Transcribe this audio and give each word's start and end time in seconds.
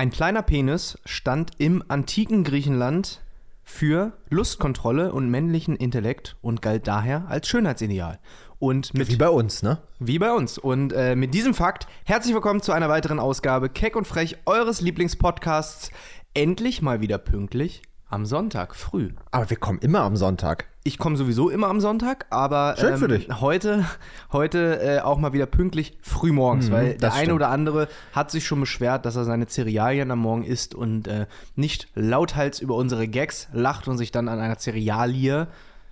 Ein 0.00 0.08
kleiner 0.08 0.40
Penis 0.40 0.98
stand 1.04 1.50
im 1.58 1.84
antiken 1.88 2.42
Griechenland 2.42 3.20
für 3.62 4.14
Lustkontrolle 4.30 5.12
und 5.12 5.28
männlichen 5.28 5.76
Intellekt 5.76 6.38
und 6.40 6.62
galt 6.62 6.88
daher 6.88 7.26
als 7.28 7.48
Schönheitsideal. 7.48 8.18
Und 8.58 8.94
mit 8.94 9.10
Wie 9.10 9.16
bei 9.16 9.28
uns, 9.28 9.62
ne? 9.62 9.82
Wie 9.98 10.18
bei 10.18 10.32
uns. 10.32 10.56
Und 10.56 10.94
äh, 10.94 11.14
mit 11.16 11.34
diesem 11.34 11.52
Fakt 11.52 11.86
herzlich 12.06 12.32
willkommen 12.32 12.62
zu 12.62 12.72
einer 12.72 12.88
weiteren 12.88 13.20
Ausgabe 13.20 13.68
Keck 13.68 13.94
und 13.94 14.06
Frech 14.06 14.38
eures 14.46 14.80
Lieblingspodcasts. 14.80 15.90
Endlich 16.32 16.80
mal 16.80 17.02
wieder 17.02 17.18
pünktlich 17.18 17.82
am 18.10 18.26
Sonntag 18.26 18.74
früh. 18.74 19.10
Aber 19.30 19.48
wir 19.48 19.56
kommen 19.56 19.78
immer 19.78 20.00
am 20.00 20.16
Sonntag. 20.16 20.66
Ich 20.82 20.96
komme 20.98 21.16
sowieso 21.16 21.50
immer 21.50 21.68
am 21.68 21.78
Sonntag, 21.80 22.26
aber 22.30 22.74
ähm, 22.78 22.80
Schön 22.80 22.96
für 22.96 23.08
dich. 23.08 23.28
heute, 23.40 23.84
heute 24.32 24.80
äh, 24.80 25.00
auch 25.00 25.18
mal 25.18 25.32
wieder 25.34 25.44
pünktlich 25.46 25.96
früh 26.00 26.32
morgens, 26.32 26.70
weil 26.70 26.84
der 26.84 26.94
Mhm, 26.94 26.98
das 27.00 27.12
eine 27.14 27.22
stimmt. 27.24 27.36
oder 27.36 27.48
andere 27.50 27.88
hat 28.12 28.30
sich 28.30 28.46
schon 28.46 28.60
beschwert, 28.60 29.04
dass 29.04 29.14
er 29.16 29.24
seine 29.24 29.46
Cerealien 29.46 30.10
am 30.10 30.20
Morgen 30.20 30.42
isst 30.44 30.74
und 30.74 31.06
äh, 31.06 31.26
nicht 31.54 31.88
lauthals 31.94 32.60
über 32.60 32.74
unsere 32.76 33.08
Gags 33.08 33.48
lacht 33.52 33.88
und 33.88 33.98
sich 33.98 34.10
dann 34.10 34.28
an 34.28 34.40
einer 34.40 34.56
Cerealie 34.58 35.46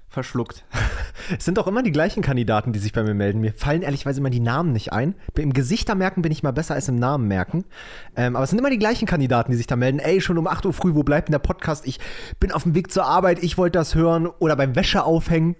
verschluckt. 0.08 0.64
Es 1.36 1.44
sind 1.44 1.58
auch 1.58 1.66
immer 1.66 1.82
die 1.82 1.92
gleichen 1.92 2.22
Kandidaten, 2.22 2.72
die 2.72 2.78
sich 2.78 2.94
bei 2.94 3.02
mir 3.02 3.12
melden. 3.12 3.40
Mir 3.40 3.52
fallen 3.52 3.82
ehrlichweise 3.82 4.20
immer 4.20 4.30
die 4.30 4.40
Namen 4.40 4.72
nicht 4.72 4.94
ein. 4.94 5.14
Im 5.36 5.52
Gesichtermerken 5.52 6.22
bin 6.22 6.32
ich 6.32 6.42
mal 6.42 6.52
besser 6.52 6.74
als 6.74 6.88
im 6.88 6.96
Namen 6.96 7.28
merken. 7.28 7.64
Ähm, 8.16 8.34
aber 8.34 8.44
es 8.44 8.50
sind 8.50 8.58
immer 8.58 8.70
die 8.70 8.78
gleichen 8.78 9.04
Kandidaten, 9.04 9.50
die 9.50 9.58
sich 9.58 9.66
da 9.66 9.76
melden. 9.76 9.98
Ey, 9.98 10.22
schon 10.22 10.38
um 10.38 10.46
8 10.46 10.64
Uhr 10.64 10.72
früh, 10.72 10.94
wo 10.94 11.02
bleibt 11.02 11.28
denn 11.28 11.32
der 11.32 11.38
Podcast? 11.40 11.86
Ich 11.86 12.00
bin 12.40 12.50
auf 12.50 12.62
dem 12.62 12.74
Weg 12.74 12.90
zur 12.90 13.04
Arbeit, 13.04 13.42
ich 13.42 13.58
wollte 13.58 13.78
das 13.78 13.94
hören. 13.94 14.26
Oder 14.38 14.56
beim 14.56 14.74
Wäsche 14.74 15.04
aufhängen. 15.04 15.56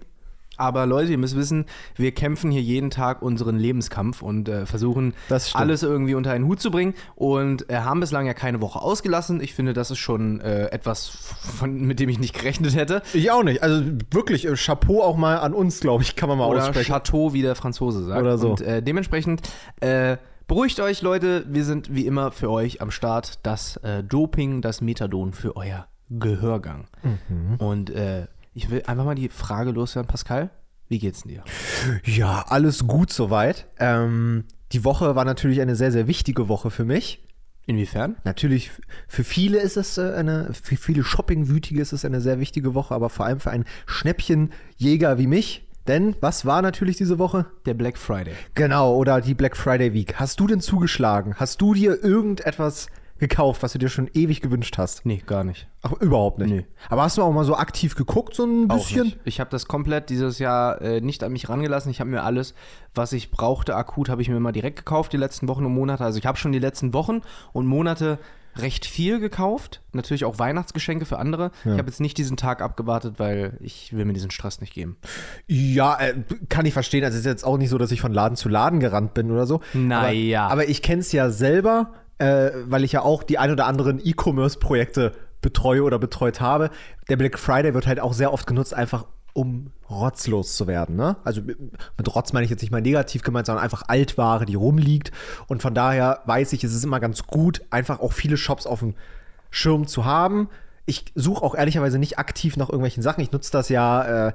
Aber 0.59 0.85
Leute, 0.85 1.11
ihr 1.11 1.17
müsst 1.17 1.37
wissen, 1.37 1.65
wir 1.95 2.11
kämpfen 2.11 2.51
hier 2.51 2.61
jeden 2.61 2.89
Tag 2.89 3.21
unseren 3.21 3.57
Lebenskampf 3.57 4.21
und 4.21 4.49
äh, 4.49 4.65
versuchen 4.65 5.13
alles 5.53 5.83
irgendwie 5.83 6.15
unter 6.15 6.31
einen 6.31 6.45
Hut 6.45 6.59
zu 6.59 6.69
bringen 6.69 6.93
und 7.15 7.69
äh, 7.69 7.77
haben 7.77 8.01
bislang 8.01 8.25
ja 8.25 8.33
keine 8.33 8.61
Woche 8.61 8.81
ausgelassen. 8.81 9.41
Ich 9.41 9.53
finde, 9.53 9.73
das 9.73 9.89
ist 9.89 9.99
schon 9.99 10.41
äh, 10.41 10.65
etwas, 10.65 11.07
von, 11.07 11.81
mit 11.81 11.99
dem 11.99 12.09
ich 12.09 12.19
nicht 12.19 12.35
gerechnet 12.35 12.75
hätte. 12.75 13.01
Ich 13.13 13.31
auch 13.31 13.43
nicht. 13.43 13.63
Also 13.63 13.81
wirklich, 14.11 14.45
äh, 14.45 14.55
Chapeau 14.55 15.01
auch 15.01 15.15
mal 15.15 15.37
an 15.37 15.53
uns, 15.53 15.79
glaube 15.79 16.03
ich, 16.03 16.17
kann 16.17 16.27
man 16.27 16.37
mal 16.37 16.47
Oder 16.47 16.63
aussprechen. 16.63 16.91
Chateau, 16.91 17.33
wie 17.33 17.41
der 17.41 17.55
Franzose 17.55 18.03
sagt. 18.03 18.19
Oder 18.19 18.37
so. 18.37 18.49
Und 18.49 18.61
äh, 18.61 18.83
dementsprechend 18.83 19.41
äh, 19.79 20.17
beruhigt 20.47 20.81
euch, 20.81 21.01
Leute. 21.01 21.45
Wir 21.47 21.63
sind 21.63 21.95
wie 21.95 22.05
immer 22.05 22.31
für 22.31 22.51
euch 22.51 22.81
am 22.81 22.91
Start. 22.91 23.39
Das 23.43 23.79
Doping, 24.07 24.61
das 24.61 24.81
Methadon 24.81 25.31
für 25.31 25.55
euer 25.55 25.87
Gehörgang. 26.09 26.87
Mhm. 27.03 27.55
Und 27.59 27.89
äh, 27.91 28.27
ich 28.59 28.69
will 28.69 28.83
einfach 28.87 29.05
mal 29.05 29.15
die 29.15 29.29
Frage 29.29 29.71
loswerden, 29.71 30.09
Pascal. 30.09 30.49
Wie 30.89 30.99
geht's 30.99 31.23
denn 31.23 31.31
dir? 31.31 31.43
Ja, 32.03 32.43
alles 32.49 32.87
gut 32.87 33.09
soweit. 33.09 33.67
Ähm, 33.79 34.43
die 34.73 34.83
Woche 34.83 35.15
war 35.15 35.23
natürlich 35.23 35.61
eine 35.61 35.77
sehr, 35.77 35.93
sehr 35.93 36.07
wichtige 36.07 36.49
Woche 36.49 36.69
für 36.69 36.83
mich. 36.83 37.23
Inwiefern? 37.65 38.17
Natürlich, 38.25 38.71
für 39.07 39.23
viele 39.23 39.59
ist 39.59 39.77
es 39.77 39.97
äh, 39.97 40.11
eine, 40.13 40.49
für 40.53 40.75
viele 40.75 41.05
Shoppingwütige 41.05 41.81
ist 41.81 41.93
es 41.93 42.03
eine 42.03 42.19
sehr 42.19 42.41
wichtige 42.41 42.73
Woche, 42.73 42.93
aber 42.93 43.09
vor 43.09 43.25
allem 43.25 43.39
für 43.39 43.51
einen 43.51 43.65
Schnäppchenjäger 43.85 45.17
wie 45.17 45.27
mich. 45.27 45.65
Denn 45.87 46.15
was 46.19 46.45
war 46.45 46.61
natürlich 46.61 46.97
diese 46.97 47.17
Woche? 47.17 47.45
Der 47.65 47.75
Black 47.75 47.97
Friday. 47.97 48.33
Genau, 48.55 48.93
oder 48.95 49.21
die 49.21 49.35
Black 49.35 49.55
Friday 49.55 49.93
Week. 49.93 50.15
Hast 50.15 50.39
du 50.41 50.47
denn 50.47 50.59
zugeschlagen? 50.59 51.35
Hast 51.37 51.61
du 51.61 51.73
dir 51.73 52.03
irgendetwas 52.03 52.87
gekauft, 53.19 53.63
was 53.63 53.73
du 53.73 53.79
dir 53.79 53.89
schon 53.89 54.09
ewig 54.13 54.41
gewünscht 54.41 54.77
hast? 54.77 55.05
Nee, 55.05 55.21
gar 55.25 55.43
nicht. 55.43 55.67
Ach, 55.81 55.93
überhaupt 55.93 56.39
nicht. 56.39 56.49
Nee. 56.49 56.65
Aber 56.89 57.03
hast 57.03 57.17
du 57.17 57.23
auch 57.23 57.31
mal 57.31 57.45
so 57.45 57.55
aktiv 57.55 57.95
geguckt, 57.95 58.33
so 58.35 58.45
ein 58.45 58.67
bisschen? 58.67 59.13
Ich 59.25 59.39
habe 59.39 59.49
das 59.49 59.67
komplett 59.67 60.09
dieses 60.09 60.39
Jahr 60.39 60.81
äh, 60.81 61.01
nicht 61.01 61.23
an 61.23 61.31
mich 61.31 61.49
rangelassen. 61.49 61.91
Ich 61.91 61.99
habe 61.99 62.09
mir 62.09 62.23
alles, 62.23 62.53
was 62.95 63.13
ich 63.13 63.31
brauchte, 63.31 63.75
akut, 63.75 64.09
habe 64.09 64.21
ich 64.21 64.29
mir 64.29 64.39
mal 64.39 64.51
direkt 64.51 64.77
gekauft, 64.77 65.13
die 65.13 65.17
letzten 65.17 65.47
Wochen 65.47 65.65
und 65.65 65.73
Monate. 65.73 66.03
Also 66.03 66.17
ich 66.17 66.25
habe 66.25 66.37
schon 66.37 66.51
die 66.51 66.59
letzten 66.59 66.93
Wochen 66.93 67.21
und 67.53 67.67
Monate 67.67 68.19
recht 68.57 68.85
viel 68.85 69.19
gekauft. 69.19 69.81
Natürlich 69.93 70.25
auch 70.25 70.39
Weihnachtsgeschenke 70.39 71.05
für 71.05 71.17
andere. 71.19 71.51
Ich 71.63 71.71
habe 71.71 71.87
jetzt 71.87 72.01
nicht 72.01 72.17
diesen 72.17 72.37
Tag 72.37 72.61
abgewartet, 72.61 73.15
weil 73.17 73.57
ich 73.61 73.93
will 73.93 74.05
mir 74.05 74.13
diesen 74.13 74.31
Stress 74.31 74.61
nicht 74.61 74.73
geben. 74.73 74.97
Ja, 75.47 75.99
äh, 75.99 76.15
kann 76.49 76.65
ich 76.65 76.73
verstehen. 76.73 77.03
Also 77.03 77.15
es 77.15 77.21
ist 77.21 77.25
jetzt 77.25 77.45
auch 77.45 77.57
nicht 77.57 77.69
so, 77.69 77.77
dass 77.77 77.91
ich 77.91 78.01
von 78.01 78.13
Laden 78.13 78.35
zu 78.35 78.49
Laden 78.49 78.79
gerannt 78.79 79.13
bin 79.13 79.31
oder 79.31 79.45
so. 79.45 79.61
Naja. 79.73 80.45
Aber, 80.45 80.53
aber 80.53 80.69
ich 80.69 80.81
kenne 80.81 81.01
es 81.01 81.11
ja 81.11 81.29
selber, 81.29 81.93
äh, 82.19 82.51
weil 82.65 82.83
ich 82.83 82.91
ja 82.91 83.01
auch 83.01 83.23
die 83.23 83.37
ein 83.37 83.51
oder 83.51 83.65
anderen 83.65 83.99
E-Commerce-Projekte 84.05 85.13
betreue 85.41 85.83
oder 85.83 85.99
betreut 85.99 86.41
habe. 86.41 86.69
Der 87.09 87.17
Black 87.17 87.39
Friday 87.39 87.73
wird 87.73 87.87
halt 87.87 87.99
auch 87.99 88.13
sehr 88.13 88.33
oft 88.33 88.45
genutzt, 88.45 88.73
einfach 88.73 89.05
um 89.33 89.71
rotzlos 89.89 90.55
zu 90.55 90.67
werden. 90.67 90.95
Ne? 90.95 91.15
Also 91.23 91.41
mit 91.41 92.15
Rotz 92.15 92.33
meine 92.33 92.43
ich 92.43 92.51
jetzt 92.51 92.61
nicht 92.61 92.71
mal 92.71 92.81
negativ 92.81 93.23
gemeint, 93.23 93.45
sondern 93.45 93.63
einfach 93.63 93.83
Altware, 93.87 94.45
die 94.45 94.55
rumliegt. 94.55 95.11
Und 95.47 95.61
von 95.61 95.73
daher 95.73 96.21
weiß 96.25 96.53
ich, 96.53 96.63
es 96.63 96.73
ist 96.73 96.83
immer 96.83 96.99
ganz 96.99 97.23
gut, 97.23 97.61
einfach 97.69 97.99
auch 97.99 98.11
viele 98.11 98.37
Shops 98.37 98.65
auf 98.67 98.79
dem 98.79 98.95
Schirm 99.49 99.87
zu 99.87 100.05
haben. 100.05 100.49
Ich 100.85 101.05
suche 101.15 101.43
auch 101.43 101.55
ehrlicherweise 101.55 101.99
nicht 101.99 102.19
aktiv 102.19 102.57
nach 102.57 102.69
irgendwelchen 102.69 103.03
Sachen. 103.03 103.21
Ich 103.21 103.31
nutze 103.31 103.51
das 103.51 103.69
ja 103.69 104.27
äh, 104.27 104.33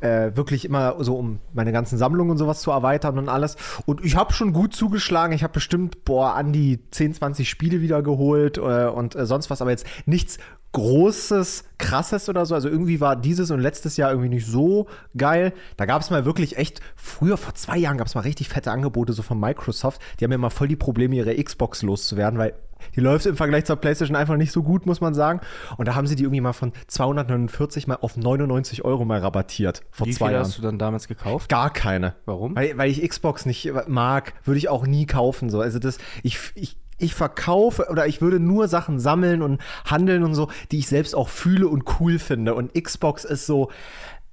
äh, 0.00 0.36
wirklich 0.36 0.64
immer 0.64 1.02
so, 1.02 1.16
um 1.16 1.40
meine 1.52 1.72
ganzen 1.72 1.98
Sammlungen 1.98 2.32
und 2.32 2.38
sowas 2.38 2.60
zu 2.60 2.70
erweitern 2.70 3.18
und 3.18 3.28
alles. 3.28 3.56
Und 3.86 4.04
ich 4.04 4.16
habe 4.16 4.32
schon 4.32 4.52
gut 4.52 4.74
zugeschlagen. 4.74 5.34
Ich 5.34 5.42
habe 5.42 5.52
bestimmt, 5.52 6.04
boah, 6.04 6.34
an 6.34 6.52
die 6.52 6.80
10, 6.90 7.14
20 7.14 7.48
Spiele 7.48 7.80
wieder 7.80 8.02
geholt 8.02 8.58
äh, 8.58 8.86
und 8.86 9.16
äh, 9.16 9.26
sonst 9.26 9.50
was, 9.50 9.60
aber 9.60 9.70
jetzt 9.70 9.86
nichts 10.06 10.38
Großes, 10.74 11.64
Krasses 11.78 12.28
oder 12.28 12.44
so. 12.46 12.54
Also 12.56 12.68
irgendwie 12.68 13.00
war 13.00 13.14
dieses 13.14 13.52
und 13.52 13.60
letztes 13.60 13.96
Jahr 13.96 14.10
irgendwie 14.10 14.28
nicht 14.28 14.46
so 14.46 14.88
geil. 15.16 15.52
Da 15.76 15.86
gab 15.86 16.02
es 16.02 16.10
mal 16.10 16.24
wirklich 16.24 16.56
echt, 16.56 16.80
früher, 16.96 17.36
vor 17.36 17.54
zwei 17.54 17.78
Jahren 17.78 17.96
gab 17.96 18.08
es 18.08 18.16
mal 18.16 18.22
richtig 18.22 18.48
fette 18.48 18.72
Angebote 18.72 19.12
so 19.12 19.22
von 19.22 19.38
Microsoft. 19.38 20.00
Die 20.18 20.24
haben 20.24 20.32
ja 20.32 20.38
mal 20.38 20.50
voll 20.50 20.66
die 20.66 20.74
Probleme, 20.74 21.14
ihre 21.14 21.40
Xbox 21.40 21.82
loszuwerden, 21.82 22.40
weil 22.40 22.54
die 22.96 23.00
läuft 23.00 23.26
im 23.26 23.36
Vergleich 23.36 23.64
zur 23.64 23.76
PlayStation 23.76 24.16
einfach 24.16 24.36
nicht 24.36 24.52
so 24.52 24.62
gut, 24.62 24.86
muss 24.86 25.00
man 25.00 25.14
sagen. 25.14 25.40
Und 25.76 25.88
da 25.88 25.94
haben 25.94 26.06
sie 26.06 26.16
die 26.16 26.24
irgendwie 26.24 26.40
mal 26.40 26.52
von 26.52 26.72
249 26.86 27.86
mal 27.86 27.98
auf 28.00 28.16
99 28.16 28.84
Euro 28.84 29.04
mal 29.04 29.20
rabattiert. 29.20 29.82
Vor 29.90 30.06
Wie 30.06 30.12
zwei 30.12 30.26
viel 30.26 30.32
Jahren. 30.34 30.46
hast 30.46 30.58
du 30.58 30.62
dann 30.62 30.78
damals 30.78 31.08
gekauft? 31.08 31.48
Gar 31.48 31.70
keine. 31.70 32.14
Warum? 32.24 32.56
Weil, 32.56 32.76
weil 32.76 32.90
ich 32.90 33.06
Xbox 33.08 33.46
nicht 33.46 33.72
mag, 33.86 34.34
würde 34.44 34.58
ich 34.58 34.68
auch 34.68 34.86
nie 34.86 35.06
kaufen. 35.06 35.50
So. 35.50 35.60
Also 35.60 35.78
das, 35.78 35.98
ich, 36.22 36.38
ich, 36.54 36.76
ich 36.98 37.14
verkaufe 37.14 37.86
oder 37.90 38.06
ich 38.06 38.20
würde 38.20 38.40
nur 38.40 38.68
Sachen 38.68 38.98
sammeln 38.98 39.42
und 39.42 39.60
handeln 39.84 40.22
und 40.22 40.34
so, 40.34 40.48
die 40.70 40.78
ich 40.78 40.86
selbst 40.86 41.14
auch 41.14 41.28
fühle 41.28 41.68
und 41.68 42.00
cool 42.00 42.18
finde. 42.18 42.54
Und 42.54 42.74
Xbox 42.74 43.24
ist 43.24 43.46
so, 43.46 43.70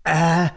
äh, 0.03 0.47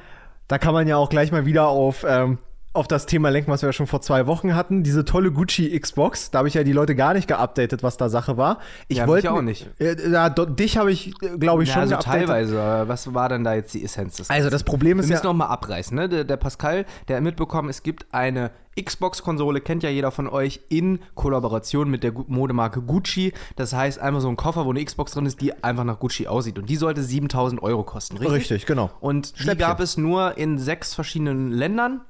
da 0.48 0.58
kann 0.58 0.74
man 0.74 0.86
ja 0.86 0.96
auch 0.96 1.08
gleich 1.08 1.32
mal 1.32 1.46
wieder 1.46 1.68
auf, 1.68 2.04
ähm, 2.06 2.38
auf 2.74 2.88
das 2.88 3.06
Thema 3.06 3.30
lenken, 3.30 3.50
was 3.50 3.62
wir 3.62 3.68
ja 3.68 3.72
schon 3.72 3.86
vor 3.86 4.02
zwei 4.02 4.26
Wochen 4.26 4.54
hatten. 4.54 4.82
Diese 4.82 5.04
tolle 5.04 5.30
Gucci 5.32 5.78
Xbox. 5.78 6.30
Da 6.30 6.38
habe 6.38 6.48
ich 6.48 6.54
ja 6.54 6.64
die 6.64 6.72
Leute 6.72 6.94
gar 6.94 7.14
nicht 7.14 7.28
geupdatet, 7.28 7.82
was 7.82 7.96
da 7.96 8.08
Sache 8.08 8.36
war. 8.36 8.58
Ich 8.88 8.98
Ja, 8.98 9.06
wollte 9.06 9.32
auch 9.32 9.42
nicht. 9.42 9.68
Äh, 9.78 10.10
ja, 10.10 10.28
dich 10.28 10.76
habe 10.76 10.90
ich, 10.92 11.14
glaube 11.38 11.62
ich, 11.62 11.68
Ja, 11.70 11.74
schon 11.74 11.82
also 11.82 11.94
geupdatet. 11.94 12.26
teilweise. 12.28 12.84
Was 12.88 13.14
war 13.14 13.28
denn 13.28 13.44
da 13.44 13.54
jetzt 13.54 13.72
die 13.74 13.84
Essenz 13.84 14.16
des 14.16 14.28
Also 14.28 14.50
das 14.50 14.64
Problem 14.64 14.98
Wir 14.98 15.04
ist 15.04 15.08
ja, 15.10 15.14
müssen 15.16 15.26
noch 15.26 15.34
mal 15.34 15.46
abreißen. 15.46 15.96
Ne? 15.96 16.08
Der, 16.08 16.24
der 16.24 16.36
Pascal, 16.36 16.84
der 17.08 17.16
hat 17.16 17.22
mitbekommen, 17.22 17.68
es 17.68 17.82
gibt 17.82 18.06
eine 18.12 18.50
Xbox-Konsole, 18.82 19.60
kennt 19.60 19.82
ja 19.84 19.90
jeder 19.90 20.10
von 20.10 20.28
euch, 20.28 20.60
in 20.68 20.98
Kollaboration 21.14 21.88
mit 21.88 22.02
der 22.02 22.12
Modemarke 22.26 22.82
Gucci. 22.82 23.32
Das 23.54 23.72
heißt, 23.72 24.00
einfach 24.00 24.20
so 24.20 24.28
ein 24.28 24.36
Koffer, 24.36 24.64
wo 24.66 24.70
eine 24.70 24.84
Xbox 24.84 25.12
drin 25.12 25.26
ist, 25.26 25.40
die 25.40 25.62
einfach 25.62 25.84
nach 25.84 26.00
Gucci 26.00 26.26
aussieht. 26.26 26.58
Und 26.58 26.68
die 26.68 26.76
sollte 26.76 27.02
7000 27.02 27.62
Euro 27.62 27.84
kosten, 27.84 28.16
richtig? 28.16 28.34
Richtig, 28.36 28.66
genau. 28.66 28.90
Und 29.00 29.38
die 29.38 29.42
Schnäppchen. 29.42 29.58
gab 29.60 29.78
es 29.80 29.96
nur 29.96 30.36
in 30.36 30.58
sechs 30.58 30.92
verschiedenen 30.94 31.52
Ländern. 31.52 32.00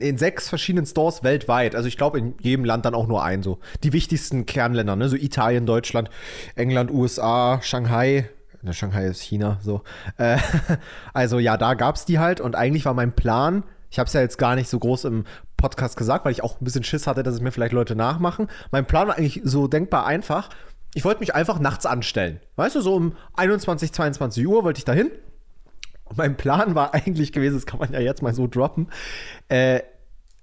In 0.00 0.18
sechs 0.18 0.48
verschiedenen 0.48 0.86
Stores 0.86 1.22
weltweit. 1.22 1.74
Also 1.74 1.88
ich 1.88 1.96
glaube 1.96 2.18
in 2.18 2.34
jedem 2.40 2.64
Land 2.64 2.84
dann 2.84 2.94
auch 2.94 3.06
nur 3.06 3.22
ein 3.22 3.42
so. 3.42 3.58
Die 3.82 3.92
wichtigsten 3.92 4.46
Kernländer, 4.46 4.96
ne? 4.96 5.08
So 5.08 5.16
Italien, 5.16 5.66
Deutschland, 5.66 6.10
England, 6.56 6.90
USA, 6.90 7.60
Shanghai. 7.62 8.28
Ne, 8.62 8.72
Shanghai 8.72 9.06
ist 9.06 9.20
China, 9.20 9.58
so. 9.62 9.82
Äh, 10.16 10.38
also 11.12 11.38
ja, 11.38 11.56
da 11.56 11.74
gab's 11.74 12.04
die 12.04 12.18
halt 12.18 12.40
und 12.40 12.56
eigentlich 12.56 12.84
war 12.84 12.94
mein 12.94 13.14
Plan, 13.14 13.64
ich 13.90 13.98
habe 13.98 14.08
es 14.08 14.12
ja 14.12 14.22
jetzt 14.22 14.38
gar 14.38 14.56
nicht 14.56 14.68
so 14.68 14.78
groß 14.78 15.04
im 15.04 15.24
Podcast 15.56 15.96
gesagt, 15.96 16.24
weil 16.24 16.32
ich 16.32 16.42
auch 16.42 16.60
ein 16.60 16.64
bisschen 16.64 16.82
Schiss 16.82 17.06
hatte, 17.06 17.22
dass 17.22 17.34
es 17.34 17.40
mir 17.40 17.52
vielleicht 17.52 17.72
Leute 17.72 17.94
nachmachen. 17.94 18.48
Mein 18.72 18.86
Plan 18.86 19.06
war 19.06 19.16
eigentlich 19.16 19.40
so 19.44 19.68
denkbar 19.68 20.04
einfach. 20.04 20.48
Ich 20.94 21.04
wollte 21.04 21.20
mich 21.20 21.34
einfach 21.34 21.58
nachts 21.60 21.86
anstellen. 21.86 22.40
Weißt 22.56 22.74
du, 22.74 22.80
so 22.80 22.94
um 22.94 23.16
21, 23.36 23.92
22 23.92 24.46
Uhr 24.46 24.64
wollte 24.64 24.78
ich 24.78 24.84
dahin. 24.84 25.10
Und 26.04 26.18
mein 26.18 26.36
Plan 26.36 26.74
war 26.74 26.92
eigentlich 26.94 27.32
gewesen, 27.32 27.54
das 27.54 27.66
kann 27.66 27.78
man 27.78 27.92
ja 27.92 28.00
jetzt 28.00 28.20
mal 28.20 28.34
so 28.34 28.46
droppen, 28.46 28.88
äh, 29.48 29.80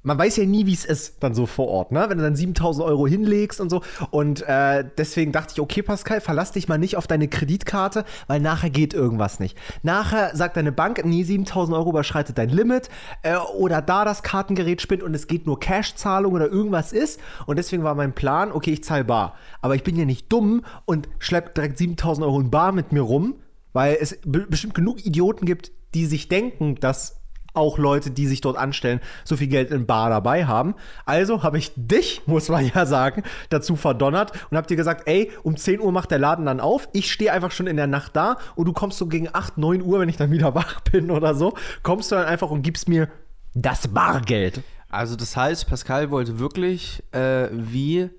man 0.04 0.18
weiß 0.18 0.38
ja 0.38 0.46
nie, 0.46 0.66
wie 0.66 0.74
es 0.74 0.86
ist, 0.86 1.22
dann 1.22 1.36
so 1.36 1.46
vor 1.46 1.68
Ort, 1.68 1.92
ne? 1.92 2.06
Wenn 2.08 2.18
du 2.18 2.24
dann 2.24 2.36
7000 2.36 2.86
Euro 2.86 3.08
hinlegst 3.08 3.62
und 3.62 3.70
so. 3.70 3.82
Und 4.10 4.42
äh, 4.48 4.84
deswegen 4.98 5.32
dachte 5.32 5.54
ich, 5.54 5.62
okay, 5.62 5.84
Pascal, 5.84 6.22
verlass 6.22 6.52
dich 6.52 6.68
mal 6.68 6.78
nicht 6.78 6.98
auf 6.98 7.08
deine 7.08 7.28
Kreditkarte, 7.28 8.06
weil 8.28 8.40
nachher 8.40 8.70
geht 8.70 8.94
irgendwas 8.94 9.40
nicht. 9.40 9.58
Nachher 9.84 10.36
sagt 10.36 10.58
deine 10.58 10.72
Bank, 10.72 11.02
nee, 11.06 11.24
7000 11.24 11.78
Euro 11.78 11.92
überschreitet 11.92 12.38
dein 12.38 12.50
Limit 12.50 12.90
äh, 13.22 13.36
oder 13.36 13.82
da 13.82 14.06
das 14.06 14.24
Kartengerät 14.24 14.82
spinnt 14.82 15.04
und 15.04 15.14
es 15.14 15.28
geht 15.28 15.46
nur 15.46 15.60
Cash-Zahlung 15.60 16.34
oder 16.34 16.48
irgendwas 16.48 16.94
ist. 16.94 17.20
Und 17.46 17.58
deswegen 17.58 17.84
war 17.84 17.94
mein 17.94 18.14
Plan, 18.14 18.52
okay, 18.52 18.72
ich 18.72 18.84
zahle 18.84 19.06
bar. 19.06 19.36
Aber 19.62 19.76
ich 19.76 19.84
bin 19.84 19.96
ja 19.96 20.06
nicht 20.06 20.32
dumm 20.32 20.64
und 20.86 21.10
schlepp 21.20 21.54
direkt 21.54 21.78
7000 21.78 22.26
Euro 22.26 22.40
in 22.40 22.50
bar 22.50 22.72
mit 22.72 22.92
mir 22.92 23.02
rum, 23.02 23.36
weil 23.74 23.98
es 24.00 24.18
be 24.26 24.48
bestimmt 24.50 24.74
genug 24.74 25.06
Idioten 25.06 25.46
gibt, 25.46 25.72
die 25.94 26.06
sich 26.06 26.28
denken, 26.28 26.76
dass 26.76 27.21
auch 27.54 27.78
Leute, 27.78 28.12
die 28.12 28.28
sich 28.28 28.42
dort 28.42 28.58
anstellen, 28.58 29.02
so 29.24 29.36
viel 29.38 29.48
Geld 29.48 29.72
in 29.72 29.86
Bar 29.86 30.10
dabei 30.10 30.46
haben. 30.46 30.76
Also 31.06 31.44
habe 31.44 31.58
ich 31.58 31.72
dich, 31.76 32.22
muss 32.26 32.50
man 32.50 32.70
ja 32.74 32.86
sagen, 32.86 33.24
dazu 33.50 33.76
verdonnert 33.76 34.32
und 34.50 34.58
habe 34.58 34.68
dir 34.68 34.78
gesagt, 34.78 35.08
ey, 35.08 35.32
um 35.44 35.58
10 35.58 35.82
Uhr 35.82 35.92
macht 35.92 36.12
der 36.12 36.20
Laden 36.20 36.46
dann 36.46 36.60
auf. 36.60 36.88
Ich 36.94 37.12
stehe 37.12 37.32
einfach 37.34 37.52
schon 37.52 37.68
in 37.68 37.78
der 37.78 37.88
Nacht 37.88 38.16
da 38.16 38.38
und 38.56 38.66
du 38.68 38.74
kommst 38.74 38.98
so 38.98 39.08
gegen 39.08 39.28
8, 39.32 39.58
9 39.58 39.82
Uhr, 39.82 40.00
wenn 40.00 40.10
ich 40.10 40.18
dann 40.18 40.32
wieder 40.32 40.56
wach 40.56 40.82
bin 40.82 41.12
oder 41.12 41.36
so, 41.36 41.54
kommst 41.84 42.12
du 42.12 42.16
dann 42.16 42.26
einfach 42.26 42.50
und 42.52 42.62
gibst 42.62 42.88
mir 42.88 43.10
das 43.54 43.88
Bargeld. 43.90 44.62
Also 44.90 45.16
das 45.16 45.36
heißt, 45.38 45.68
Pascal 45.68 46.12
wollte 46.12 46.40
wirklich 46.40 47.04
äh, 47.14 47.48
wie, 47.52 48.10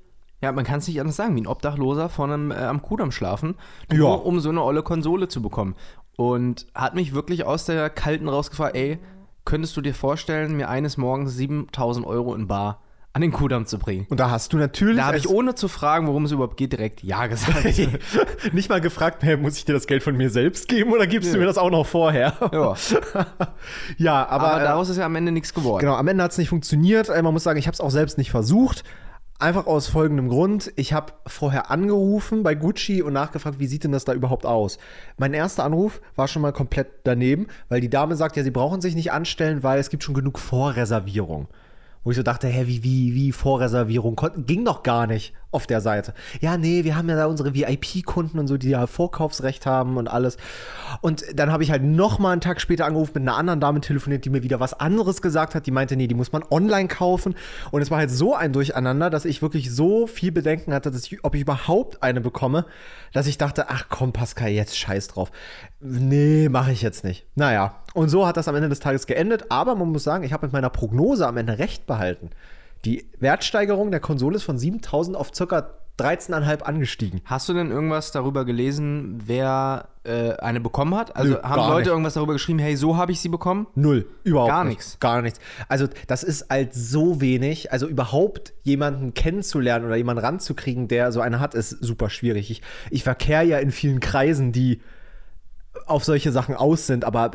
ja, 0.40 0.52
man 0.52 0.64
kann 0.64 0.78
es 0.78 0.88
nicht 0.88 1.00
anders 1.00 1.16
sagen, 1.16 1.36
wie 1.36 1.40
ein 1.42 1.46
Obdachloser 1.46 2.08
von 2.08 2.30
einem 2.32 2.50
äh, 2.50 2.54
am 2.56 2.82
Kudamm 2.82 3.12
schlafen, 3.12 3.54
nur 3.92 4.08
Ja. 4.08 4.14
um 4.14 4.40
so 4.40 4.48
eine 4.50 4.62
olle 4.62 4.82
Konsole 4.82 5.28
zu 5.28 5.40
bekommen. 5.42 5.74
Und 6.16 6.66
hat 6.74 6.94
mich 6.94 7.14
wirklich 7.14 7.44
aus 7.44 7.64
der 7.64 7.88
Kalten 7.90 8.28
rausgefragt, 8.28 8.76
ey, 8.76 8.98
könntest 9.44 9.76
du 9.76 9.80
dir 9.80 9.94
vorstellen, 9.94 10.56
mir 10.56 10.68
eines 10.68 10.96
Morgens 10.96 11.34
7000 11.36 12.06
Euro 12.06 12.34
in 12.34 12.46
Bar 12.48 12.80
an 13.14 13.20
den 13.20 13.30
Kudamm 13.32 13.66
zu 13.66 13.78
bringen? 13.78 14.06
Und 14.08 14.20
da 14.20 14.30
hast 14.30 14.52
du 14.54 14.56
natürlich 14.56 14.96
Da 14.96 15.04
habe 15.06 15.18
ich 15.18 15.28
ohne 15.28 15.54
zu 15.54 15.68
fragen, 15.68 16.06
worum 16.06 16.24
es 16.24 16.32
überhaupt 16.32 16.56
geht, 16.56 16.72
direkt 16.72 17.02
Ja 17.02 17.26
gesagt. 17.26 17.64
nicht 18.52 18.70
mal 18.70 18.80
gefragt, 18.80 19.22
hey, 19.22 19.36
muss 19.36 19.56
ich 19.58 19.64
dir 19.66 19.74
das 19.74 19.86
Geld 19.86 20.02
von 20.02 20.16
mir 20.16 20.30
selbst 20.30 20.66
geben 20.68 20.92
oder 20.92 21.06
gibst 21.06 21.30
du 21.30 21.36
Ja. 21.36 21.40
mir 21.40 21.46
das 21.46 21.58
auch 21.58 21.70
noch 21.70 21.84
vorher? 21.86 22.34
ja. 22.52 22.74
ja, 23.98 24.26
aber, 24.26 24.52
Aber 24.52 24.60
äh, 24.62 24.64
daraus 24.64 24.88
ist 24.88 24.96
ja 24.96 25.04
am 25.06 25.14
Ende 25.16 25.32
nichts 25.32 25.52
geworden. 25.52 25.80
Genau, 25.80 25.94
am 25.96 26.08
Ende 26.08 26.24
hat 26.24 26.32
es 26.32 26.38
nicht 26.38 26.48
funktioniert. 26.48 27.08
Äh, 27.10 27.22
Man 27.22 27.32
muss 27.34 27.42
sagen, 27.42 27.58
ich 27.58 27.66
habe 27.66 27.74
es 27.74 27.80
auch 27.80 27.90
selbst 27.90 28.16
nicht 28.18 28.30
versucht. 28.30 28.82
Einfach 29.42 29.66
aus 29.66 29.88
folgendem 29.88 30.28
Grund. 30.28 30.72
Ich 30.76 30.92
habe 30.92 31.14
vorher 31.26 31.68
angerufen 31.68 32.44
bei 32.44 32.54
Gucci 32.54 33.02
und 33.02 33.12
nachgefragt, 33.12 33.58
wie 33.58 33.66
sieht 33.66 33.82
denn 33.82 33.90
das 33.90 34.04
da 34.04 34.14
überhaupt 34.14 34.46
aus? 34.46 34.78
Mein 35.18 35.34
erster 35.34 35.64
Anruf 35.64 36.00
war 36.14 36.28
schon 36.28 36.42
mal 36.42 36.52
komplett 36.52 36.86
daneben, 37.02 37.48
weil 37.68 37.80
die 37.80 37.90
Dame 37.90 38.14
sagt, 38.14 38.36
ja, 38.36 38.44
sie 38.44 38.52
brauchen 38.52 38.80
sich 38.80 38.94
nicht 38.94 39.10
anstellen, 39.10 39.64
weil 39.64 39.80
es 39.80 39.90
gibt 39.90 40.04
schon 40.04 40.14
genug 40.14 40.38
Vorreservierung. 40.38 41.48
Wo 42.04 42.12
ich 42.12 42.16
so 42.16 42.22
dachte, 42.22 42.46
hä, 42.46 42.68
wie, 42.68 42.84
wie, 42.84 43.16
wie 43.16 43.32
Vorreservierung? 43.32 44.14
Ging 44.46 44.64
doch 44.64 44.84
gar 44.84 45.08
nicht 45.08 45.34
auf 45.52 45.66
der 45.66 45.80
Seite. 45.80 46.14
Ja, 46.40 46.56
nee, 46.56 46.82
wir 46.82 46.96
haben 46.96 47.08
ja 47.08 47.16
da 47.16 47.26
unsere 47.26 47.54
VIP-Kunden 47.54 48.38
und 48.38 48.48
so, 48.48 48.56
die 48.56 48.70
ja 48.70 48.86
Vorkaufsrecht 48.86 49.66
haben 49.66 49.98
und 49.98 50.08
alles. 50.08 50.38
Und 51.02 51.24
dann 51.34 51.52
habe 51.52 51.62
ich 51.62 51.70
halt 51.70 51.82
noch 51.82 52.18
mal 52.18 52.32
einen 52.32 52.40
Tag 52.40 52.60
später 52.60 52.86
angerufen, 52.86 53.12
mit 53.14 53.22
einer 53.22 53.36
anderen 53.36 53.60
Dame 53.60 53.80
telefoniert, 53.80 54.24
die 54.24 54.30
mir 54.30 54.42
wieder 54.42 54.60
was 54.60 54.72
anderes 54.74 55.22
gesagt 55.22 55.54
hat. 55.54 55.66
Die 55.66 55.70
meinte, 55.70 55.94
nee, 55.94 56.06
die 56.06 56.14
muss 56.14 56.32
man 56.32 56.42
online 56.50 56.88
kaufen. 56.88 57.34
Und 57.70 57.82
es 57.82 57.90
war 57.90 57.98
halt 57.98 58.10
so 58.10 58.34
ein 58.34 58.52
Durcheinander, 58.52 59.10
dass 59.10 59.24
ich 59.26 59.42
wirklich 59.42 59.72
so 59.72 60.06
viel 60.06 60.32
Bedenken 60.32 60.72
hatte, 60.72 60.90
dass 60.90 61.04
ich, 61.04 61.22
ob 61.22 61.34
ich 61.34 61.42
überhaupt 61.42 62.02
eine 62.02 62.20
bekomme, 62.20 62.64
dass 63.12 63.26
ich 63.26 63.36
dachte, 63.36 63.68
ach 63.68 63.86
komm, 63.90 64.12
Pascal, 64.12 64.48
jetzt 64.48 64.76
scheiß 64.76 65.08
drauf. 65.08 65.30
Nee, 65.80 66.48
mache 66.48 66.72
ich 66.72 66.80
jetzt 66.80 67.04
nicht. 67.04 67.26
Naja, 67.34 67.82
und 67.92 68.08
so 68.08 68.26
hat 68.26 68.38
das 68.38 68.48
am 68.48 68.56
Ende 68.56 68.70
des 68.70 68.80
Tages 68.80 69.06
geendet. 69.06 69.50
Aber 69.50 69.74
man 69.74 69.90
muss 69.90 70.04
sagen, 70.04 70.24
ich 70.24 70.32
habe 70.32 70.46
mit 70.46 70.52
meiner 70.52 70.70
Prognose 70.70 71.26
am 71.26 71.36
Ende 71.36 71.58
recht 71.58 71.86
behalten. 71.86 72.30
Die 72.84 73.08
Wertsteigerung 73.18 73.90
der 73.90 74.00
Konsole 74.00 74.36
ist 74.36 74.42
von 74.44 74.58
7000 74.58 75.16
auf 75.16 75.30
ca. 75.32 75.70
13,5 75.98 76.62
angestiegen. 76.62 77.20
Hast 77.26 77.48
du 77.50 77.52
denn 77.52 77.70
irgendwas 77.70 78.12
darüber 78.12 78.46
gelesen, 78.46 79.20
wer 79.26 79.88
äh, 80.04 80.32
eine 80.36 80.58
bekommen 80.58 80.94
hat? 80.94 81.14
Also 81.14 81.34
Nö, 81.34 81.42
haben 81.42 81.68
Leute 81.68 81.80
nicht. 81.80 81.88
irgendwas 81.88 82.14
darüber 82.14 82.32
geschrieben, 82.32 82.58
hey, 82.58 82.76
so 82.76 82.96
habe 82.96 83.12
ich 83.12 83.20
sie 83.20 83.28
bekommen? 83.28 83.66
Null, 83.74 84.06
überhaupt 84.24 84.50
Gar 84.50 84.64
nicht. 84.64 84.78
nichts. 84.78 85.00
Gar 85.00 85.20
nichts. 85.22 85.38
Also 85.68 85.86
das 86.06 86.22
ist 86.24 86.48
halt 86.48 86.72
so 86.72 87.20
wenig. 87.20 87.72
Also 87.72 87.86
überhaupt 87.86 88.54
jemanden 88.62 89.12
kennenzulernen 89.12 89.84
oder 89.84 89.96
jemanden 89.96 90.24
ranzukriegen, 90.24 90.88
der 90.88 91.12
so 91.12 91.20
eine 91.20 91.40
hat, 91.40 91.54
ist 91.54 91.70
super 91.70 92.08
schwierig. 92.08 92.50
Ich, 92.50 92.62
ich 92.90 93.04
verkehre 93.04 93.44
ja 93.44 93.58
in 93.58 93.70
vielen 93.70 94.00
Kreisen, 94.00 94.50
die 94.50 94.80
auf 95.86 96.04
solche 96.04 96.32
Sachen 96.32 96.56
aus 96.56 96.86
sind, 96.86 97.04
aber 97.04 97.32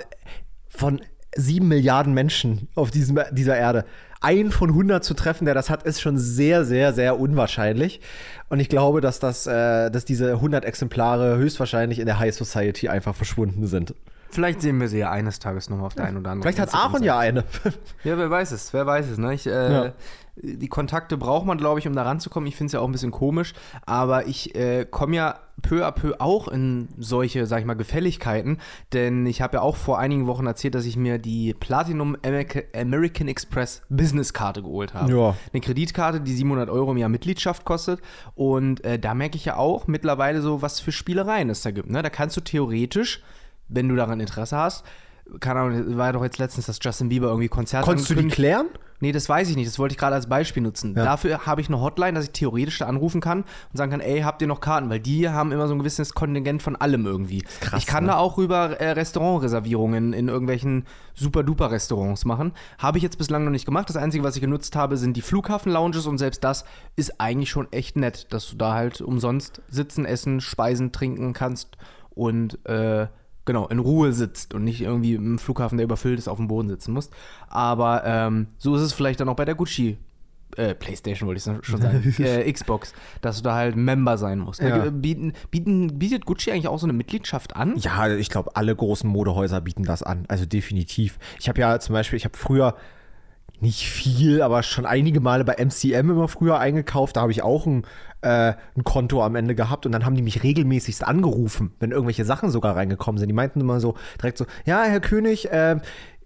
von 0.67 0.99
sieben 1.35 1.67
Milliarden 1.67 2.13
Menschen 2.13 2.69
auf 2.75 2.89
diesem, 2.89 3.19
dieser 3.31 3.55
Erde, 3.55 3.85
einen 4.22 4.52
von 4.52 4.69
100 4.69 5.04
zu 5.04 5.14
treffen, 5.14 5.46
der 5.46 5.54
das 5.54 5.69
hat, 5.69 5.84
ist 5.84 6.02
schon 6.02 6.18
sehr, 6.18 6.66
sehr, 6.66 6.94
sehr 6.94 7.19
unwahrscheinlich. 7.19 8.02
Und 8.50 8.60
ich 8.60 8.69
glaube, 8.69 9.02
dass, 9.02 9.19
das, 9.19 9.48
äh, 9.48 9.92
dass 9.92 10.06
diese 10.06 10.34
100 10.34 10.66
Exemplare 10.66 11.38
höchstwahrscheinlich 11.38 12.00
in 12.00 12.06
der 12.06 12.19
High 12.19 12.34
Society 12.34 12.90
einfach 12.90 13.16
verschwunden 13.16 13.68
sind. 13.68 13.94
Vielleicht 14.29 14.62
sehen 14.62 14.79
wir 14.79 14.88
sie 14.88 15.00
ja 15.00 15.12
eines 15.12 15.39
Tages 15.39 15.69
nochmal 15.69 15.88
auf 15.88 15.95
der 15.95 16.06
einen 16.06 16.18
oder 16.18 16.31
anderen 16.31 16.53
Vielleicht 16.53 16.74
hat 16.74 16.79
Aaron 16.79 17.03
ja 17.03 17.18
eine. 17.18 17.44
Ja, 18.03 18.18
wer 18.18 18.29
weiß 18.29 18.51
es, 18.51 18.74
wer 18.74 18.85
weiß 18.85 19.07
es, 19.09 19.18
ne? 19.18 19.33
Ich, 19.33 19.47
äh, 19.47 19.74
Ja. 19.74 19.94
Die 20.39 20.68
Kontakte 20.68 21.18
braucht 21.18 21.47
man, 21.47 21.57
glaube 21.57 21.79
ich, 21.79 21.88
um 21.88 21.95
da 21.95 22.03
ranzukommen. 22.03 22.45
Ich 22.45 22.56
finde 22.56 22.68
es 22.68 22.74
ja 22.74 22.79
auch 22.79 22.85
ein 22.85 22.91
bisschen 22.91 23.09
komisch, 23.09 23.53
aber 23.88 24.27
ich 24.27 24.53
äh, 24.53 24.85
komme 24.85 25.15
ja 25.15 25.39
peu 25.63 25.83
à 25.83 25.91
peu 25.91 26.13
auch 26.19 26.47
in 26.47 26.89
solche, 27.00 27.47
sag 27.47 27.62
ich 27.62 27.65
mal, 27.65 27.74
Gefälligkeiten, 27.74 28.59
denn 28.94 29.25
ich 29.25 29.41
habe 29.41 29.56
ja 29.57 29.62
auch 29.62 29.75
vor 29.75 29.97
einigen 29.97 30.27
Wochen 30.27 30.45
erzählt, 30.45 30.75
dass 30.75 30.85
ich 30.85 30.95
mir 30.95 31.18
die 31.18 31.56
Platinum 31.56 32.15
America 32.23 32.59
American 32.80 33.27
Express 33.27 33.81
Business 33.89 34.31
Karte 34.33 34.62
geholt 34.62 34.94
habe. 34.94 35.12
Ja. 35.12 35.35
Eine 35.51 35.62
Kreditkarte, 35.62 36.21
die 36.21 36.33
700 36.33 36.69
Euro 36.69 36.91
im 36.91 36.97
Jahr 36.97 37.09
Mitgliedschaft 37.09 37.65
kostet 37.65 38.00
und 38.35 38.83
äh, 38.85 39.00
da 39.00 39.15
merke 39.15 39.38
ich 39.38 39.45
ja 39.45 39.56
auch 39.56 39.88
mittlerweile 39.88 40.41
so, 40.44 40.62
was 40.62 40.80
für 40.80 40.91
Spielereien 40.91 41.50
es 41.50 41.63
da 41.63 41.71
gibt. 41.71 41.89
Ne? 41.89 42.03
Da 42.03 42.12
kannst 42.12 42.38
du 42.38 42.41
theoretisch, 42.41 43.23
wenn 43.69 43.90
du 43.90 43.96
daran 43.96 44.19
Interesse 44.19 44.58
hast, 44.58 44.86
keine 45.40 45.60
Ahnung, 45.60 45.98
war 45.98 46.08
ja 46.08 46.12
doch 46.14 46.24
jetzt 46.24 46.38
letztens 46.38 46.68
das 46.68 46.80
Justin 46.81 47.10
Bieber 47.10 47.28
irgendwie 47.28 47.50
Konzert 47.50 47.84
Konntest 47.84 48.10
du 48.10 48.16
die 48.16 48.28
klären? 48.28 48.68
Nee, 49.00 49.12
das 49.12 49.30
weiß 49.30 49.50
ich 49.50 49.56
nicht. 49.56 49.68
Das 49.68 49.78
wollte 49.78 49.94
ich 49.94 50.00
gerade 50.00 50.16
als 50.16 50.28
Beispiel 50.28 50.64
nutzen. 50.64 50.96
Ja. 50.96 51.04
Dafür 51.04 51.46
habe 51.46 51.62
ich 51.62 51.68
eine 51.68 51.80
Hotline, 51.80 52.14
dass 52.14 52.25
ich 52.25 52.31
theoretisch 52.31 52.80
da 52.80 52.88
anrufen 52.88 53.22
kann 53.22 53.42
und 53.42 53.78
sagen 53.78 53.92
kann, 53.92 54.00
ey, 54.00 54.22
habt 54.22 54.42
ihr 54.42 54.48
noch 54.48 54.60
Karten? 54.60 54.90
Weil 54.90 55.00
die 55.00 55.30
haben 55.30 55.52
immer 55.52 55.68
so 55.68 55.75
ein 55.75 55.80
gewisses 55.80 56.16
Kontingent 56.16 56.64
von 56.64 56.75
allem 56.75 57.06
irgendwie. 57.06 57.44
krass, 57.60 57.80
ich 57.80 57.86
kann 57.86 58.06
ne? 58.06 58.12
da 58.12 58.18
auch 58.18 58.38
rüber 58.38 58.80
äh, 58.80 58.92
Restaurantreservierungen 58.92 60.14
in 60.14 60.30
irgendwelchen 60.30 60.86
super-duper-Restaurants 61.14 62.25
machen. 62.25 62.54
Habe 62.80 62.98
ich 62.98 63.04
jetzt 63.04 63.19
bislang 63.19 63.44
noch 63.44 63.52
nicht 63.52 63.66
gemacht. 63.66 63.88
Das 63.88 63.98
Einzige, 63.98 64.24
was 64.24 64.36
ich 64.36 64.42
genutzt 64.42 64.75
habe, 64.75 64.98
sind 64.98 65.16
die 65.16 65.22
Flughafen-Lounges 65.22 66.08
und 66.08 66.18
selbst 66.18 66.44
das 66.44 66.66
ist 66.96 67.22
eigentlich 67.22 67.52
schon 67.52 67.72
echt 67.72 67.98
nett, 67.98 68.34
dass 68.34 68.50
du 68.50 68.56
da 68.56 68.74
halt 68.74 69.02
umsonst 69.02 69.62
sitzen, 69.69 70.06
essen, 70.06 70.42
speisen, 70.42 70.92
trinken 70.92 71.34
kannst 71.34 71.78
und 72.16 72.66
äh, 72.66 73.08
genau, 73.47 73.67
in 73.67 73.79
Ruhe 73.79 74.13
sitzt 74.13 74.53
und 74.53 74.63
nicht 74.63 74.81
irgendwie 74.81 75.15
im 75.15 75.39
Flughafen, 75.39 75.79
der 75.79 75.85
überfüllt 75.85 76.19
ist, 76.19 76.27
auf 76.27 76.38
dem 76.38 76.47
Boden 76.47 76.69
sitzen 76.69 76.94
musst. 76.94 77.11
Aber 77.47 78.03
ähm, 78.05 78.47
so 78.59 78.75
ist 78.75 78.83
es 78.83 78.94
vielleicht 78.94 79.19
dann 79.19 79.29
auch 79.29 79.35
bei 79.35 79.45
der 79.45 79.55
Gucci. 79.55 79.97
Äh, 80.55 80.75
Playstation 80.75 81.27
wollte 81.27 81.39
ich 81.39 81.65
schon 81.65 81.81
sagen. 81.81 82.15
äh, 82.19 82.51
Xbox, 82.51 82.94
dass 83.21 83.38
du 83.38 83.44
da 83.44 83.55
halt 83.55 83.75
Member 83.75 84.17
sein 84.17 84.39
musst. 84.39 84.61
Ja. 84.61 84.85
Äh, 84.85 84.91
Bieten, 84.91 85.33
bieten, 85.49 85.97
bietet 85.97 86.25
Gucci 86.25 86.51
eigentlich 86.51 86.67
auch 86.67 86.79
so 86.79 86.85
eine 86.85 86.94
Mitgliedschaft 86.94 87.55
an? 87.55 87.75
Ja, 87.77 88.07
ich 88.15 88.29
glaube, 88.29 88.55
alle 88.55 88.75
großen 88.75 89.09
Modehäuser 89.09 89.61
bieten 89.61 89.83
das 89.83 90.03
an. 90.03 90.25
Also 90.27 90.45
definitiv. 90.45 91.17
Ich 91.39 91.49
habe 91.49 91.59
ja 91.59 91.79
zum 91.79 91.94
Beispiel, 91.94 92.17
ich 92.17 92.25
habe 92.25 92.38
früher 92.38 92.75
nicht 93.59 93.89
viel, 93.89 94.41
aber 94.44 94.61
schon 94.63 94.85
einige 94.85 95.19
Male 95.19 95.44
bei 95.44 95.55
MCM 95.57 96.09
immer 96.11 96.27
früher 96.27 96.59
eingekauft. 96.59 97.15
Da 97.15 97.21
habe 97.21 97.31
ich 97.31 97.41
auch 97.41 97.65
ein, 97.65 97.85
äh, 98.21 98.53
ein 98.75 98.83
Konto 98.83 99.23
am 99.23 99.35
Ende 99.35 99.55
gehabt 99.55 99.85
und 99.88 99.91
dann 99.94 100.05
haben 100.05 100.15
die 100.15 100.21
mich 100.21 100.44
regelmäßigst 100.44 101.03
angerufen, 101.03 101.71
wenn 101.79 101.91
irgendwelche 101.91 102.23
Sachen 102.25 102.51
sogar 102.51 102.75
reingekommen 102.75 103.18
sind. 103.18 103.30
Die 103.30 103.33
meinten 103.33 103.59
immer 103.61 103.80
so 103.80 103.95
direkt 104.21 104.37
so: 104.37 104.45
Ja, 104.66 104.83
Herr 104.83 104.99
König, 104.99 105.51
äh, 105.51 105.77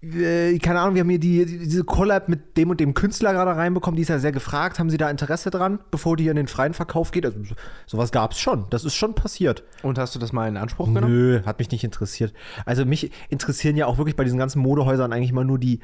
äh, 0.02 0.58
keine 0.58 0.80
Ahnung, 0.80 0.94
wir 0.94 1.00
haben 1.00 1.08
hier 1.10 1.20
die, 1.20 1.46
die, 1.46 1.58
diese 1.60 1.84
Collab 1.84 2.28
mit 2.28 2.56
dem 2.58 2.68
und 2.70 2.80
dem 2.80 2.92
Künstler 2.92 3.32
gerade 3.32 3.56
reinbekommen, 3.56 3.96
die 3.96 4.02
ist 4.02 4.08
ja 4.08 4.18
sehr 4.18 4.32
gefragt. 4.32 4.78
Haben 4.78 4.90
Sie 4.90 4.96
da 4.98 5.08
Interesse 5.08 5.50
dran, 5.50 5.78
bevor 5.90 6.16
die 6.18 6.26
in 6.28 6.36
den 6.36 6.48
freien 6.48 6.74
Verkauf 6.74 7.12
geht? 7.12 7.24
Also, 7.24 7.42
so- 7.44 7.54
sowas 7.86 8.10
gab 8.12 8.32
es 8.32 8.40
schon. 8.40 8.66
Das 8.68 8.84
ist 8.84 8.94
schon 8.94 9.14
passiert. 9.14 9.62
Und 9.82 9.98
hast 9.98 10.14
du 10.14 10.18
das 10.18 10.32
mal 10.34 10.48
in 10.48 10.56
Anspruch 10.58 10.86
genommen? 10.86 11.08
Nö, 11.10 11.40
hat 11.46 11.60
mich 11.60 11.70
nicht 11.70 11.84
interessiert. 11.84 12.34
Also 12.66 12.84
mich 12.84 13.10
interessieren 13.30 13.76
ja 13.76 13.86
auch 13.86 13.96
wirklich 13.96 14.16
bei 14.16 14.24
diesen 14.24 14.38
ganzen 14.38 14.60
Modehäusern 14.60 15.12
eigentlich 15.12 15.30
immer 15.30 15.44
nur 15.44 15.58
die, 15.58 15.78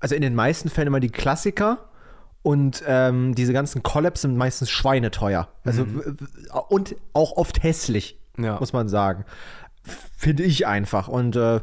also 0.00 0.14
in 0.14 0.22
den 0.22 0.34
meisten 0.34 0.68
Fällen 0.68 0.88
immer 0.88 1.00
die 1.00 1.10
Klassiker 1.10 1.78
und 2.42 2.82
ähm, 2.86 3.34
diese 3.34 3.52
ganzen 3.52 3.82
Collabs 3.82 4.22
sind 4.22 4.36
meistens 4.36 4.70
schweineteuer. 4.70 5.48
Also 5.64 5.86
w- 5.86 6.14
und 6.68 6.96
auch 7.12 7.36
oft 7.36 7.62
hässlich, 7.62 8.18
Ja. 8.38 8.58
muss 8.58 8.72
man 8.72 8.88
sagen. 8.88 9.24
Finde 10.16 10.42
ich 10.42 10.66
einfach. 10.66 11.08
Und 11.08 11.36
äh, 11.36 11.60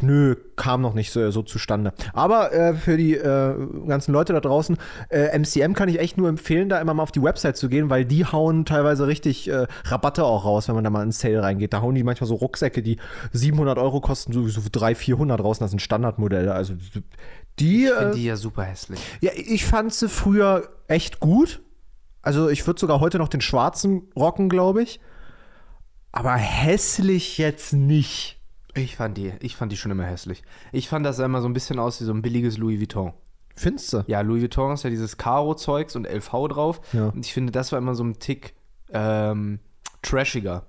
nö, 0.00 0.34
kam 0.56 0.82
noch 0.82 0.94
nicht 0.94 1.12
so, 1.12 1.30
so 1.30 1.42
zustande. 1.42 1.92
Aber 2.12 2.52
äh, 2.52 2.74
für 2.74 2.96
die 2.96 3.14
äh, 3.14 3.54
ganzen 3.86 4.10
Leute 4.12 4.32
da 4.32 4.40
draußen, 4.40 4.76
äh, 5.10 5.38
MCM 5.38 5.74
kann 5.74 5.88
ich 5.88 6.00
echt 6.00 6.18
nur 6.18 6.28
empfehlen, 6.28 6.68
da 6.68 6.80
immer 6.80 6.92
mal 6.92 7.04
auf 7.04 7.12
die 7.12 7.22
Website 7.22 7.56
zu 7.56 7.68
gehen, 7.68 7.88
weil 7.88 8.04
die 8.04 8.24
hauen 8.26 8.64
teilweise 8.64 9.06
richtig 9.06 9.48
äh, 9.48 9.68
Rabatte 9.84 10.24
auch 10.24 10.44
raus, 10.44 10.66
wenn 10.66 10.74
man 10.74 10.82
da 10.82 10.90
mal 10.90 11.04
in 11.04 11.12
Sale 11.12 11.40
reingeht. 11.40 11.72
Da 11.72 11.80
hauen 11.82 11.94
die 11.94 12.02
manchmal 12.02 12.26
so 12.26 12.34
Rucksäcke, 12.34 12.82
die 12.82 12.96
700 13.32 13.78
Euro 13.78 14.00
kosten, 14.00 14.32
so, 14.32 14.48
so 14.48 14.60
300, 14.70 14.98
400 14.98 15.40
raus. 15.40 15.60
Das 15.60 15.70
sind 15.70 15.80
Standardmodelle. 15.80 16.52
Also 16.52 16.74
die, 17.60 17.84
Ich 17.84 17.90
äh, 17.90 17.98
finde 17.98 18.14
die 18.16 18.24
ja 18.24 18.36
super 18.36 18.64
hässlich. 18.64 19.00
ja, 19.20 19.30
ich 19.34 19.64
fand 19.64 19.92
sie 19.94 20.08
früher 20.08 20.68
echt 20.88 21.20
gut. 21.20 21.62
Also 22.22 22.48
ich 22.48 22.66
würde 22.66 22.80
sogar 22.80 23.00
heute 23.00 23.18
noch 23.18 23.28
den 23.28 23.40
schwarzen 23.40 24.02
rocken, 24.16 24.48
glaube 24.48 24.82
ich. 24.82 25.00
Aber 26.12 26.34
hässlich 26.34 27.38
jetzt 27.38 27.72
nicht. 27.72 28.38
Ich 28.74 28.96
fand 28.96 29.16
die, 29.16 29.32
ich 29.40 29.56
fand 29.56 29.72
die 29.72 29.76
schon 29.76 29.90
immer 29.90 30.04
hässlich. 30.04 30.42
Ich 30.72 30.88
fand 30.88 31.04
das 31.06 31.18
immer 31.18 31.40
so 31.40 31.48
ein 31.48 31.52
bisschen 31.54 31.78
aus 31.78 32.00
wie 32.00 32.04
so 32.04 32.12
ein 32.12 32.22
billiges 32.22 32.56
Louis 32.58 32.78
Vuitton. 32.80 33.12
Findest 33.56 33.92
du? 33.92 34.04
Ja, 34.06 34.20
Louis 34.20 34.42
Vuitton 34.42 34.72
ist 34.72 34.84
ja 34.84 34.90
dieses 34.90 35.16
Karo-Zeugs 35.16 35.96
und 35.96 36.06
LV 36.06 36.48
drauf. 36.48 36.80
Ja. 36.92 37.08
Und 37.08 37.24
ich 37.26 37.32
finde, 37.32 37.52
das 37.52 37.72
war 37.72 37.78
immer 37.78 37.94
so 37.94 38.04
ein 38.04 38.18
Tick 38.18 38.54
ähm, 38.92 39.60
trashiger. 40.02 40.66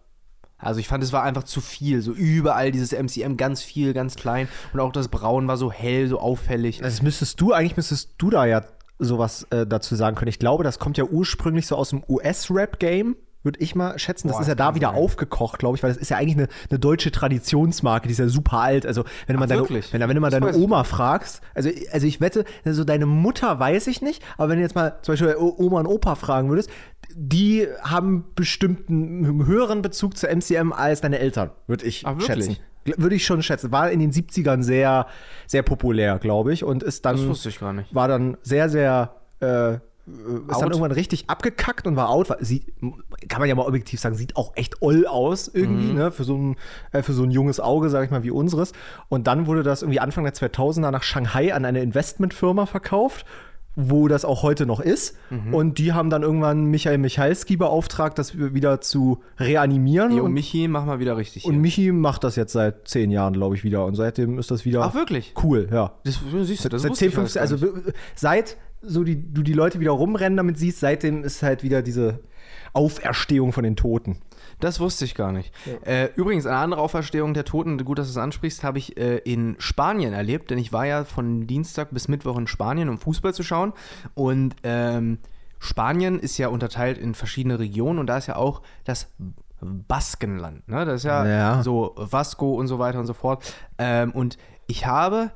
Also 0.62 0.80
ich 0.80 0.88
fand, 0.88 1.04
es 1.04 1.12
war 1.12 1.24
einfach 1.24 1.44
zu 1.44 1.62
viel. 1.62 2.02
So 2.02 2.12
überall 2.14 2.72
dieses 2.72 2.92
MCM 2.92 3.38
ganz 3.38 3.62
viel, 3.62 3.94
ganz 3.94 4.16
klein. 4.16 4.48
Und 4.74 4.80
auch 4.80 4.92
das 4.92 5.08
Braun 5.08 5.48
war 5.48 5.58
so 5.58 5.72
hell, 5.72 6.08
so 6.08 6.20
auffällig. 6.20 6.80
Das 6.80 7.02
müsstest 7.02 7.42
du, 7.42 7.54
eigentlich 7.54 7.78
müsstest 7.78 8.12
du 8.18 8.30
da 8.30 8.46
ja 8.46 8.62
sowas 9.00 9.48
äh, 9.50 9.66
dazu 9.66 9.96
sagen 9.96 10.16
können. 10.16 10.30
Ich 10.30 10.40
glaube, 10.40 10.64
das 10.64 10.80
kommt 10.80 10.98
ja 10.98 11.04
ursprünglich 11.06 11.68
so 11.68 11.76
aus 11.76 11.90
dem 11.90 12.04
US-Rap-Game, 12.08 13.16
würde 13.44 13.60
ich 13.60 13.74
mal 13.74 13.98
schätzen. 13.98 14.28
Das 14.28 14.38
Boah, 14.38 14.42
ist 14.42 14.48
ja 14.48 14.56
da 14.56 14.76
wieder 14.76 14.90
sein. 14.90 14.98
aufgekocht, 14.98 15.58
glaube 15.58 15.76
ich, 15.76 15.84
weil 15.84 15.90
das 15.92 15.98
ist 15.98 16.10
ja 16.10 16.18
eigentlich 16.18 16.38
eine, 16.38 16.48
eine 16.70 16.78
deutsche 16.78 17.12
Traditionsmarke, 17.12 18.08
die 18.08 18.12
ist 18.12 18.20
ja 18.20 18.28
super 18.28 18.60
alt. 18.60 18.86
Also, 18.86 19.04
wenn 19.26 19.36
du 19.36 19.40
mal 19.40 19.48
deine, 19.48 19.62
wirklich? 19.62 19.92
wenn, 19.92 20.02
wenn 20.02 20.14
du 20.14 20.22
mal 20.22 20.30
Das 20.30 20.40
deine 20.40 20.56
Oma 20.56 20.84
fragst, 20.84 21.42
also, 21.56 21.70
also 21.92 22.06
ich 22.06 22.22
wette, 22.22 22.46
also 22.64 22.84
deine 22.84 23.08
Mutter 23.08 23.60
weiß 23.60 23.88
ich 23.88 24.02
nicht, 24.04 24.22
aber 24.38 24.50
wenn 24.50 24.58
du 24.58 24.62
jetzt 24.62 24.76
mal 24.76 25.00
zum 25.02 25.14
Beispiel 25.14 25.36
Oma 25.38 25.80
und 25.80 25.88
Opa 25.88 26.16
fragen 26.16 26.50
würdest, 26.50 26.70
die 27.16 27.68
haben 27.82 28.26
bestimmt 28.36 28.90
einen 28.90 29.46
höheren 29.46 29.82
Bezug 29.82 30.18
zu 30.18 30.28
MCM 30.28 30.72
als 30.74 31.02
deine 31.02 31.20
Eltern, 31.20 31.52
würde 31.68 31.86
ich 31.86 32.04
wirklich? 32.06 32.26
schätzen. 32.26 32.58
Würde 32.84 33.16
ich 33.16 33.26
schon 33.26 33.44
schätzen. 33.44 33.72
War 33.72 33.92
in 33.92 34.00
den 34.00 34.12
70ern 34.12 34.64
sehr, 34.64 35.06
sehr 35.46 35.62
populär, 35.62 36.18
glaube 36.18 36.52
ich. 36.52 36.64
Und 36.64 36.82
ist 36.82 37.06
dann 37.06 37.16
Das 37.18 37.28
wusste 37.28 37.50
ich 37.50 37.60
gar 37.60 37.74
nicht. 37.74 37.94
war 37.94 38.08
dann 38.08 38.38
sehr, 38.42 38.70
sehr 38.70 39.14
äh, 39.40 39.76
ist 39.76 40.56
Out? 40.56 40.62
dann 40.64 40.72
irgendwann 40.72 40.92
richtig 40.92 41.30
abgekackt 41.30 41.86
und 41.86 41.96
war 41.96 42.10
out. 42.10 42.36
Sieht, 42.40 42.74
kann 43.30 43.40
man 43.40 43.48
ja 43.48 43.56
mal 43.56 43.68
objektiv 43.68 44.00
sagen, 44.00 44.16
sieht 44.16 44.36
auch 44.36 44.54
echt 44.56 44.82
oll 44.82 45.06
aus 45.06 45.48
irgendwie, 45.48 45.94
ne? 45.94 46.12
Für 46.12 46.24
so, 46.24 46.36
ein, 46.36 46.56
äh, 46.92 47.04
für 47.04 47.14
so 47.14 47.24
ein 47.24 47.32
junges 47.32 47.60
Auge, 47.60 47.90
sag 47.90 48.04
ich 48.04 48.12
mal, 48.12 48.24
wie 48.24 48.32
unseres. 48.32 48.74
Und 49.10 49.28
dann 49.28 49.46
wurde 49.46 49.62
das 49.62 49.84
irgendwie 49.84 50.00
Anfang 50.00 50.24
der 50.24 50.34
2000er 50.34 50.90
nach 50.92 51.04
Shanghai 51.04 51.54
an 51.54 51.66
eine 51.66 51.82
Investmentfirma 51.82 52.66
verkauft, 52.66 53.26
wo 53.76 54.08
das 54.08 54.26
auch 54.26 54.44
heute 54.44 54.66
noch 54.66 54.80
ist. 54.80 55.16
Und 55.52 55.78
die 55.78 55.94
haben 55.94 56.10
dann 56.10 56.24
irgendwann 56.24 56.66
Michael 56.66 56.98
Michalski 56.98 57.56
beauftragt, 57.56 58.20
das 58.20 58.38
wieder 58.38 58.82
zu 58.82 59.22
reanimieren. 59.38 60.16
Jo, 60.16 60.26
und, 60.26 60.34
Michi, 60.34 60.68
mach 60.68 60.86
mal 60.86 61.00
wieder 61.00 61.16
richtig. 61.16 61.46
und 61.46 61.54
hier. 61.54 61.62
Michi 61.62 61.92
macht 61.92 62.24
das 62.24 62.36
jetzt 62.36 62.52
seit 62.52 62.88
zehn 62.88 63.12
Jahren, 63.12 63.34
glaube 63.34 63.56
ich, 63.56 63.64
wieder. 63.64 63.86
Und 63.86 63.96
seitdem 63.96 64.38
ist 64.40 64.52
das 64.52 64.66
wieder 64.66 64.82
Ach, 64.84 64.94
wirklich? 64.94 65.34
cool, 65.44 65.70
ja. 65.72 65.94
Das, 66.04 66.20
siehst 66.44 66.66
du, 66.66 66.70
das 66.70 66.82
Seit 66.82 66.92
wusste 66.92 67.06
10, 67.06 67.10
ich 67.10 67.18
alles 67.18 67.34
15, 67.34 67.62
gar 67.62 67.72
also 67.72 67.92
seit 68.16 68.58
so 68.82 69.04
die, 69.04 69.32
du 69.32 69.44
die 69.44 69.54
Leute 69.54 69.80
wieder 69.80 69.92
rumrennen 69.92 70.38
damit 70.38 70.58
siehst, 70.58 70.80
seitdem 70.80 71.24
ist 71.24 71.44
halt 71.44 71.64
wieder 71.64 71.82
diese 71.82 72.20
Auferstehung 72.74 73.54
von 73.54 73.64
den 73.64 73.76
Toten. 73.76 74.18
Das 74.60 74.80
wusste 74.80 75.06
ich 75.06 75.16
gar 75.16 75.32
nicht. 75.32 75.52
Äh, 75.86 76.10
übrigens, 76.16 76.46
eine 76.46 76.58
andere 76.58 76.82
Auferstehung 76.82 77.34
der 77.34 77.46
Toten, 77.46 77.84
gut, 77.84 77.98
dass 77.98 78.08
du 78.08 78.12
es 78.12 78.18
ansprichst, 78.18 78.64
habe 78.64 78.78
ich 78.78 78.98
äh, 78.98 79.18
in 79.18 79.56
Spanien 79.60 80.14
erlebt, 80.14 80.52
denn 80.52 80.58
ich 80.60 80.72
war 80.72 80.86
ja 80.86 81.04
von 81.04 81.48
Dienstag 81.48 81.90
bis 81.92 82.08
Mittwoch 82.08 82.38
in 82.38 82.48
Spanien, 82.48 82.90
um 82.90 82.98
Fußball 83.00 83.34
zu 83.34 83.44
schauen. 83.44 83.74
Und 84.14 84.56
ähm, 84.64 85.18
Spanien 85.60 86.20
ist 86.20 86.38
ja 86.38 86.48
unterteilt 86.50 86.98
in 86.98 87.16
verschiedene 87.16 87.60
Regionen 87.60 88.00
und 88.00 88.08
da 88.08 88.18
ist 88.18 88.28
ja 88.28 88.36
auch 88.36 88.62
das 88.84 89.08
Baskenland. 89.62 90.68
Ne? 90.68 90.86
Das 90.86 90.98
ist 91.02 91.04
ja, 91.04 91.26
Ja. 91.26 91.64
so 91.64 91.94
Vasco 91.96 92.54
und 92.56 92.68
so 92.68 92.80
weiter 92.80 93.00
und 93.00 93.06
so 93.06 93.14
fort. 93.14 93.44
Ähm, 93.78 94.12
und 94.12 94.38
ich 94.68 94.86
habe 94.86 95.32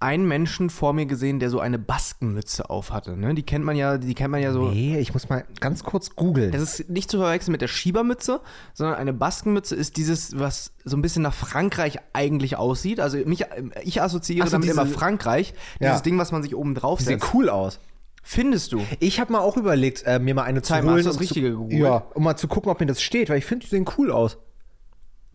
einen 0.00 0.28
Menschen 0.28 0.70
vor 0.70 0.92
mir 0.92 1.06
gesehen, 1.06 1.40
der 1.40 1.50
so 1.50 1.58
eine 1.60 1.78
Baskenmütze 1.78 2.70
auf 2.70 2.92
hatte. 2.92 3.16
Ne? 3.16 3.34
Die 3.34 3.42
kennt 3.42 3.64
man 3.64 3.74
ja, 3.76 3.98
die 3.98 4.14
kennt 4.14 4.30
man 4.30 4.40
ja 4.42 4.52
so. 4.52 4.68
Nee, 4.70 4.98
ich 4.98 5.12
muss 5.12 5.28
mal 5.28 5.44
ganz 5.60 5.82
kurz 5.82 6.14
googeln. 6.14 6.52
Das 6.52 6.62
ist 6.62 6.88
nicht 6.88 7.10
zu 7.10 7.18
verwechseln 7.18 7.52
mit 7.52 7.60
der 7.62 7.68
Schiebermütze, 7.68 8.40
sondern 8.74 8.96
eine 8.96 9.12
Baskenmütze 9.12 9.74
ist 9.74 9.96
dieses, 9.96 10.38
was 10.38 10.72
so 10.84 10.96
ein 10.96 11.02
bisschen 11.02 11.22
nach 11.22 11.34
Frankreich 11.34 11.98
eigentlich 12.12 12.56
aussieht. 12.56 13.00
Also 13.00 13.18
mich, 13.24 13.44
ich 13.82 14.00
assoziiere 14.00 14.46
so, 14.46 14.52
damit 14.52 14.68
diese- 14.68 14.80
immer 14.80 14.86
Frankreich. 14.90 15.52
Ja. 15.80 15.88
Dieses 15.90 16.02
Ding, 16.02 16.16
was 16.18 16.30
man 16.32 16.42
sich 16.42 16.54
oben 16.54 16.74
drauf 16.74 17.00
setzt. 17.00 17.34
cool 17.34 17.48
aus. 17.48 17.80
Findest 18.22 18.72
du? 18.72 18.82
Ich 19.00 19.20
habe 19.20 19.32
mal 19.32 19.40
auch 19.40 19.56
überlegt, 19.56 20.02
äh, 20.04 20.18
mir 20.18 20.34
mal 20.34 20.42
eine 20.42 20.60
zu 20.62 20.68
Zeig 20.74 20.84
mal, 20.84 20.92
holen. 20.92 20.98
hast 20.98 21.06
du 21.06 21.08
das 21.10 21.16
um 21.16 21.20
Richtige 21.22 21.46
zu, 21.48 21.52
gegoogelt? 21.52 21.80
Ja, 21.80 21.96
um 22.14 22.22
mal 22.24 22.36
zu 22.36 22.46
gucken, 22.46 22.70
ob 22.70 22.78
mir 22.78 22.86
das 22.86 23.00
steht, 23.00 23.30
weil 23.30 23.38
ich 23.38 23.46
finde, 23.46 23.64
die 23.64 23.70
sehen 23.70 23.86
cool 23.96 24.10
aus. 24.10 24.36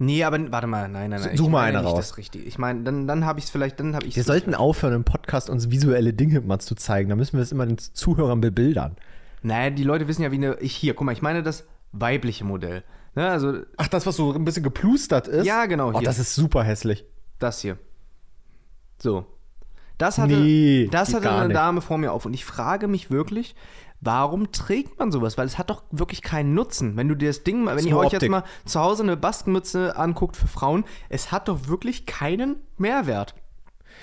Nee, 0.06 0.24
aber 0.24 0.52
warte 0.52 0.68
mal, 0.68 0.90
nein, 0.90 1.10
nein, 1.10 1.22
nein. 1.22 1.38
Such 1.38 1.50
mal 1.50 1.64
eine 1.66 1.84
raus. 1.84 1.98
Das 1.98 2.18
Richtige. 2.18 2.44
Ich 2.46 2.58
meine, 2.58 2.84
dann, 2.84 3.08
dann 3.08 3.26
habe 3.26 3.40
ich 3.40 3.46
es 3.46 3.52
vielleicht, 3.52 3.80
dann 3.80 3.96
habe 3.96 4.06
ich 4.06 4.16
Wir 4.16 4.24
sollten 4.24 4.56
aufhören, 4.56 4.94
im 4.94 5.04
Podcast 5.04 5.50
uns 5.50 5.70
visuelle 5.70 6.14
Dinge 6.14 6.42
mal 6.42 6.60
zu 6.60 6.76
zeigen. 6.76 7.10
Da 7.10 7.16
müssen 7.16 7.38
wir 7.38 7.44
es 7.44 7.52
immer 7.52 7.66
den 7.66 7.78
Zuhörern 7.78 8.42
bebildern. 8.42 8.96
Naja, 9.42 9.70
die 9.70 9.84
Leute 9.84 10.08
wissen 10.08 10.22
ja, 10.24 10.32
wie 10.32 10.36
eine. 10.38 10.58
Ich 10.60 10.76
hier, 10.76 10.94
guck 10.94 11.06
mal, 11.06 11.12
ich 11.12 11.22
meine 11.22 11.44
das 11.44 11.66
weibliche 11.92 12.44
Modell. 12.44 12.84
Ne, 13.16 13.30
also 13.30 13.60
Ach, 13.78 13.88
das, 13.88 14.06
was 14.08 14.16
so 14.16 14.34
ein 14.34 14.44
bisschen 14.46 14.64
geplustert 14.64 15.28
ist? 15.28 15.46
Ja, 15.46 15.68
genau, 15.68 15.90
Oh, 15.90 16.00
hier. 16.00 16.02
das 16.08 16.18
ist 16.18 16.34
super 16.34 16.64
hässlich. 16.64 17.06
Das 17.40 17.60
hier. 17.60 17.78
So. 19.00 19.26
Das 20.00 20.18
hatte, 20.18 20.34
Nee, 20.34 20.88
das 20.92 21.14
hatte 21.14 21.32
eine 21.32 21.48
nicht. 21.50 21.56
Dame 21.56 21.82
vor 21.82 21.98
mir 21.98 22.12
auf. 22.12 22.26
Und 22.26 22.34
ich 22.34 22.46
frage 22.46 22.88
mich 22.88 23.12
wirklich, 23.12 23.56
warum 24.04 24.52
trägt 24.52 25.00
man 25.00 25.12
sowas? 25.12 25.38
Weil 25.38 25.48
es 25.48 25.58
hat 25.58 25.70
doch 25.70 25.84
wirklich 25.92 26.22
keinen 26.22 26.54
Nutzen. 26.54 26.98
Wenn 26.98 27.08
du 27.08 27.16
dir 27.16 27.30
das 27.30 27.44
Ding 27.44 27.64
mal, 27.64 27.76
wenn 27.76 27.86
ihr 27.86 27.98
euch 27.98 28.08
Optik. 28.08 28.22
jetzt 28.24 28.32
mal 28.32 28.44
zu 28.66 28.80
Hause 28.80 29.04
eine 29.04 29.18
Baskenmütze 29.18 29.96
anguckt 29.96 30.36
für 30.36 30.48
Frauen, 30.48 30.86
es 31.10 31.32
hat 31.32 31.48
doch 31.48 31.68
wirklich 31.68 32.06
keinen 32.06 32.58
Mehrwert. 32.78 33.36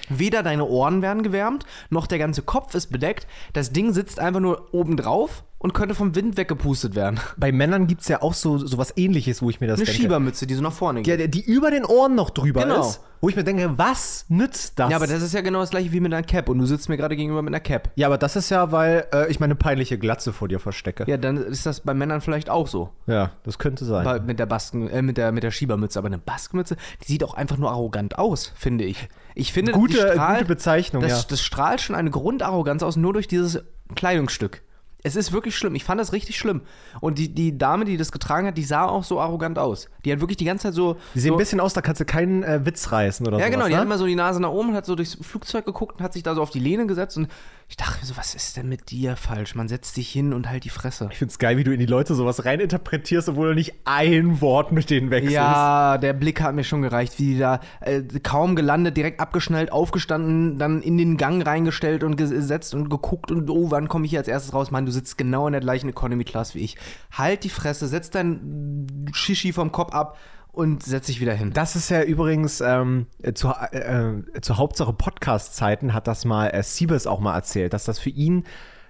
Weder 0.09 0.43
deine 0.43 0.65
Ohren 0.65 1.03
werden 1.03 1.23
gewärmt, 1.23 1.67
noch 1.91 2.07
der 2.07 2.19
ganze 2.19 2.43
Kopf 2.43 2.75
ist 2.75 2.89
bedeckt. 2.89 3.27
Das 3.53 3.73
Ding 3.73 3.93
sitzt 3.93 4.19
einfach 4.19 4.41
nur 4.41 4.73
oben 4.73 4.97
drauf 4.97 5.45
und 5.63 5.75
könnte 5.75 5.95
vom 5.95 6.15
Wind 6.17 6.37
weggepustet 6.39 6.95
werden. 6.97 7.21
Bei 7.37 7.53
Männern 7.53 7.87
gibt 7.87 8.01
es 8.01 8.09
ja 8.09 8.23
auch 8.23 8.33
so, 8.35 8.57
so 8.59 8.79
was 8.79 8.97
ähnliches, 8.97 9.43
wo 9.43 9.51
ich 9.51 9.61
mir 9.61 9.67
das 9.69 9.79
Eine 9.79 9.85
denke. 9.87 10.01
Schiebermütze, 10.01 10.47
die 10.47 10.55
so 10.55 10.63
nach 10.63 10.73
vorne 10.73 11.03
geht. 11.03 11.21
Ja, 11.21 11.27
die 11.27 11.43
über 11.45 11.71
den 11.71 11.85
Ohren 11.85 12.15
noch 12.15 12.31
drüber 12.31 12.63
Genau. 12.63 12.81
ist. 12.89 13.01
Wo 13.21 13.29
ich 13.29 13.37
mir 13.37 13.45
denke, 13.45 13.77
was 13.77 14.25
nützt 14.31 14.79
das? 14.79 14.89
Ja, 14.91 14.97
aber 14.97 15.07
das 15.07 15.21
ist 15.21 15.35
ja 15.35 15.43
genau 15.43 15.61
das 15.61 15.69
gleiche 15.69 15.93
wie 15.93 16.01
mit 16.01 16.15
einer 16.15 16.23
Cap. 16.23 16.49
Und 16.49 16.57
du 16.59 16.65
sitzt 16.65 16.89
mir 16.89 16.97
gerade 16.97 17.15
gegenüber 17.15 17.43
mit 17.43 17.53
einer 17.53 17.61
Cap. 17.61 17.91
Ja, 17.95 18.07
aber 18.07 18.17
das 18.17 18.35
ist 18.35 18.49
ja, 18.49 18.73
weil 18.73 19.05
äh, 19.13 19.31
ich 19.31 19.39
meine 19.39 19.55
peinliche 19.55 19.99
Glatze 19.99 20.33
vor 20.33 20.49
dir 20.49 20.59
verstecke. 20.59 21.05
Ja, 21.07 21.19
dann 21.19 21.37
ist 21.37 21.67
das 21.67 21.81
bei 21.81 21.93
Männern 21.93 22.23
vielleicht 22.23 22.49
auch 22.49 22.67
so. 22.67 22.89
Ja, 23.07 23.33
das 23.45 23.59
könnte 23.59 23.85
sein. 23.85 24.07
Weil 24.07 24.21
mit 24.21 24.39
der 24.39 24.47
Basken, 24.47 24.89
äh, 24.89 25.03
mit 25.03 25.19
der, 25.19 25.31
mit 25.33 25.43
der 25.43 25.51
Schiebermütze. 25.51 25.99
Aber 25.99 26.07
eine 26.07 26.17
Baskenmütze, 26.17 26.77
die 27.03 27.09
sieht 27.13 27.23
auch 27.23 27.35
einfach 27.35 27.59
nur 27.59 27.71
arrogant 27.71 28.19
aus, 28.19 28.51
finde 28.57 28.85
ich. 28.85 29.07
Ich 29.35 29.53
finde, 29.53 29.73
Gute- 29.73 29.99
strahlt, 30.13 30.39
gute 30.39 30.49
Bezeichnung, 30.49 31.03
das, 31.03 31.11
ja. 31.23 31.27
das 31.29 31.43
strahlt 31.43 31.83
schon 31.83 31.95
eine 31.97 32.09
Grundarroganz 32.11 32.83
aus, 32.83 32.97
nur 32.97 33.13
durch 33.13 33.29
dieses 33.29 33.63
Kleidungsstück. 33.95 34.63
Es 35.03 35.17
ist 35.17 35.33
wirklich 35.33 35.57
schlimm. 35.57 35.75
Ich 35.75 35.85
fand 35.85 36.01
das 36.01 36.13
richtig 36.13 36.39
schlimm. 36.39 36.63
Und 37.01 37.19
die, 37.19 37.33
die 37.35 37.57
Dame, 37.57 37.85
die 37.85 37.97
das 37.97 38.13
getragen 38.13 38.47
hat, 38.47 38.57
die 38.57 38.65
sah 38.65 38.87
auch 38.87 39.05
so 39.05 39.21
arrogant 39.21 39.59
aus. 39.59 39.89
Die 40.05 40.13
hat 40.13 40.21
wirklich 40.21 40.37
die 40.37 40.45
ganze 40.45 40.65
Zeit 40.65 40.75
so. 40.75 40.97
die 41.15 41.21
sehen 41.21 41.29
so, 41.31 41.35
ein 41.35 41.39
bisschen 41.39 41.61
aus, 41.61 41.73
da 41.73 41.81
kannst 41.81 42.01
du 42.01 42.05
keinen 42.05 42.43
äh, 42.43 42.65
Witz 42.65 42.93
reißen 42.93 43.27
oder 43.27 43.39
Ja, 43.39 43.45
sowas, 43.45 43.53
genau. 43.55 43.67
Die 43.67 43.73
ne? 43.73 43.79
hat 43.79 43.85
immer 43.85 43.99
so 43.99 44.07
die 44.07 44.15
Nase 44.15 44.41
nach 44.41 44.51
oben 44.51 44.71
und 44.71 44.75
hat 44.75 44.87
so 44.87 44.95
durchs 44.95 45.17
Flugzeug 45.21 45.65
geguckt 45.65 45.99
und 45.99 46.05
hat 46.05 46.13
sich 46.13 46.23
da 46.23 46.35
so 46.35 46.43
auf 46.43 46.51
die 46.51 46.61
Lehne 46.61 46.87
gesetzt. 46.87 47.17
Und 47.17 47.29
ich 47.69 47.77
dachte 47.77 48.01
mir 48.01 48.07
so, 48.07 48.17
was 48.17 48.35
ist 48.35 48.57
denn 48.57 48.69
mit 48.69 48.91
dir 48.91 49.17
falsch? 49.17 49.55
Man 49.55 49.69
setzt 49.69 49.95
sich 49.95 50.11
hin 50.11 50.33
und 50.33 50.51
halt 50.51 50.65
die 50.65 50.71
Fresse. 50.71 51.09
Ich 51.13 51.19
find's 51.19 51.39
geil, 51.39 51.57
wie 51.57 51.65
du 51.65 51.73
in 51.73 51.79
die 51.79 51.87
Leute 51.87 52.15
sowas 52.15 52.45
reininterpretierst, 52.45 53.29
obwohl 53.29 53.51
du 53.51 53.55
nicht 53.55 53.75
ein 53.85 54.41
Wort 54.41 54.73
mit 54.73 54.91
denen 54.91 55.11
wechselst. 55.11 55.35
Ja, 55.35 55.97
der 55.97 56.13
Blick 56.13 56.41
hat 56.41 56.55
mir 56.55 56.65
schon 56.65 56.83
gereicht, 56.83 57.19
wie 57.19 57.35
die 57.35 57.39
da 57.39 57.61
äh, 57.81 58.03
kaum 58.23 58.57
gelandet, 58.57 58.97
direkt 58.97 59.21
abgeschnallt, 59.21 59.71
aufgestanden, 59.71 60.59
dann 60.59 60.83
in 60.83 60.99
den 60.99 61.17
Gang 61.17 61.47
reingestellt 61.47 62.03
und 62.03 62.17
gesetzt 62.17 62.75
und 62.75 62.91
geguckt 62.91 63.31
und 63.31 63.49
oh, 63.49 63.71
wann 63.71 63.89
komme 63.89 64.05
ich 64.05 64.11
hier 64.11 64.19
als 64.19 64.29
erstes 64.29 64.53
raus? 64.53 64.73
Mann, 64.73 64.90
du 64.91 64.95
sitzt 64.95 65.17
genau 65.17 65.47
in 65.47 65.53
der 65.53 65.61
gleichen 65.61 65.89
Economy 65.89 66.25
Class 66.25 66.55
wie 66.55 66.61
ich. 66.61 66.77
Halt 67.13 67.45
die 67.45 67.49
Fresse, 67.49 67.87
setz 67.87 68.11
dein 68.11 69.07
Shishi 69.13 69.53
vom 69.53 69.71
Kopf 69.71 69.93
ab 69.93 70.19
und 70.53 70.83
setz 70.83 71.07
dich 71.07 71.21
wieder 71.21 71.33
hin. 71.33 71.53
Das 71.53 71.77
ist 71.77 71.91
ja 71.91 72.03
übrigens 72.03 72.61
ähm, 72.61 73.07
äh, 73.23 73.33
zu, 73.33 73.51
äh, 73.71 73.79
äh, 73.79 74.41
zur 74.41 74.59
Hauptsache 74.59 74.93
Podcast-Zeiten 74.93 75.95
hat 75.95 76.09
das 76.09 76.25
mal 76.25 76.49
äh, 76.49 76.63
Siebes 76.65 77.07
auch 77.07 77.21
mal 77.21 77.35
erzählt, 77.35 77.73
dass 77.73 77.85
das 77.85 78.01
für 78.01 78.11
ihn 78.11 78.45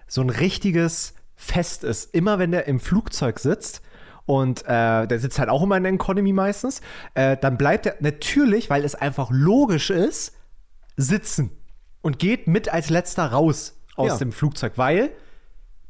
so 0.07 0.23
ein 0.23 0.30
richtiges 0.30 1.14
Fest 1.37 1.85
ist. 1.85 2.14
Immer 2.14 2.38
wenn 2.38 2.50
der 2.50 2.66
im 2.66 2.80
Flugzeug 2.80 3.38
sitzt 3.38 3.83
und 4.25 4.62
äh, 4.62 5.07
der 5.07 5.19
sitzt 5.19 5.38
halt 5.38 5.50
auch 5.50 5.62
immer 5.62 5.76
in 5.76 5.83
der 5.83 5.92
Economy 5.92 6.33
meistens, 6.33 6.80
äh, 7.14 7.37
dann 7.37 7.59
bleibt 7.59 7.85
er 7.87 7.97
natürlich, 8.00 8.71
weil 8.71 8.85
es 8.85 8.95
einfach 8.95 9.28
logisch 9.30 9.90
ist, 9.90 10.33
sitzen 10.97 11.50
und 12.00 12.19
geht 12.19 12.47
mit 12.47 12.73
als 12.73 12.88
letzter 12.88 13.26
raus 13.33 13.76
aus 13.97 14.12
Ja. 14.12 14.16
dem 14.19 14.33
Flugzeug, 14.33 14.73
weil 14.76 15.11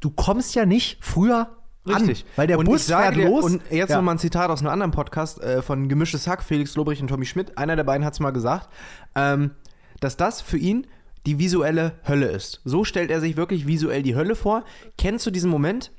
du 0.01 0.09
kommst 0.09 0.53
ja 0.55 0.65
nicht 0.65 0.97
früher 1.03 1.49
Richtig. 1.87 2.21
an, 2.25 2.31
weil 2.35 2.47
der 2.47 2.59
und 2.59 2.65
Bus 2.65 2.87
fährt 2.87 3.15
dir, 3.15 3.29
los. 3.29 3.45
Und 3.45 3.61
jetzt 3.71 3.89
Ja. 3.89 3.95
nochmal 3.95 4.15
ein 4.15 4.19
Zitat 4.19 4.49
aus 4.51 4.59
einem 4.59 4.69
anderen 4.69 4.91
Podcast 4.91 5.41
äh, 5.41 5.61
von 5.61 5.87
Gemischtes 5.87 6.27
Hack, 6.27 6.43
Felix 6.43 6.75
Lobrich 6.75 7.01
und 7.01 7.07
Tommy 7.07 7.25
Schmidt. 7.25 7.57
Einer 7.57 7.75
der 7.75 7.83
beiden 7.85 8.05
hat 8.05 8.13
es 8.13 8.19
mal 8.19 8.31
gesagt, 8.31 8.69
ähm, 9.15 9.51
dass 9.99 10.17
das 10.17 10.41
für 10.41 10.57
ihn 10.57 10.85
die 11.25 11.39
visuelle 11.39 11.93
Hölle 12.07 12.27
ist. 12.27 12.61
So 12.65 12.83
stellt 12.83 13.09
er 13.11 13.21
sich 13.21 13.37
wirklich 13.37 13.67
visuell 13.67 14.03
die 14.03 14.15
Hölle 14.15 14.35
vor. 14.35 14.63
Kennst 14.97 15.25
du 15.25 15.31
diesen 15.31 15.49
Moment? 15.49 15.91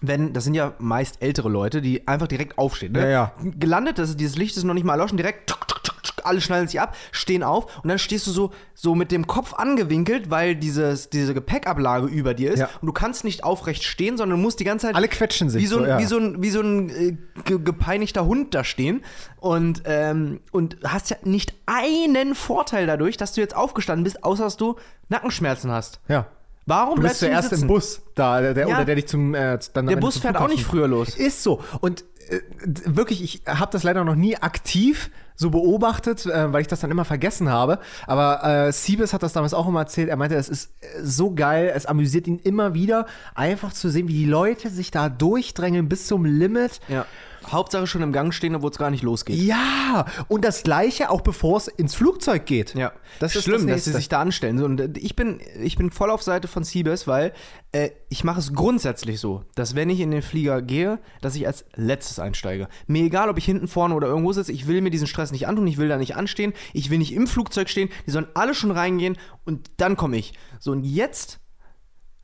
Wenn, 0.00 0.32
das 0.32 0.44
sind 0.44 0.54
ja 0.54 0.74
meist 0.78 1.22
ältere 1.22 1.48
Leute, 1.48 1.80
die 1.80 2.06
einfach 2.06 2.26
direkt 2.26 2.58
aufstehen. 2.58 2.92
Ne? 2.92 3.00
Ja, 3.02 3.08
ja. 3.08 3.32
Gelandet, 3.42 3.98
das, 3.98 4.16
dieses 4.16 4.36
Licht 4.36 4.56
ist 4.56 4.64
noch 4.64 4.74
nicht 4.74 4.84
mal 4.84 4.94
erloschen, 4.94 5.16
direkt 5.16 5.48
tuk, 5.48 5.66
tuk, 5.66 5.82
tuk, 5.82 5.93
alle 6.24 6.40
schnallen 6.40 6.66
sich 6.68 6.80
ab, 6.80 6.96
stehen 7.12 7.42
auf 7.42 7.82
und 7.82 7.88
dann 7.88 7.98
stehst 7.98 8.26
du 8.26 8.30
so, 8.30 8.50
so 8.74 8.94
mit 8.94 9.12
dem 9.12 9.26
Kopf 9.26 9.54
angewinkelt, 9.54 10.30
weil 10.30 10.56
dieses, 10.56 11.10
diese 11.10 11.34
Gepäckablage 11.34 12.06
über 12.06 12.34
dir 12.34 12.52
ist 12.52 12.60
Ja. 12.60 12.68
und 12.80 12.86
du 12.86 12.92
kannst 12.92 13.24
nicht 13.24 13.44
aufrecht 13.44 13.84
stehen, 13.84 14.16
sondern 14.16 14.38
du 14.38 14.42
musst 14.42 14.60
die 14.60 14.64
ganze 14.64 14.86
Zeit 14.86 14.94
Alle 14.96 15.08
quetschen 15.08 15.50
sich 15.50 15.62
wie 15.62 15.66
so, 15.66 15.78
so, 15.78 15.82
ein, 15.84 15.88
ja. 15.88 15.98
wie 15.98 16.04
so 16.06 16.18
ein, 16.18 16.42
wie 16.42 16.50
so 16.50 16.60
ein 16.60 16.88
äh, 16.90 17.16
ge 17.44 17.58
gepeinigter 17.62 18.24
Hund 18.26 18.54
da 18.54 18.64
stehen 18.64 19.02
und, 19.38 19.82
ähm, 19.86 20.40
und 20.52 20.76
hast 20.84 21.10
ja 21.10 21.16
nicht 21.24 21.54
einen 21.66 22.34
Vorteil 22.34 22.86
dadurch, 22.86 23.16
dass 23.16 23.32
du 23.32 23.40
jetzt 23.40 23.54
aufgestanden 23.56 24.04
bist, 24.04 24.24
außer 24.24 24.44
dass 24.44 24.56
du 24.56 24.76
Nackenschmerzen 25.08 25.70
hast. 25.70 26.00
ja. 26.08 26.26
Warum 26.66 26.96
Du 26.96 27.02
bist 27.02 27.18
zuerst 27.18 27.52
im 27.52 27.66
Bus, 27.66 28.00
da, 28.14 28.40
der, 28.40 28.54
der, 28.54 28.66
Ja. 28.68 28.76
oder 28.76 28.86
der 28.86 28.94
dich 28.94 29.06
zum. 29.06 29.34
Äh, 29.34 29.58
dann 29.74 29.86
Der 29.86 29.96
Bus 29.96 30.16
fährt 30.16 30.38
auch 30.38 30.48
nicht 30.48 30.64
früher 30.64 30.88
los. 30.88 31.14
Ist 31.14 31.42
so. 31.42 31.62
Und 31.82 32.04
äh, 32.30 32.40
wirklich, 32.86 33.22
ich 33.22 33.42
habe 33.46 33.70
das 33.70 33.82
leider 33.82 34.02
noch 34.02 34.14
nie 34.14 34.38
aktiv 34.38 35.10
so 35.36 35.50
beobachtet, 35.50 36.26
äh, 36.26 36.52
weil 36.52 36.62
ich 36.62 36.68
das 36.68 36.80
dann 36.80 36.90
immer 36.90 37.04
vergessen 37.04 37.48
habe. 37.48 37.78
Aber 38.06 38.44
äh, 38.44 38.72
Siebes 38.72 39.12
hat 39.12 39.22
das 39.22 39.32
damals 39.32 39.54
auch 39.54 39.66
immer 39.68 39.80
erzählt. 39.80 40.08
Er 40.08 40.16
meinte, 40.16 40.36
es 40.36 40.48
ist 40.48 40.70
äh, 40.80 40.86
so 41.02 41.34
geil, 41.34 41.72
es 41.74 41.86
amüsiert 41.86 42.26
ihn 42.26 42.38
immer 42.38 42.74
wieder, 42.74 43.06
einfach 43.34 43.72
zu 43.72 43.88
sehen, 43.88 44.08
wie 44.08 44.14
die 44.14 44.26
Leute 44.26 44.70
sich 44.70 44.90
da 44.90 45.08
durchdrängeln 45.08 45.88
bis 45.88 46.06
zum 46.06 46.24
Limit. 46.24 46.80
Ja. 46.88 47.06
Hauptsache 47.50 47.86
schon 47.86 48.02
im 48.02 48.12
Gang 48.12 48.32
stehen, 48.32 48.54
obwohl 48.54 48.70
es 48.70 48.78
gar 48.78 48.90
nicht 48.90 49.02
losgeht. 49.02 49.36
Ja, 49.36 50.06
und 50.28 50.44
das 50.44 50.62
Gleiche 50.62 51.10
auch 51.10 51.20
bevor 51.20 51.58
es 51.58 51.68
ins 51.68 51.94
Flugzeug 51.94 52.46
geht. 52.46 52.74
Ja, 52.74 52.92
Das 53.20 53.34
ist 53.36 53.44
schlimm, 53.44 53.66
das 53.66 53.76
dass 53.76 53.84
sie 53.84 53.92
sich 53.92 54.08
da 54.08 54.20
anstellen. 54.20 54.62
Und 54.62 54.80
äh, 54.80 54.90
ich 54.96 55.16
bin, 55.16 55.40
ich 55.62 55.76
bin 55.76 55.90
voll 55.90 56.10
auf 56.10 56.22
Seite 56.22 56.48
von 56.48 56.64
Siebes, 56.64 57.06
weil 57.06 57.32
äh, 57.72 57.90
ich 58.08 58.24
mache 58.24 58.40
es 58.40 58.52
grundsätzlich 58.52 59.20
so, 59.20 59.44
dass 59.54 59.74
wenn 59.74 59.90
ich 59.90 60.00
in 60.00 60.10
den 60.10 60.22
Flieger 60.22 60.62
gehe, 60.62 60.98
dass 61.20 61.34
ich 61.34 61.46
als 61.46 61.64
letztes 61.74 62.18
einsteige. 62.18 62.68
Mir 62.86 63.04
egal, 63.04 63.28
ob 63.28 63.38
ich 63.38 63.44
hinten, 63.44 63.68
vorne 63.68 63.94
oder 63.94 64.08
irgendwo 64.08 64.32
sitze, 64.32 64.52
ich 64.52 64.66
will 64.66 64.80
mir 64.80 64.90
diesen 64.90 65.06
Stress 65.06 65.32
nicht 65.32 65.46
antun, 65.46 65.66
ich 65.66 65.78
will 65.78 65.88
da 65.88 65.96
nicht 65.96 66.16
anstehen, 66.16 66.52
ich 66.72 66.90
will 66.90 66.98
nicht 66.98 67.12
im 67.12 67.26
Flugzeug 67.26 67.68
stehen, 67.68 67.90
die 68.06 68.10
sollen 68.10 68.28
alle 68.34 68.54
schon 68.54 68.70
reingehen 68.70 69.16
und 69.44 69.70
dann 69.76 69.96
komme 69.96 70.16
ich. 70.16 70.34
So, 70.58 70.72
und 70.72 70.84
jetzt 70.84 71.40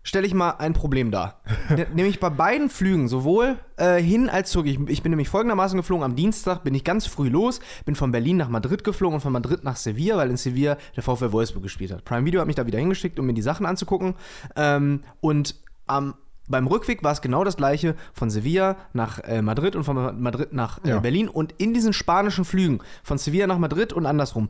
stelle 0.03 0.27
ich 0.27 0.33
mal 0.35 0.53
ein 0.53 0.73
Problem 0.73 1.11
dar. 1.11 1.41
Nämlich 1.95 2.21
bei 2.21 2.31
beiden 2.31 2.71
Flügen, 2.71 3.07
sowohl 3.09 3.59
äh, 3.77 4.01
hin 4.03 4.29
als 4.31 4.51
zurück. 4.51 4.67
Ich, 4.67 4.79
ich 4.89 5.03
bin 5.03 5.11
nämlich 5.11 5.29
folgendermaßen 5.29 5.77
geflogen. 5.77 6.05
Am 6.05 6.17
Dienstag 6.17 6.65
bin 6.65 6.75
ich 6.75 6.85
ganz 6.85 7.07
früh 7.07 7.29
los, 7.29 7.61
bin 7.85 7.95
von 7.95 8.11
Berlin 8.11 8.39
nach 8.39 8.49
Madrid 8.49 8.83
geflogen 8.85 9.17
und 9.17 9.21
von 9.21 9.33
Madrid 9.33 9.63
nach 9.63 9.77
Sevilla, 9.77 10.17
weil 10.17 10.31
in 10.31 10.37
Sevilla 10.37 10.79
der 10.97 11.03
VfL 11.03 11.33
Wolfsburg 11.33 11.63
gespielt 11.63 11.93
hat. 11.93 12.05
Prime 12.05 12.25
Video 12.25 12.41
hat 12.41 12.47
mich 12.47 12.57
da 12.57 12.67
wieder 12.67 12.79
hingeschickt, 12.79 13.19
um 13.19 13.27
mir 13.27 13.35
die 13.35 13.43
Sachen 13.43 13.67
anzugucken. 13.67 14.15
Ähm, 14.57 15.03
und 15.21 15.55
am 15.87 16.15
beim 16.49 16.67
Rückweg 16.67 17.05
war 17.05 17.13
es 17.13 17.21
genau 17.23 17.45
das 17.45 17.57
gleiche 17.57 17.95
von 18.13 18.29
Sevilla 18.29 18.75
nach 18.93 19.21
äh, 19.21 19.41
Madrid 19.41 19.77
und 19.77 19.85
von 19.85 19.95
Ma- 19.95 20.11
Madrid 20.13 20.53
nach 20.53 20.83
äh, 20.85 20.89
Ja. 20.89 20.99
Berlin. 20.99 21.29
Und 21.29 21.55
in 21.59 21.75
diesen 21.75 21.93
spanischen 21.93 22.45
Flügen 22.45 22.81
von 23.05 23.19
Sevilla 23.19 23.47
nach 23.47 23.59
Madrid 23.59 23.93
und 23.93 24.05
andersrum 24.05 24.49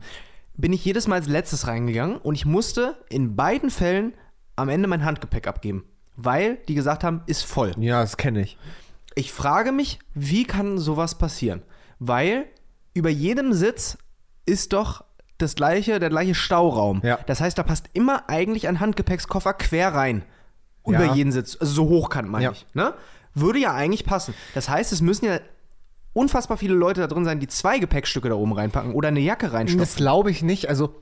bin 0.57 0.73
ich 0.73 0.83
jedes 0.83 1.07
Mal 1.07 1.17
als 1.17 1.27
letztes 1.27 1.67
reingegangen 1.67 2.17
und 2.17 2.33
ich 2.33 2.45
musste 2.47 2.97
in 3.09 3.35
beiden 3.35 3.69
Fällen 3.69 4.13
am 4.55 4.69
Ende 4.69 4.87
mein 4.87 5.05
Handgepäck 5.05 5.47
abgeben, 5.47 5.85
weil 6.15 6.57
die 6.67 6.75
gesagt 6.75 7.03
haben, 7.03 7.21
ist 7.25 7.43
voll. 7.43 7.73
Ja, 7.77 8.01
das 8.01 8.17
kenne 8.17 8.41
ich. 8.41 8.57
Ich 9.15 9.31
frage 9.31 9.71
mich, 9.71 9.99
wie 10.13 10.45
kann 10.45 10.77
sowas 10.77 11.17
passieren? 11.17 11.61
Weil 11.99 12.45
über 12.93 13.09
jedem 13.09 13.53
Sitz 13.53 13.97
ist 14.45 14.73
doch 14.73 15.03
das 15.37 15.55
gleiche, 15.55 15.99
der 15.99 16.09
gleiche 16.09 16.35
Stauraum. 16.35 17.01
Ja. 17.03 17.19
Das 17.25 17.41
heißt, 17.41 17.57
da 17.57 17.63
passt 17.63 17.89
immer 17.93 18.29
eigentlich 18.29 18.67
ein 18.67 18.79
Handgepäckskoffer 18.79 19.53
quer 19.53 19.93
rein. 19.93 20.23
Über 20.85 21.05
Ja. 21.05 21.13
jeden 21.13 21.31
Sitz. 21.31 21.57
Also 21.59 21.73
so 21.73 21.89
hochkant 21.89 22.29
meine 22.29 22.45
Ja. 22.45 22.51
ich. 22.51 22.65
Ne? 22.73 22.93
Würde 23.33 23.59
ja 23.59 23.73
eigentlich 23.73 24.05
passen. 24.05 24.33
Das 24.53 24.67
heißt, 24.69 24.91
es 24.91 25.01
müssen 25.01 25.25
ja 25.25 25.39
unfassbar 26.13 26.57
viele 26.57 26.73
Leute 26.75 27.01
da 27.01 27.07
drin 27.07 27.23
sein, 27.25 27.39
die 27.39 27.47
zwei 27.47 27.79
Gepäckstücke 27.79 28.29
da 28.29 28.35
oben 28.35 28.53
reinpacken 28.53 28.93
oder 28.93 29.07
eine 29.09 29.19
Jacke 29.19 29.53
reinstopfen. 29.53 29.79
Das 29.79 29.95
glaube 29.95 30.31
ich 30.31 30.41
nicht. 30.43 30.69
Also, 30.69 30.93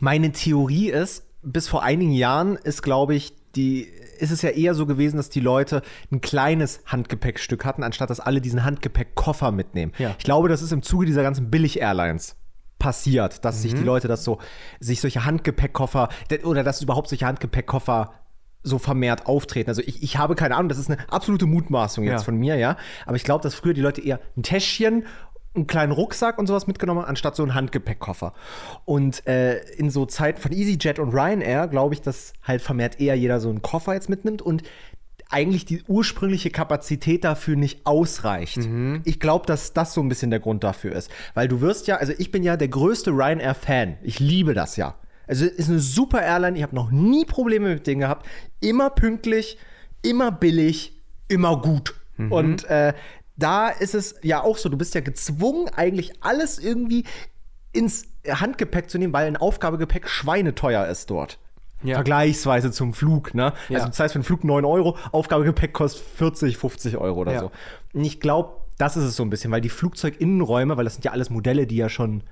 meine 0.00 0.32
Theorie 0.32 0.90
ist, 0.90 1.24
bis 1.44 1.68
vor 1.68 1.82
einigen 1.82 2.12
Jahren 2.12 2.56
ist, 2.56 2.82
glaube 2.82 3.14
ich, 3.14 3.34
die, 3.54 3.88
ist 4.18 4.30
es 4.32 4.42
ja 4.42 4.50
eher 4.50 4.74
so 4.74 4.86
gewesen, 4.86 5.16
dass 5.16 5.28
die 5.30 5.40
Leute 5.40 5.82
ein 6.10 6.20
kleines 6.20 6.80
Handgepäckstück 6.86 7.64
hatten, 7.64 7.82
anstatt 7.84 8.10
dass 8.10 8.20
alle 8.20 8.40
diesen 8.40 8.64
Handgepäckkoffer 8.64 9.52
mitnehmen. 9.52 9.92
Ja. 9.98 10.14
Ich 10.18 10.24
glaube, 10.24 10.48
das 10.48 10.62
ist 10.62 10.72
im 10.72 10.82
Zuge 10.82 11.06
dieser 11.06 11.22
ganzen 11.22 11.50
Billig-Airlines 11.50 12.36
passiert, 12.78 13.44
dass 13.44 13.62
sich 13.62 13.74
die 13.74 13.82
Leute 13.82 14.08
das 14.08 14.24
so, 14.24 14.38
sich 14.80 15.00
solche 15.00 15.24
Handgepäckkoffer, 15.24 16.08
oder 16.42 16.64
dass 16.64 16.82
überhaupt 16.82 17.08
solche 17.08 17.26
Handgepäckkoffer 17.26 18.12
so 18.62 18.78
vermehrt 18.78 19.26
auftreten. 19.26 19.70
Also 19.70 19.82
ich, 19.82 20.02
ich 20.02 20.16
habe 20.18 20.34
keine 20.34 20.56
Ahnung, 20.56 20.68
das 20.68 20.78
ist 20.78 20.90
eine 20.90 20.98
absolute 21.10 21.46
Mutmaßung 21.46 22.04
jetzt 22.04 22.22
Ja. 22.22 22.24
von 22.24 22.36
mir, 22.36 22.56
ja. 22.56 22.76
Aber 23.06 23.16
ich 23.16 23.24
glaube, 23.24 23.42
dass 23.42 23.54
früher 23.54 23.74
die 23.74 23.80
Leute 23.82 24.00
eher 24.00 24.20
ein 24.36 24.42
Täschchen, 24.42 25.04
einen 25.54 25.66
kleinen 25.66 25.92
Rucksack 25.92 26.38
und 26.38 26.46
sowas 26.46 26.66
mitgenommen 26.66 27.04
anstatt 27.04 27.36
so 27.36 27.42
einen 27.42 27.54
Handgepäckkoffer. 27.54 28.32
Und 28.84 29.26
äh, 29.26 29.58
in 29.76 29.90
so 29.90 30.06
Zeiten 30.06 30.40
von 30.40 30.52
EasyJet 30.52 30.98
und 30.98 31.14
Ryanair 31.14 31.68
glaube 31.68 31.94
ich, 31.94 32.02
dass 32.02 32.32
halt 32.42 32.60
vermehrt 32.62 33.00
eher 33.00 33.14
jeder 33.14 33.40
so 33.40 33.48
einen 33.48 33.62
Koffer 33.62 33.94
jetzt 33.94 34.08
mitnimmt 34.08 34.42
und 34.42 34.62
eigentlich 35.30 35.64
die 35.64 35.82
ursprüngliche 35.88 36.50
Kapazität 36.50 37.24
dafür 37.24 37.56
nicht 37.56 37.86
ausreicht. 37.86 38.58
Ich 39.04 39.20
glaube, 39.20 39.46
dass 39.46 39.72
das 39.72 39.94
so 39.94 40.00
ein 40.00 40.08
bisschen 40.08 40.30
der 40.30 40.38
Grund 40.38 40.62
dafür 40.62 40.92
ist. 40.92 41.10
Weil 41.32 41.48
du 41.48 41.60
wirst 41.60 41.86
ja, 41.86 41.96
also 41.96 42.12
ich 42.18 42.30
bin 42.30 42.42
ja 42.42 42.56
der 42.56 42.68
größte 42.68 43.10
Ryanair-Fan. 43.10 43.96
Ich 44.02 44.20
liebe 44.20 44.54
das 44.54 44.76
ja. 44.76 44.94
Also 45.26 45.46
ist 45.46 45.70
eine 45.70 45.78
super 45.78 46.22
Airline, 46.22 46.56
ich 46.56 46.62
habe 46.62 46.74
noch 46.74 46.90
nie 46.90 47.24
Probleme 47.24 47.70
mit 47.70 47.86
denen 47.86 48.00
gehabt. 48.00 48.26
Immer 48.60 48.90
pünktlich, 48.90 49.58
immer 50.02 50.30
billig, 50.30 51.00
immer 51.28 51.60
gut. 51.60 51.94
Und 52.30 52.64
äh, 52.70 52.92
da 53.36 53.68
ist 53.68 53.94
es 53.94 54.14
ja 54.22 54.42
auch 54.42 54.56
so, 54.58 54.68
du 54.68 54.76
bist 54.76 54.94
ja 54.94 55.00
gezwungen, 55.00 55.68
eigentlich 55.74 56.12
alles 56.22 56.58
irgendwie 56.58 57.04
ins 57.72 58.04
Handgepäck 58.28 58.88
zu 58.88 58.98
nehmen, 58.98 59.12
weil 59.12 59.26
ein 59.26 59.36
Aufgabegepäck 59.36 60.08
schweineteuer 60.08 60.86
ist 60.86 61.10
dort. 61.10 61.38
Ja. 61.82 61.96
Vergleichsweise 61.96 62.70
zum 62.70 62.94
Flug, 62.94 63.34
ne? 63.34 63.52
Ja. 63.68 63.76
Also 63.78 63.88
das 63.88 64.00
heißt, 64.00 64.12
für 64.12 64.18
einen 64.18 64.24
Flug 64.24 64.44
9 64.44 64.64
Euro, 64.64 64.96
Aufgabegepäck 65.12 65.72
kostet 65.74 66.02
40, 66.16 66.56
50 66.56 66.96
Euro 66.96 67.20
oder 67.20 67.32
Ja. 67.32 67.40
so. 67.40 67.50
Und 67.92 68.04
ich 68.04 68.20
glaube, 68.20 68.56
das 68.78 68.96
ist 68.96 69.04
es 69.04 69.16
so 69.16 69.22
ein 69.22 69.30
bisschen, 69.30 69.50
weil 69.50 69.60
die 69.60 69.68
Flugzeuginnenräume, 69.68 70.76
weil 70.76 70.84
das 70.84 70.94
sind 70.94 71.04
ja 71.04 71.10
alles 71.12 71.28
Modelle, 71.28 71.66
die 71.66 71.76
ja 71.76 71.88
schon 71.88 72.22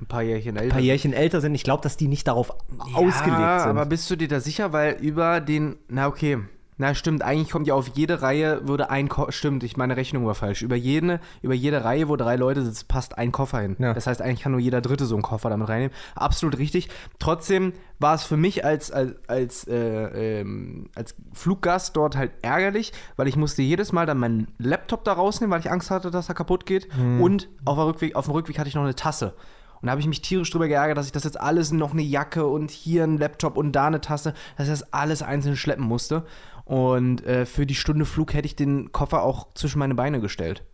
Ein 0.00 0.06
paar 0.06 0.22
Jährchen 0.22 0.56
älter. 0.56 0.70
paar 0.74 0.80
Jährchen 0.80 1.12
älter 1.12 1.40
sind, 1.40 1.54
ich 1.54 1.62
glaube, 1.64 1.82
dass 1.82 1.96
die 1.96 2.08
nicht 2.08 2.26
darauf 2.26 2.50
ausgelegt 2.94 3.16
sind. 3.60 3.70
aber 3.70 3.84
bist 3.86 4.08
du 4.10 4.16
dir 4.16 4.28
da 4.28 4.40
sicher, 4.40 4.72
weil 4.72 4.94
über 5.00 5.40
den, 5.40 5.76
na 5.88 6.06
okay, 6.06 6.38
na 6.82 6.96
stimmt, 6.96 7.22
eigentlich 7.22 7.48
kommt 7.48 7.68
ja 7.68 7.74
auf 7.74 7.92
jede 7.94 8.22
Reihe, 8.22 8.66
würde 8.66 8.90
ein, 8.90 9.08
Ko 9.08 9.30
stimmt, 9.30 9.62
ich 9.62 9.76
meine 9.76 9.96
Rechnung 9.96 10.26
war 10.26 10.34
falsch, 10.34 10.62
über 10.62 10.74
jede, 10.74 11.20
über 11.40 11.54
jede 11.54 11.84
Reihe, 11.84 12.08
wo 12.08 12.16
drei 12.16 12.34
Leute 12.34 12.64
sitzen, 12.64 12.86
passt 12.88 13.16
ein 13.18 13.30
Koffer 13.30 13.60
hin. 13.60 13.76
Ja. 13.78 13.94
Das 13.94 14.08
heißt, 14.08 14.20
eigentlich 14.20 14.40
kann 14.42 14.50
nur 14.50 14.60
jeder 14.60 14.80
Dritte 14.80 15.06
so 15.06 15.14
einen 15.14 15.22
Koffer 15.22 15.48
damit 15.48 15.68
reinnehmen. 15.68 15.94
Absolut 16.16 16.58
richtig. 16.58 16.88
Trotzdem 17.20 17.72
war 18.00 18.16
es 18.16 18.24
für 18.24 18.36
mich 18.36 18.64
als, 18.64 18.90
als, 18.90 19.14
als, 19.28 19.64
äh, 19.68 20.40
ähm, 20.40 20.90
als 20.96 21.14
Fluggast 21.32 21.96
dort 21.96 22.16
halt 22.16 22.32
ärgerlich, 22.42 22.92
weil 23.14 23.28
ich 23.28 23.36
musste 23.36 23.62
jedes 23.62 23.92
Mal 23.92 24.04
dann 24.04 24.18
meinen 24.18 24.48
Laptop 24.58 25.04
da 25.04 25.12
rausnehmen, 25.12 25.52
weil 25.52 25.60
ich 25.60 25.70
Angst 25.70 25.88
hatte, 25.92 26.10
dass 26.10 26.28
er 26.28 26.34
kaputt 26.34 26.66
geht. 26.66 26.88
Und 27.20 27.48
auf, 27.64 27.78
Rückweg, 27.78 28.16
auf 28.16 28.24
dem 28.24 28.32
Rückweg 28.32 28.58
hatte 28.58 28.68
ich 28.68 28.74
noch 28.74 28.82
eine 28.82 28.96
Tasse. 28.96 29.34
Und 29.82 29.86
da 29.86 29.90
habe 29.90 30.00
ich 30.00 30.06
mich 30.06 30.22
tierisch 30.22 30.48
drüber 30.50 30.68
geärgert, 30.68 30.96
dass 30.96 31.06
ich 31.06 31.12
das 31.12 31.24
jetzt 31.24 31.40
alles 31.40 31.72
noch 31.72 31.92
eine 31.92 32.02
Jacke 32.02 32.46
und 32.46 32.70
hier 32.70 33.02
ein 33.02 33.18
Laptop 33.18 33.56
und 33.56 33.72
da 33.72 33.88
eine 33.88 34.00
Tasse, 34.00 34.32
dass 34.56 34.68
ich 34.68 34.72
das 34.72 34.92
alles 34.92 35.22
einzeln 35.22 35.56
schleppen 35.56 35.84
musste. 35.84 36.24
Und 36.72 37.22
äh, 37.26 37.44
für 37.44 37.66
die 37.66 37.74
Stunde 37.74 38.06
Flug 38.06 38.32
hätte 38.32 38.46
ich 38.46 38.56
den 38.56 38.92
Koffer 38.92 39.24
auch 39.24 39.48
zwischen 39.52 39.78
meine 39.78 39.94
Beine 39.94 40.20
gestellt. 40.20 40.64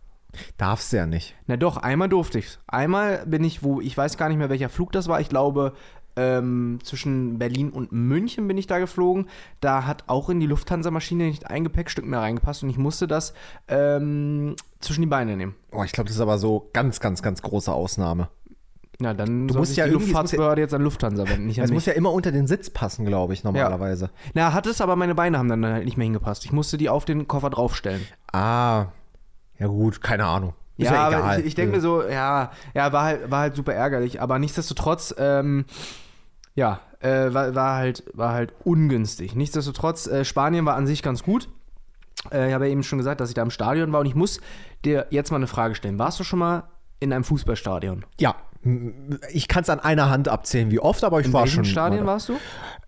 Darfst 0.55 0.93
du 0.93 0.97
ja 0.97 1.05
nicht. 1.05 1.35
Na 1.45 1.57
doch, 1.57 1.75
einmal 1.75 2.07
durfte 2.07 2.39
ich's. 2.39 2.59
Einmal 2.67 3.25
bin 3.25 3.43
ich, 3.43 3.63
wo, 3.63 3.81
ich 3.81 3.97
weiß 3.97 4.15
gar 4.15 4.29
nicht 4.29 4.37
mehr, 4.37 4.49
welcher 4.49 4.69
Flug 4.69 4.93
das 4.93 5.09
war. 5.09 5.19
Ich 5.19 5.27
glaube, 5.27 5.73
ähm, 6.15 6.79
zwischen 6.83 7.37
Berlin 7.37 7.69
und 7.69 7.91
München 7.91 8.47
bin 8.47 8.57
ich 8.57 8.65
da 8.65 8.79
geflogen. 8.79 9.27
Da 9.59 9.85
hat 9.85 10.05
auch 10.07 10.29
in 10.29 10.39
die 10.39 10.47
Lufthansa-Maschine 10.47 11.25
nicht 11.25 11.47
ein 11.47 11.65
Gepäckstück 11.65 12.05
mehr 12.05 12.21
reingepasst 12.21 12.63
und 12.63 12.69
ich 12.69 12.77
musste 12.77 13.05
das 13.05 13.33
ähm, 13.67 14.55
zwischen 14.79 15.01
die 15.01 15.07
Beine 15.07 15.35
nehmen. 15.35 15.55
Oh, 15.73 15.83
ich 15.83 15.91
glaube, 15.91 16.07
das 16.07 16.15
ist 16.15 16.21
aber 16.21 16.37
so 16.37 16.69
ganz, 16.71 17.01
ganz, 17.01 17.21
ganz 17.21 17.41
große 17.41 17.73
Ausnahme. 17.73 18.29
Na, 19.01 19.13
dann 19.13 19.47
Du 19.47 19.55
musst 19.57 19.77
ja 19.77 19.85
die 19.85 19.91
ja- 19.91 19.97
Luftfahrtsbehörde 19.97 20.61
jetzt 20.61 20.73
an 20.73 20.81
Lufthansa 20.81 21.27
wenden, 21.27 21.45
nicht 21.47 21.59
an 21.59 21.63
Es 21.65 21.69
mich. 21.71 21.75
muss 21.75 21.85
ja 21.85 21.93
immer 21.93 22.11
unter 22.11 22.31
den 22.33 22.47
Sitz 22.47 22.69
passen, 22.69 23.05
glaube 23.05 23.33
ich, 23.33 23.43
normalerweise. 23.45 24.09
Na, 24.33 24.53
hat 24.53 24.67
es, 24.67 24.81
aber 24.81 24.97
meine 24.97 25.15
Beine 25.15 25.37
haben 25.37 25.47
dann 25.47 25.65
halt 25.65 25.85
nicht 25.85 25.95
mehr 25.95 26.03
hingepasst. 26.03 26.43
Ich 26.43 26.51
musste 26.51 26.77
die 26.77 26.89
auf 26.89 27.05
den 27.05 27.27
Koffer 27.27 27.49
draufstellen. 27.49 28.05
Ah, 28.33 28.87
ja 29.57 29.67
gut, 29.67 30.01
keine 30.01 30.25
Ahnung. 30.25 30.53
Ist 30.77 30.87
ja, 30.87 30.93
ja, 30.95 31.01
aber 31.07 31.17
egal. 31.17 31.39
ich, 31.41 31.45
ich 31.47 31.55
denke 31.55 31.75
mir 31.75 31.81
so, 31.81 32.03
ja, 32.03 32.51
ja, 32.73 32.91
war 32.93 33.03
halt, 33.03 33.31
war 33.31 33.39
halt 33.41 33.55
super 33.55 33.73
ärgerlich. 33.73 34.21
Aber 34.21 34.37
nichtsdestotrotz, 34.39 35.13
ähm, 35.17 35.65
ja, 36.55 36.81
äh, 36.99 37.33
war, 37.33 37.55
war, 37.55 37.75
halt, 37.77 38.03
war 38.13 38.33
halt 38.33 38.53
ungünstig. 38.65 39.33
Nichtsdestotrotz, 39.35 40.07
äh, 40.07 40.25
Spanien 40.25 40.65
war 40.65 40.75
an 40.75 40.87
sich 40.87 41.01
ganz 41.03 41.23
gut. 41.23 41.47
Äh, 42.31 42.49
ich 42.49 42.53
habe 42.53 42.65
ja 42.65 42.71
eben 42.71 42.83
schon 42.83 42.97
gesagt, 42.97 43.21
dass 43.21 43.29
ich 43.29 43.35
da 43.35 43.41
im 43.43 43.49
Stadion 43.51 43.91
war 43.93 44.01
und 44.01 44.05
ich 44.07 44.15
muss 44.15 44.41
dir 44.83 45.07
jetzt 45.09 45.31
mal 45.31 45.37
eine 45.37 45.47
Frage 45.47 45.75
stellen. 45.75 45.99
Warst 45.99 46.19
du 46.19 46.25
schon 46.25 46.39
mal 46.39 46.63
in 46.99 47.13
einem 47.13 47.23
Fußballstadion? 47.23 48.03
Ja, 48.19 48.35
ich 49.31 49.47
kann 49.47 49.63
es 49.63 49.69
an 49.69 49.79
einer 49.79 50.09
Hand 50.09 50.27
abzählen, 50.27 50.69
wie 50.71 50.79
oft, 50.79 51.03
aber 51.03 51.19
ich 51.19 51.27
In 51.27 51.33
war 51.33 51.43
welchen 51.43 51.55
schon. 51.55 51.65
Stadien 51.65 52.01
mal 52.03 52.07
da. 52.07 52.13
warst 52.13 52.29
du? 52.29 52.33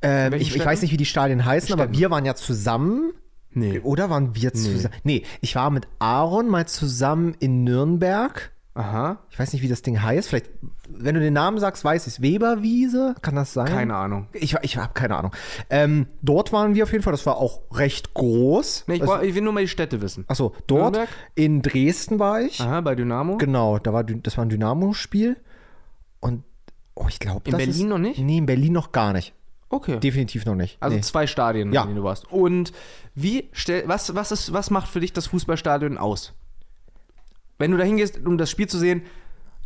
Ähm, 0.01 0.31
welchen 0.31 0.47
ich, 0.47 0.55
ich 0.55 0.65
weiß 0.65 0.81
nicht, 0.81 0.91
wie 0.91 0.97
die 0.97 1.05
Stadien 1.05 1.45
heißen, 1.45 1.71
aber 1.73 1.83
Städten. 1.83 1.97
wir 1.99 2.11
waren 2.11 2.25
ja 2.25 2.35
zusammen. 2.35 3.13
Nee. 3.53 3.79
Oder 3.83 4.09
waren 4.09 4.33
wir 4.35 4.53
zusammen? 4.53 4.93
Nee, 5.03 5.23
ich 5.41 5.55
war 5.55 5.69
mit 5.69 5.87
Aaron 5.99 6.47
mal 6.47 6.67
zusammen 6.67 7.35
in 7.39 7.63
Nürnberg. 7.63 8.51
Aha, 8.73 9.19
Ich 9.29 9.37
weiß 9.37 9.51
nicht, 9.51 9.61
wie 9.63 9.67
das 9.67 9.81
Ding 9.81 10.01
heißt. 10.01 10.29
Vielleicht, 10.29 10.49
wenn 10.89 11.13
du 11.15 11.19
den 11.19 11.33
Namen 11.33 11.59
sagst, 11.59 11.83
weiß 11.83 12.07
ich 12.07 12.13
es. 12.13 12.21
Weberwiese? 12.21 13.15
Kann 13.21 13.35
das 13.35 13.51
sein? 13.51 13.65
keine 13.67 13.95
Ahnung. 13.97 14.27
Ich, 14.31 14.55
ich 14.61 14.77
habe 14.77 14.93
keine 14.93 15.17
Ahnung. 15.17 15.31
Ähm, 15.69 16.07
dort 16.21 16.53
waren 16.53 16.73
wir 16.73 16.83
auf 16.83 16.91
jeden 16.93 17.03
Fall. 17.03 17.11
Das 17.11 17.25
war 17.25 17.35
auch 17.35 17.59
recht 17.73 18.13
groß. 18.13 18.85
Nee, 18.87 18.95
ich, 18.95 19.01
also, 19.01 19.19
ich 19.21 19.35
will 19.35 19.41
nur 19.41 19.51
mal 19.51 19.59
die 19.59 19.67
Städte 19.67 20.01
wissen. 20.01 20.23
achso, 20.29 20.53
dort. 20.67 20.93
Nürnberg? 20.93 21.09
In 21.35 21.61
Dresden 21.61 22.17
war 22.19 22.39
ich. 22.41 22.61
Aha, 22.61 22.79
bei 22.79 22.95
Dynamo? 22.95 23.35
Genau, 23.37 23.77
da 23.77 23.91
war, 23.91 24.05
das 24.05 24.37
war 24.37 24.45
ein 24.45 24.49
Dynamo-Spiel. 24.49 25.35
Und 26.21 26.43
oh, 26.95 27.05
ich 27.09 27.19
glaube, 27.19 27.49
In 27.49 27.57
Berlin 27.57 27.89
noch 27.89 27.97
nicht? 27.97 28.19
Nee, 28.19 28.37
in 28.37 28.45
Berlin 28.45 28.71
noch 28.73 28.91
gar 28.93 29.11
nicht. 29.11 29.33
Okay. 29.69 29.99
Definitiv 29.99 30.45
noch 30.45 30.55
nicht. 30.55 30.77
Also 30.81 30.95
nee. 30.95 31.01
zwei 31.01 31.27
Stadien, 31.27 31.71
Ja. 31.73 31.81
in 31.81 31.87
denen 31.89 31.97
du 31.97 32.03
warst. 32.03 32.29
Und 32.31 32.71
wie 33.15 33.49
stell, 33.53 33.83
was, 33.87 34.15
was, 34.15 34.31
ist, 34.31 34.53
was 34.53 34.69
macht 34.69 34.87
für 34.89 34.99
dich 34.99 35.13
das 35.13 35.27
Fußballstadion 35.27 35.97
aus? 35.97 36.33
Wenn 37.57 37.71
du 37.71 37.77
da 37.77 37.83
hingehst, 37.83 38.17
um 38.25 38.37
das 38.37 38.49
Spiel 38.49 38.67
zu 38.67 38.77
sehen, 38.77 39.03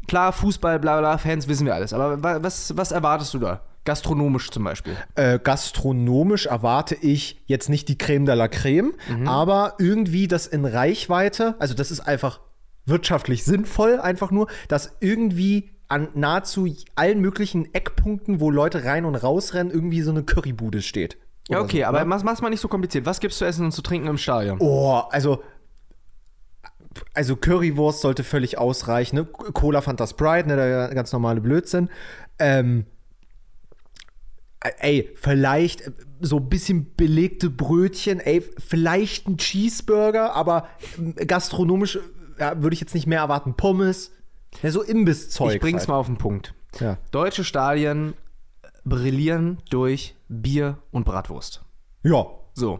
klar, 0.08 0.32
Fußball, 0.34 0.80
bla 0.80 1.00
bla, 1.00 1.18
Fans 1.18 1.48
wissen 1.48 1.66
wir 1.66 1.74
alles. 1.74 1.94
Aber 1.94 2.22
wa- 2.22 2.44
was, 2.44 2.76
was 2.78 2.92
erwartest 2.92 3.34
du 3.34 3.40
da? 3.40 3.62
Gastronomisch 3.86 4.50
zum 4.52 4.64
Beispiel. 4.64 4.96
Äh, 5.16 5.40
gastronomisch 5.40 6.48
erwarte 6.48 6.96
ich 6.96 7.42
jetzt 7.46 7.70
nicht 7.70 7.88
die 7.88 7.98
Creme 7.98 8.26
de 8.26 8.36
la 8.36 8.48
Creme, 8.48 8.94
Mhm. 9.10 9.28
aber 9.28 9.76
irgendwie 9.80 10.28
das 10.28 10.48
in 10.48 10.66
Reichweite, 10.66 11.56
also 11.60 11.74
das 11.76 11.92
ist 11.92 12.00
einfach 12.02 12.40
wirtschaftlich 12.86 13.44
sinnvoll, 13.44 14.00
einfach 14.00 14.30
nur, 14.32 14.48
dass 14.68 14.96
irgendwie 15.02 15.72
an 15.88 16.10
nahezu 16.14 16.68
allen 16.96 17.22
möglichen 17.22 17.74
Eckpunkten, 17.74 18.40
wo 18.40 18.50
Leute 18.50 18.84
rein 18.84 19.06
und 19.06 19.16
rausrennen, 19.16 19.72
irgendwie 19.72 20.02
so 20.02 20.12
eine 20.12 20.24
Currybude 20.24 20.82
steht. 20.82 21.18
Ja, 21.50 21.62
okay, 21.62 21.82
so, 21.82 21.86
aber 21.86 22.00
ne? 22.00 22.06
mach's, 22.06 22.24
mach's 22.24 22.42
mal 22.42 22.50
nicht 22.50 22.62
so 22.62 22.68
kompliziert. 22.68 23.06
Was 23.06 23.20
gibt's 23.20 23.38
zu 23.38 23.46
essen 23.46 23.66
und 23.66 23.72
zu 23.72 23.82
trinken 23.82 24.08
im 24.08 24.18
Stadion? 24.18 24.58
Oh, 24.60 25.02
also. 25.10 25.44
Also 27.14 27.36
Currywurst 27.36 28.00
sollte 28.00 28.24
völlig 28.24 28.58
ausreichen. 28.58 29.18
Ne? 29.18 29.26
Cola 29.26 29.82
Fanta 29.82 30.08
Sprite, 30.08 30.48
ne, 30.48 30.56
der 30.56 30.96
ganz 30.96 31.12
normale 31.12 31.42
Blödsinn. 31.42 31.90
Ähm, 32.40 32.86
äh, 34.66 34.72
ey, 34.80 35.12
vielleicht 35.16 35.82
äh, 35.82 35.92
so 36.22 36.38
ein 36.38 36.50
bisschen 36.50 36.96
belegte 36.96 37.50
Brötchen, 37.50 38.20
ey, 38.20 38.42
vielleicht 38.42 39.28
ein 39.28 39.38
Cheeseburger, 39.38 40.34
aber 40.34 40.68
ähm, 40.98 41.16
gastronomisch 41.16 41.98
äh, 41.98 42.00
ja, 42.40 42.62
würde 42.62 42.74
ich 42.74 42.80
jetzt 42.80 42.96
nicht 42.96 43.08
mehr 43.08 43.20
erwarten. 43.20 43.56
Pommes, 43.56 44.12
ja, 44.64 44.72
so 44.72 44.82
Imbisszeug. 44.82 45.56
ich 45.56 45.62
bring's 45.62 45.82
halt. 45.82 45.90
mal 45.90 45.96
auf 45.98 46.08
den 46.08 46.18
Punkt. 46.18 46.54
Ja. 46.80 46.98
Deutsche 47.12 47.44
Stadien 47.44 48.14
brillieren 48.84 49.60
durch 49.70 50.16
Bier 50.28 50.78
und 50.92 51.06
Bratwurst. 51.06 51.64
ja. 52.04 52.26
So. 52.58 52.80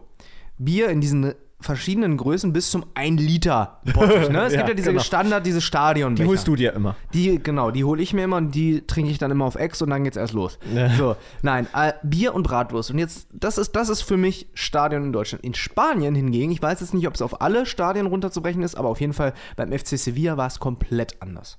Bier 0.58 0.88
in 0.88 1.02
diesen 1.02 1.34
verschiedenen 1.60 2.16
Größen 2.16 2.52
bis 2.54 2.70
zum 2.70 2.86
1 2.94 3.20
Liter 3.20 3.80
Bottich, 3.92 4.30
ne? 4.30 4.42
Es 4.46 4.52
Ja, 4.54 4.58
gibt 4.60 4.68
ja 4.70 4.74
diese 4.74 4.90
genau. 4.92 5.02
Standard, 5.02 5.44
diese 5.44 5.60
Stadionbecher. 5.60 6.24
Die 6.24 6.28
holst 6.30 6.48
du 6.48 6.56
dir 6.56 6.72
immer. 6.72 6.96
Die, 7.12 7.38
genau, 7.42 7.70
die 7.70 7.84
hole 7.84 8.02
ich 8.02 8.14
mir 8.14 8.24
immer 8.24 8.36
und 8.38 8.54
die 8.54 8.86
trinke 8.86 9.10
ich 9.10 9.18
dann 9.18 9.30
immer 9.30 9.44
auf 9.44 9.56
Ex 9.56 9.82
und 9.82 9.90
dann 9.90 10.04
geht's 10.04 10.16
erst 10.16 10.32
los. 10.32 10.58
Ja. 10.74 10.88
So, 10.96 11.16
nein, 11.42 11.66
äh, 11.74 11.92
Bier 12.02 12.34
und 12.34 12.42
Bratwurst. 12.44 12.90
Und 12.90 12.98
jetzt, 12.98 13.28
das 13.34 13.58
ist, 13.58 13.72
das 13.76 13.90
ist 13.90 14.00
für 14.00 14.16
mich 14.16 14.48
Stadion 14.54 15.02
in 15.04 15.12
Deutschland. 15.12 15.44
In 15.44 15.52
Spanien 15.52 16.14
hingegen, 16.14 16.52
ich 16.52 16.62
weiß 16.62 16.80
jetzt 16.80 16.94
nicht, 16.94 17.06
ob 17.06 17.14
es 17.14 17.20
auf 17.22 17.42
alle 17.42 17.66
Stadien 17.66 18.06
runterzubrechen 18.06 18.62
ist, 18.62 18.76
aber 18.76 18.88
auf 18.88 19.00
jeden 19.00 19.12
Fall 19.12 19.34
beim 19.56 19.72
FC 19.72 19.98
Sevilla 19.98 20.38
war 20.38 20.46
es 20.46 20.58
komplett 20.58 21.20
anders. 21.20 21.58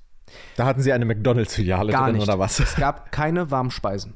Da 0.56 0.64
hatten 0.66 0.80
sie 0.82 0.92
eine 0.92 1.04
McDonalds-Filiale 1.04 1.92
drin 1.92 2.12
nicht. 2.14 2.22
oder 2.22 2.38
was? 2.38 2.58
Es 2.60 2.76
gab 2.76 3.12
keine 3.12 3.50
warmen 3.50 3.70
Speisen. 3.70 4.14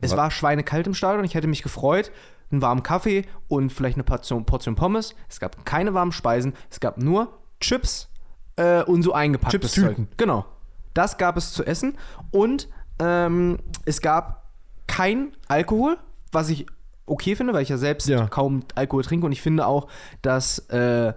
Es 0.00 0.12
Was? 0.12 0.16
war 0.18 0.30
schweinekalt 0.30 0.86
im 0.86 0.94
Stadion. 0.94 1.24
Ich 1.24 1.34
hätte 1.34 1.46
mich 1.48 1.62
gefreut. 1.62 2.10
Einen 2.52 2.62
warmen 2.62 2.82
Kaffee 2.82 3.24
und 3.48 3.72
vielleicht 3.72 3.96
eine 3.96 4.04
Portion, 4.04 4.44
Portion 4.44 4.74
Pommes. 4.74 5.14
Es 5.28 5.38
gab 5.40 5.64
keine 5.64 5.94
warmen 5.94 6.12
Speisen. 6.12 6.54
Es 6.70 6.80
gab 6.80 6.98
nur 6.98 7.38
Chips 7.60 8.08
äh, 8.56 8.82
und 8.82 9.02
so 9.02 9.12
eingepacktes 9.12 9.72
Chips-Tüten. 9.72 10.06
Zeug. 10.08 10.16
Genau. 10.16 10.46
Das 10.94 11.16
gab 11.18 11.36
es 11.36 11.52
zu 11.52 11.64
essen. 11.64 11.96
Und 12.32 12.68
ähm, 12.98 13.58
es 13.84 14.00
gab 14.00 14.50
kein 14.86 15.32
Alkohol, 15.48 15.96
was 16.32 16.48
ich 16.48 16.66
okay 17.06 17.36
finde, 17.36 17.52
weil 17.52 17.62
ich 17.62 17.68
ja 17.68 17.76
selbst 17.76 18.08
Ja. 18.08 18.26
kaum 18.26 18.60
Alkohol 18.74 19.04
trinke. 19.04 19.26
Und 19.26 19.32
ich 19.32 19.42
finde 19.42 19.66
auch, 19.66 19.88
dass 20.22 20.58
äh, 20.70 21.12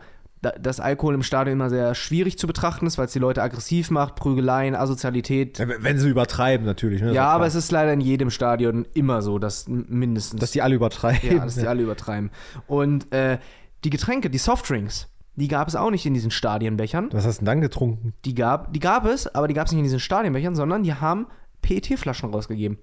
dass 0.59 0.79
Alkohol 0.79 1.15
im 1.15 1.23
Stadion 1.23 1.53
immer 1.53 1.69
sehr 1.69 1.95
schwierig 1.95 2.37
zu 2.37 2.47
betrachten 2.47 2.85
ist, 2.85 2.97
weil 2.97 3.05
es 3.05 3.13
die 3.13 3.19
Leute 3.19 3.41
aggressiv 3.41 3.89
macht, 3.91 4.15
Prügeleien, 4.15 4.75
Asozialität, 4.75 5.59
Wenn 5.79 5.97
sie 5.97 6.09
übertreiben, 6.09 6.65
natürlich. 6.65 7.01
Ne? 7.01 7.13
ja, 7.13 7.27
aber 7.27 7.45
es 7.45 7.55
ist 7.55 7.71
leider 7.71 7.93
in 7.93 8.01
jedem 8.01 8.29
Stadion 8.29 8.85
immer 8.93 9.21
so, 9.21 9.39
dass 9.39 9.67
mindestens. 9.67 10.39
Dass 10.39 10.51
die 10.51 10.61
alle 10.61 10.75
übertreiben. 10.75 11.37
ja, 11.37 11.43
dass 11.43 11.55
die 11.55 11.67
alle 11.67 11.83
übertreiben. 11.83 12.29
Und 12.67 13.11
äh, 13.13 13.37
die 13.83 13.89
Getränke, 13.89 14.29
die 14.29 14.37
Softdrinks, 14.37 15.07
die 15.35 15.47
gab 15.47 15.67
es 15.67 15.75
auch 15.75 15.89
nicht 15.89 16.05
in 16.05 16.13
diesen 16.13 16.31
Stadionbechern. 16.31 17.09
Was 17.11 17.25
hast 17.25 17.37
du 17.37 17.39
denn 17.39 17.45
dann 17.47 17.61
getrunken? 17.61 18.13
Die 18.25 18.35
gab, 18.35 18.71
die 18.73 18.79
gab 18.79 19.05
es, 19.05 19.33
aber 19.33 19.47
die 19.47 19.53
gab 19.53 19.67
es 19.67 19.71
nicht 19.71 19.79
in 19.79 19.85
diesen 19.85 19.99
Stadionbechern, 19.99 20.55
sondern 20.55 20.83
die 20.83 20.93
haben 20.93 21.27
PET-Flaschen 21.61 22.31
rausgegeben. 22.31 22.77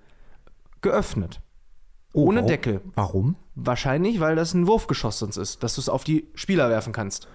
Geöffnet. 0.80 1.40
Ohne 2.12 2.38
warum? 2.38 2.48
Deckel. 2.48 2.80
Warum? 2.94 3.36
Wahrscheinlich, 3.54 4.18
weil 4.18 4.34
das 4.34 4.54
ein 4.54 4.66
Wurfgeschoss 4.66 5.20
sonst 5.20 5.36
ist, 5.36 5.62
dass 5.62 5.74
du 5.74 5.80
es 5.80 5.88
auf 5.88 6.02
die 6.02 6.28
Spieler 6.34 6.68
werfen 6.70 6.92
kannst. 6.92 7.28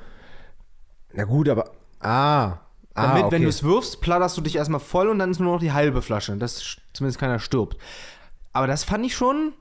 Na 1.15 1.23
gut, 1.23 1.49
aber. 1.49 1.71
Ah. 1.99 2.58
Damit, 2.93 3.23
ah, 3.23 3.25
okay. 3.25 3.32
wenn 3.36 3.41
du 3.41 3.49
es 3.49 3.62
wirfst, 3.63 3.99
platterst 3.99 4.38
du 4.38 4.41
dich 4.41 4.56
erstmal 4.56 4.80
voll 4.80 5.10
und 5.10 5.19
dann 5.19 5.30
ist 5.32 5.39
nur 5.39 5.54
noch 5.54 5.60
die 5.60 5.73
halbe 5.73 6.01
Flasche, 6.01 6.36
dass 6.38 6.78
zumindest 6.93 7.19
keiner 7.19 7.39
stirbt. 7.39 7.78
Aber 8.54 8.67
das 8.67 8.86
fand 8.86 9.06
ich 9.06 9.13
schon, 9.15 9.51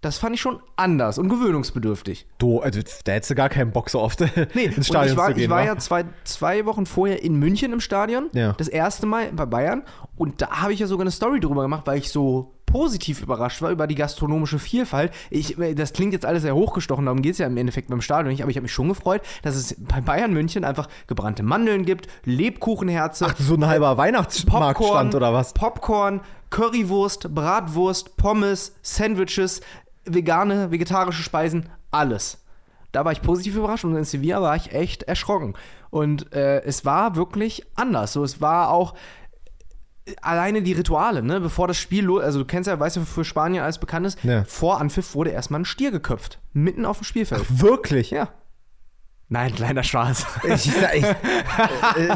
das 0.00 0.16
fand 0.16 0.34
ich 0.34 0.40
schon 0.40 0.60
anders 0.76 1.18
und 1.18 1.28
gewöhnungsbedürftig. 1.28 2.26
Du, 2.38 2.60
also, 2.60 2.80
da 3.04 3.12
hättest 3.12 3.30
du 3.30 3.34
gar 3.34 3.50
keinen 3.50 3.72
Bock 3.72 3.90
so 3.90 4.00
oft 4.00 4.20
Nee, 4.54 4.64
ins 4.64 4.86
Stadion 4.86 5.12
ich 5.12 5.18
war, 5.18 5.28
zu 5.28 5.34
gehen. 5.34 5.44
ich 5.44 5.50
war 5.50 5.60
wa? 5.60 5.66
ja 5.66 5.76
zwei, 5.76 6.06
zwei 6.24 6.64
Wochen 6.64 6.86
vorher 6.86 7.22
in 7.22 7.34
München 7.34 7.74
im 7.74 7.80
Stadion, 7.80 8.30
Ja. 8.32 8.54
das 8.54 8.68
erste 8.68 9.04
Mal 9.04 9.32
bei 9.32 9.44
Bayern. 9.44 9.82
Und 10.16 10.40
da 10.40 10.62
habe 10.62 10.72
ich 10.72 10.80
ja 10.80 10.86
sogar 10.86 11.02
eine 11.02 11.10
Story 11.10 11.40
drüber 11.40 11.60
gemacht, 11.62 11.86
weil 11.86 11.98
ich 11.98 12.10
so 12.10 12.54
positiv 12.68 13.22
überrascht 13.22 13.62
war 13.62 13.70
über 13.70 13.86
die 13.86 13.94
gastronomische 13.94 14.58
Vielfalt. 14.58 15.12
Ich, 15.30 15.56
das 15.74 15.92
klingt 15.92 16.12
jetzt 16.12 16.26
alles 16.26 16.42
sehr 16.42 16.54
hochgestochen, 16.54 17.06
darum 17.06 17.22
geht 17.22 17.32
es 17.32 17.38
ja 17.38 17.46
im 17.46 17.56
Endeffekt 17.56 17.88
beim 17.88 18.00
Stadion 18.00 18.30
nicht, 18.30 18.42
aber 18.42 18.50
ich 18.50 18.56
habe 18.56 18.62
mich 18.62 18.72
schon 18.72 18.88
gefreut, 18.88 19.22
dass 19.42 19.56
es 19.56 19.74
bei 19.78 20.00
Bayern 20.00 20.32
München 20.32 20.64
einfach 20.64 20.88
gebrannte 21.06 21.42
Mandeln 21.42 21.84
gibt, 21.84 22.08
Lebkuchenherze, 22.24 23.26
Ach, 23.28 23.36
so 23.38 23.54
ein 23.54 23.66
halber 23.66 23.96
Weihnachtsmarktstand 23.96 25.14
oder 25.14 25.32
was? 25.32 25.54
Popcorn, 25.54 26.20
Currywurst, 26.50 27.34
Bratwurst, 27.34 28.16
Pommes, 28.16 28.74
Sandwiches, 28.82 29.60
vegane, 30.04 30.70
vegetarische 30.70 31.22
Speisen, 31.22 31.68
alles. 31.90 32.38
Da 32.92 33.04
war 33.04 33.12
ich 33.12 33.22
positiv 33.22 33.56
überrascht 33.56 33.84
und 33.84 33.96
in 33.96 34.04
Sevilla 34.04 34.40
war 34.40 34.56
ich 34.56 34.72
echt 34.72 35.02
erschrocken. 35.02 35.54
Und 35.90 36.32
äh, 36.34 36.62
es 36.62 36.84
war 36.84 37.16
wirklich 37.16 37.66
anders. 37.74 38.12
So, 38.12 38.24
es 38.24 38.40
war 38.40 38.70
auch 38.70 38.94
äh, 38.94 39.27
alleine 40.22 40.62
die 40.62 40.72
Rituale, 40.72 41.22
ne? 41.22 41.40
Bevor 41.40 41.68
das 41.68 41.76
Spiel, 41.78 42.04
lo- 42.04 42.18
also 42.18 42.40
du 42.40 42.44
kennst 42.44 42.66
ja, 42.68 42.78
weißt 42.78 42.96
du, 42.96 43.04
für 43.04 43.24
Spanien 43.24 43.62
alles 43.62 43.78
bekannt 43.78 44.06
ist, 44.06 44.18
Ja. 44.24 44.44
vor 44.44 44.80
Anpfiff 44.80 45.14
wurde 45.14 45.30
erstmal 45.30 45.60
ein 45.60 45.64
Stier 45.64 45.90
geköpft. 45.90 46.38
Mitten 46.52 46.84
auf 46.84 46.98
dem 46.98 47.04
Spielfeld. 47.04 47.42
Wirklich? 47.48 48.10
Ja. 48.10 48.28
Nein, 49.30 49.54
kleiner 49.54 49.82
Spaß. 49.82 50.24
Ich, 50.44 50.68
ich, 50.68 51.04
äh, 51.04 51.14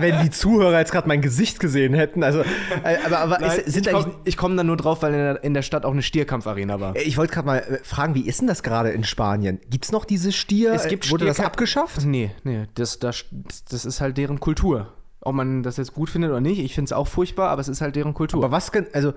wenn 0.01 0.23
die 0.23 0.31
Zuhörer 0.31 0.79
jetzt 0.79 0.93
gerade 0.93 1.07
mein 1.07 1.21
Gesicht 1.21 1.61
gesehen 1.61 1.93
hätten, 1.93 2.23
also, 2.25 2.41
äh, 2.41 2.97
aber, 3.05 3.19
aber 3.19 3.39
Nein, 3.39 3.59
ist, 3.59 3.71
sind 3.75 3.87
ich 3.87 3.93
komme 3.93 4.15
komm 4.37 4.57
da 4.57 4.65
nur 4.65 4.79
drauf, 4.79 5.03
weil 5.03 5.13
in 5.13 5.19
der, 5.19 5.45
in 5.45 5.53
der 5.53 5.61
Stadt 5.61 5.85
auch 5.85 5.93
eine 5.93 6.01
Stierkampfarena 6.01 6.81
war. 6.81 6.97
Ich 6.97 7.19
wollte 7.19 7.35
gerade 7.35 7.47
mal 7.47 7.59
äh, 7.59 7.79
fragen, 7.85 8.15
wie 8.15 8.27
ist 8.27 8.41
denn 8.41 8.49
das 8.49 8.63
gerade 8.63 8.91
in 8.93 9.05
Spanien? 9.05 9.61
Gibt 9.69 9.85
es 9.85 9.93
noch 9.93 10.07
diese 10.07 10.33
Stier? 10.33 10.73
Es 10.73 10.89
gibt 10.89 11.07
Äh, 11.07 11.11
Wurde 11.11 11.27
das 11.27 11.37
Stierkämpfe- 11.39 11.45
abgeschafft? 11.45 12.03
Nee, 12.07 12.31
nee, 12.45 12.67
das, 12.77 12.99
das, 12.99 13.27
das 13.69 13.85
ist 13.85 14.01
halt 14.01 14.17
deren 14.17 14.41
Kultur. 14.41 14.95
Ob 15.25 15.35
man 15.35 15.63
das 15.63 15.77
jetzt 15.77 15.95
gut 15.95 16.11
findet 16.11 16.31
oder 16.31 16.41
nicht, 16.41 16.59
ich 16.59 16.75
finde 16.75 16.87
es 16.87 16.93
auch 16.93 17.07
furchtbar, 17.07 17.51
aber 17.51 17.61
es 17.61 17.69
ist 17.69 17.81
halt 17.81 17.95
deren 17.97 18.13
Kultur. 18.13 18.43
Aber 18.45 18.53
was, 18.53 18.71
also, 18.93 19.13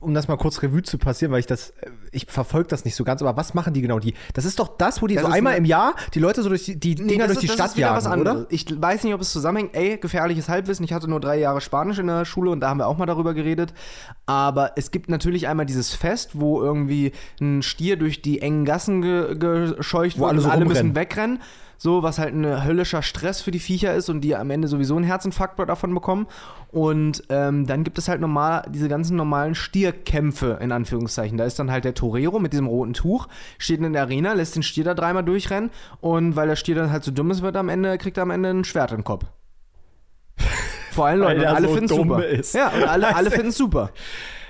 um 0.00 0.12
das 0.14 0.26
mal 0.28 0.36
kurz 0.36 0.62
Revue 0.62 0.82
zu 0.82 0.98
passieren, 0.98 1.30
weil 1.32 1.38
ich 1.40 1.46
das, 1.46 1.72
ich 2.10 2.26
verfolge 2.28 2.68
das 2.68 2.84
nicht 2.84 2.96
so 2.96 3.04
ganz, 3.04 3.22
aber 3.22 3.36
was 3.36 3.54
machen 3.54 3.72
die 3.72 3.80
genau? 3.80 3.98
Die, 4.00 4.14
das 4.34 4.44
ist 4.44 4.58
doch 4.58 4.76
das, 4.76 5.00
wo 5.00 5.06
die 5.06 5.14
Das 5.14 5.24
so 5.24 5.30
einmal 5.30 5.56
im 5.56 5.64
Jahr 5.64 5.94
die 6.12 6.18
Leute 6.18 6.42
so 6.42 6.48
durch 6.48 6.64
die, 6.64 6.74
die 6.78 6.96
Nee, 6.96 7.06
Dinger 7.12 7.26
durch 7.28 7.38
die 7.38 7.46
ist- 7.46 7.54
Stadt 7.54 7.68
ist 7.70 7.76
wieder 7.76 7.92
was 7.94 8.04
jagen, 8.04 8.20
oder? 8.20 8.46
Ich 8.50 8.66
weiß 8.68 9.04
nicht, 9.04 9.14
ob 9.14 9.20
es 9.20 9.30
zusammenhängt. 9.32 9.74
Ey, 9.76 9.96
gefährliches 9.96 10.48
Halbwissen. 10.48 10.84
Ich 10.84 10.92
hatte 10.92 11.08
nur 11.08 11.20
drei 11.20 11.38
Jahre 11.38 11.60
Spanisch 11.60 11.98
in 12.00 12.08
der 12.08 12.24
Schule 12.24 12.50
und 12.50 12.60
da 12.60 12.68
haben 12.68 12.78
wir 12.78 12.86
auch 12.88 12.98
mal 12.98 13.06
darüber 13.06 13.32
geredet. 13.32 13.72
Aber 14.26 14.72
es 14.76 14.90
gibt 14.90 15.08
natürlich 15.08 15.46
einmal 15.48 15.66
dieses 15.66 15.94
Fest, 15.94 16.30
wo 16.34 16.60
irgendwie 16.60 17.12
ein 17.40 17.62
Stier 17.62 17.96
durch 17.96 18.20
die 18.22 18.42
engen 18.42 18.64
Gassen 18.64 19.02
ge 19.02 19.36
gescheucht 19.38 20.18
Wo 20.18 20.22
wird 20.22 20.30
alle 20.30 20.38
und 20.38 20.42
so 20.44 20.50
alle 20.50 20.64
rumrennen. 20.64 20.88
müssen 20.88 20.96
wegrennen. 20.96 21.38
So, 21.78 22.02
was 22.02 22.18
halt 22.18 22.34
ein 22.34 22.64
höllischer 22.64 23.02
Stress 23.02 23.40
für 23.40 23.50
die 23.50 23.58
Viecher 23.58 23.94
ist 23.94 24.08
und 24.08 24.20
die 24.22 24.34
am 24.34 24.50
Ende 24.50 24.68
sowieso 24.68 24.96
einen 24.96 25.04
Herzinfarkt 25.04 25.58
davon 25.68 25.94
bekommen. 25.94 26.26
Und 26.68 27.22
ähm, 27.28 27.66
dann 27.66 27.84
gibt 27.84 27.98
es 27.98 28.08
halt 28.08 28.20
normal 28.20 28.64
diese 28.68 28.88
ganzen 28.88 29.16
normalen 29.16 29.54
Stierkämpfe, 29.54 30.58
in 30.60 30.72
Anführungszeichen. 30.72 31.38
Da 31.38 31.44
ist 31.44 31.58
dann 31.58 31.70
halt 31.70 31.84
der 31.84 31.94
Torero 31.94 32.38
mit 32.38 32.52
diesem 32.52 32.66
roten 32.66 32.94
Tuch, 32.94 33.28
steht 33.58 33.80
in 33.80 33.92
der 33.92 34.02
Arena, 34.02 34.32
lässt 34.32 34.56
den 34.56 34.62
Stier 34.62 34.84
da 34.84 34.94
dreimal 34.94 35.24
durchrennen 35.24 35.70
und 36.00 36.36
weil 36.36 36.48
der 36.48 36.56
Stier 36.56 36.74
dann 36.74 36.90
halt 36.90 37.04
so 37.04 37.10
dumm 37.10 37.30
ist, 37.30 37.42
wird 37.42 37.56
am 37.56 37.68
Ende, 37.68 37.98
kriegt 37.98 38.16
er 38.16 38.22
am 38.22 38.30
Ende 38.30 38.50
ein 38.50 38.64
Schwert 38.64 38.92
im 38.92 39.04
Kopf. 39.04 39.24
Vor 40.92 41.06
allen 41.06 41.20
Leuten. 41.20 41.44
Alle 41.44 41.68
so 41.68 41.74
finden 41.74 41.88
dumm 41.88 42.08
super. 42.08 42.26
ist. 42.26 42.54
Ja, 42.54 42.68
und 42.68 42.84
alle, 42.84 43.14
alle 43.14 43.30
finden 43.32 43.52
super. 43.52 43.90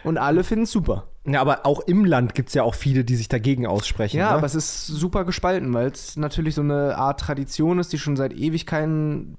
Und 0.07 0.19
alle 0.19 0.45
finden 0.45 0.67
super. 0.67 1.09
Ja, 1.27 1.41
aber 1.41 1.67
auch 1.67 1.81
im 1.81 2.05
Land 2.05 2.37
gibt 2.37 2.51
es 2.51 2.55
ja 2.55 2.63
auch 2.63 2.77
viele, 2.77 3.05
die 3.05 3.17
sich 3.17 3.29
dagegen 3.29 3.67
aussprechen. 3.67 4.19
Ja, 4.19 4.31
ne? 4.31 4.37
aber 4.37 4.47
es 4.47 4.55
ist 4.55 4.87
super 4.87 5.25
gespalten, 5.25 5.75
weil 5.75 5.89
es 5.89 6.17
natürlich 6.17 6.55
so 6.55 6.63
eine 6.63 6.97
Art 6.97 7.19
Tradition 7.19 7.81
ist, 7.81 7.93
die 7.93 7.99
schon 7.99 8.17
seit 8.17 8.33
Ewigkeiten, 8.33 9.37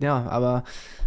ja, 0.00 0.26
aber 0.28 0.64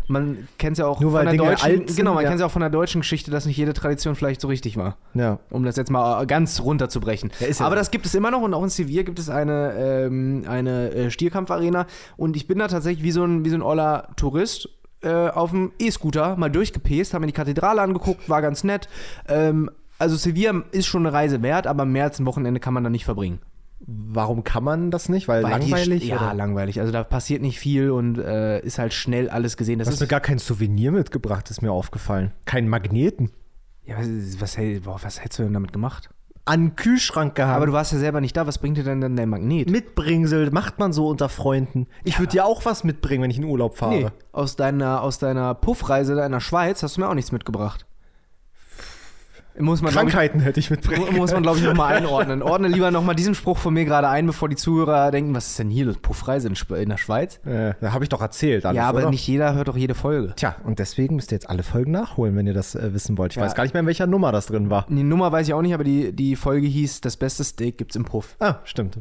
man 0.07 0.47
kennt 0.57 0.73
es 0.73 0.79
ja 0.79 0.87
auch 0.87 1.01
Nur 1.01 1.11
von 1.11 1.23
der 1.23 1.31
Dinge 1.33 1.43
deutschen, 1.43 1.65
alt 1.65 1.87
sind, 1.89 1.97
genau, 1.97 2.13
man 2.13 2.23
ja. 2.23 2.29
kennt 2.29 2.39
es 2.39 2.41
ja 2.41 2.47
auch 2.47 2.51
von 2.51 2.61
der 2.61 2.69
deutschen 2.69 3.01
Geschichte, 3.01 3.29
dass 3.29 3.45
nicht 3.45 3.57
jede 3.57 3.73
Tradition 3.73 4.15
vielleicht 4.15 4.39
so 4.39 4.47
richtig 4.47 4.77
war. 4.77 4.95
ja. 5.13 5.39
Um 5.49 5.65
das 5.65 5.75
jetzt 5.75 5.91
mal 5.91 6.25
ganz 6.25 6.61
runterzubrechen. 6.61 7.31
Ja, 7.41 7.47
ja 7.47 7.65
Aber 7.65 7.75
das 7.75 7.91
gibt 7.91 8.05
es 8.05 8.15
immer 8.15 8.31
noch 8.31 8.41
und 8.41 8.53
auch 8.53 8.63
in 8.63 8.69
Sevilla 8.69 9.03
gibt 9.03 9.19
es 9.19 9.29
eine, 9.29 9.73
ähm, 9.77 10.45
eine 10.47 10.91
äh, 10.91 11.11
Stierkampfarena 11.11 11.87
und 12.15 12.37
ich 12.37 12.47
bin 12.47 12.59
da 12.59 12.69
tatsächlich 12.69 13.03
wie 13.03 13.11
so 13.11 13.25
ein, 13.25 13.43
wie 13.43 13.49
so 13.49 13.57
ein 13.57 13.61
oller 13.61 14.07
Tourist 14.15 14.69
äh, 15.01 15.09
auf 15.29 15.51
dem 15.51 15.71
E-Scooter 15.79 16.35
mal 16.37 16.49
durchgepest, 16.49 17.13
habe 17.13 17.21
mir 17.21 17.27
die 17.27 17.33
Kathedrale 17.33 17.81
angeguckt, 17.81 18.27
war 18.29 18.41
ganz 18.41 18.63
nett. 18.63 18.87
Ähm, 19.27 19.69
also 19.99 20.15
Sevilla 20.15 20.63
ist 20.71 20.85
schon 20.87 21.05
eine 21.05 21.13
Reise 21.13 21.41
wert, 21.41 21.67
aber 21.67 21.85
mehr 21.85 22.03
als 22.05 22.19
ein 22.19 22.25
Wochenende 22.25 22.59
kann 22.59 22.73
man 22.73 22.83
da 22.83 22.89
nicht 22.89 23.05
verbringen. 23.05 23.39
Warum 23.79 24.43
kann 24.43 24.63
man 24.63 24.89
das 24.89 25.07
nicht? 25.07 25.27
Weil, 25.27 25.43
Weil 25.43 25.59
die- 25.59 25.69
langweilig? 25.69 26.07
ja, 26.07 26.17
oder? 26.17 26.33
langweilig. 26.33 26.79
Also 26.79 26.91
da 26.91 27.03
passiert 27.03 27.41
nicht 27.43 27.59
viel 27.59 27.91
und 27.91 28.17
äh, 28.17 28.59
ist 28.61 28.79
halt 28.79 28.91
schnell 28.93 29.29
alles 29.29 29.55
gesehen. 29.55 29.77
Das 29.79 29.87
Du 29.87 29.91
hast 29.93 29.99
mir 29.99 30.07
gar 30.07 30.19
kein 30.19 30.39
Souvenir 30.39 30.91
mitgebracht, 30.91 31.49
ist 31.51 31.61
mir 31.61 31.71
aufgefallen. 31.71 32.31
Keinen 32.45 32.69
Magneten. 32.69 33.31
ja, 33.85 33.95
was, 33.97 34.07
was, 34.41 34.57
boah, 34.83 34.99
was 35.01 35.23
hättest 35.23 35.39
du 35.39 35.43
denn 35.43 35.53
damit 35.53 35.73
gemacht? 35.73 36.09
An 36.47 36.61
den 36.61 36.75
Kühlschrank 36.75 37.35
gehabt. 37.35 37.57
Aber 37.57 37.65
du 37.65 37.73
warst 37.73 37.91
ja 37.91 37.99
selber 37.99 38.21
nicht 38.21 38.35
da. 38.37 38.47
Was 38.47 38.57
bringt 38.57 38.77
dir 38.77 38.83
denn 38.83 39.01
dann 39.01 39.15
der 39.15 39.27
Magnet? 39.27 39.69
Mitbringsel 39.69 40.49
macht 40.51 40.79
man 40.79 40.93
so 40.93 41.07
unter 41.07 41.29
Freunden. 41.29 41.87
Ich 42.03 42.19
würde 42.19 42.31
dir 42.31 42.45
auch 42.45 42.65
was 42.65 42.83
mitbringen, 42.83 43.23
wenn 43.23 43.31
ich 43.31 43.37
in 43.37 43.43
Urlaub 43.43 43.77
fahre. 43.77 43.93
Nee, 43.93 44.07
aus 44.31 44.55
deiner, 44.55 45.01
aus 45.01 45.19
deiner 45.19 45.53
Puffreise 45.55 46.15
da 46.15 46.25
in 46.25 46.31
der 46.31 46.39
Schweiz 46.39 46.83
hast 46.83 46.97
du 46.97 47.01
mir 47.01 47.09
auch 47.09 47.13
nichts 47.13 47.31
mitgebracht. 47.31 47.85
Muss 49.59 49.81
man, 49.81 49.91
glaub 49.91 50.05
ich, 50.05 50.11
Krankheiten 50.13 50.39
hätte 50.39 50.59
ich 50.59 50.69
mitbringen. 50.69 51.05
Mu- 51.11 51.17
Muss 51.17 51.31
man, 51.31 51.43
glaube 51.43 51.57
ich, 51.59 51.63
nochmal 51.63 51.95
einordnen. 51.95 52.41
Ordne 52.43 52.67
lieber 52.67 52.91
nochmal 52.91 53.15
diesen 53.15 53.35
Spruch 53.35 53.57
von 53.57 53.73
mir 53.73 53.85
gerade 53.85 54.07
ein, 54.09 54.25
bevor 54.27 54.49
die 54.49 54.55
Zuhörer 54.55 55.11
denken, 55.11 55.33
was 55.35 55.47
ist 55.47 55.59
denn 55.59 55.69
hier 55.69 55.85
das 55.85 55.97
Puffreise 55.97 56.47
in, 56.47 56.55
in 56.75 56.89
der 56.89 56.97
Schweiz? 56.97 57.37
Äh, 57.45 57.73
da 57.81 57.93
habe 57.93 58.03
ich 58.03 58.09
doch 58.09 58.21
erzählt. 58.21 58.65
Alles, 58.65 58.77
ja, 58.77 58.87
aber 58.87 58.99
oder? 58.99 59.09
nicht 59.09 59.27
jeder 59.27 59.53
hört 59.55 59.67
doch 59.67 59.77
jede 59.77 59.95
Folge. 59.95 60.33
Tja, 60.35 60.55
und 60.63 60.79
deswegen 60.79 61.15
müsst 61.15 61.31
ihr 61.31 61.35
jetzt 61.35 61.49
alle 61.49 61.63
Folgen 61.63 61.91
nachholen, 61.91 62.35
wenn 62.35 62.45
ihr 62.47 62.53
das 62.53 62.75
äh, 62.75 62.93
wissen 62.93 63.17
wollt. 63.17 63.31
Ich 63.33 63.37
Ja. 63.37 63.43
weiß 63.43 63.55
gar 63.55 63.63
nicht 63.63 63.73
mehr, 63.73 63.81
in 63.81 63.87
welcher 63.87 64.07
Nummer 64.07 64.31
das 64.31 64.45
drin 64.47 64.69
war. 64.69 64.85
Die 64.89 65.03
Nummer 65.03 65.31
weiß 65.31 65.47
ich 65.47 65.53
auch 65.53 65.61
nicht, 65.61 65.73
aber 65.73 65.83
die, 65.83 66.11
die 66.13 66.35
Folge 66.35 66.67
hieß 66.67 67.01
Das 67.01 67.17
beste 67.17 67.43
Steak 67.43 67.77
gibt's 67.77 67.95
im 67.95 68.05
Puff. 68.05 68.35
Ah, 68.39 68.55
stimmt. 68.63 68.97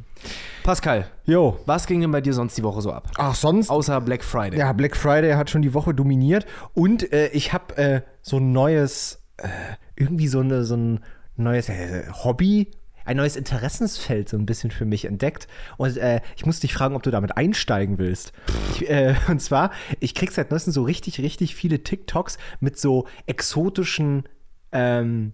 Pascal, 0.64 1.06
Jo. 1.24 1.58
was 1.66 1.86
ging 1.86 2.00
denn 2.00 2.10
bei 2.10 2.20
dir 2.20 2.32
sonst 2.32 2.56
die 2.58 2.62
Woche 2.62 2.80
so 2.82 2.92
ab? 2.92 3.10
Ach, 3.16 3.34
sonst? 3.34 3.70
Außer 3.70 4.00
Black 4.00 4.24
Friday. 4.24 4.58
Ja, 4.58 4.72
Black 4.72 4.96
Friday 4.96 5.32
hat 5.34 5.50
schon 5.50 5.62
die 5.62 5.74
Woche 5.74 5.94
dominiert. 5.94 6.46
Und 6.74 7.12
äh, 7.12 7.28
ich 7.28 7.52
habe 7.52 7.76
äh, 7.76 8.00
so 8.22 8.38
ein 8.38 8.52
neues, 8.52 9.20
äh, 9.38 9.48
irgendwie 9.96 10.28
so, 10.28 10.40
eine, 10.40 10.64
so 10.64 10.76
ein 10.76 11.00
neues 11.36 11.68
äh, 11.68 12.04
Hobby, 12.24 12.70
ein 13.04 13.16
neues 13.16 13.36
Interessensfeld 13.36 14.28
so 14.28 14.36
ein 14.36 14.46
bisschen 14.46 14.70
für 14.70 14.84
mich 14.84 15.04
entdeckt. 15.04 15.46
Und 15.76 15.96
äh, 15.96 16.20
ich 16.36 16.44
muss 16.44 16.60
dich 16.60 16.74
fragen, 16.74 16.96
ob 16.96 17.02
du 17.02 17.10
damit 17.10 17.36
einsteigen 17.36 17.98
willst. 17.98 18.32
Ich, 18.72 18.90
äh, 18.90 19.14
und 19.28 19.40
zwar, 19.40 19.70
ich 20.00 20.14
krieg 20.14 20.32
seit 20.32 20.50
neuestem 20.50 20.72
so 20.72 20.82
richtig, 20.82 21.20
richtig 21.20 21.54
viele 21.54 21.82
TikToks 21.82 22.38
mit 22.60 22.78
so 22.78 23.06
exotischen, 23.26 24.24
ähm, 24.72 25.32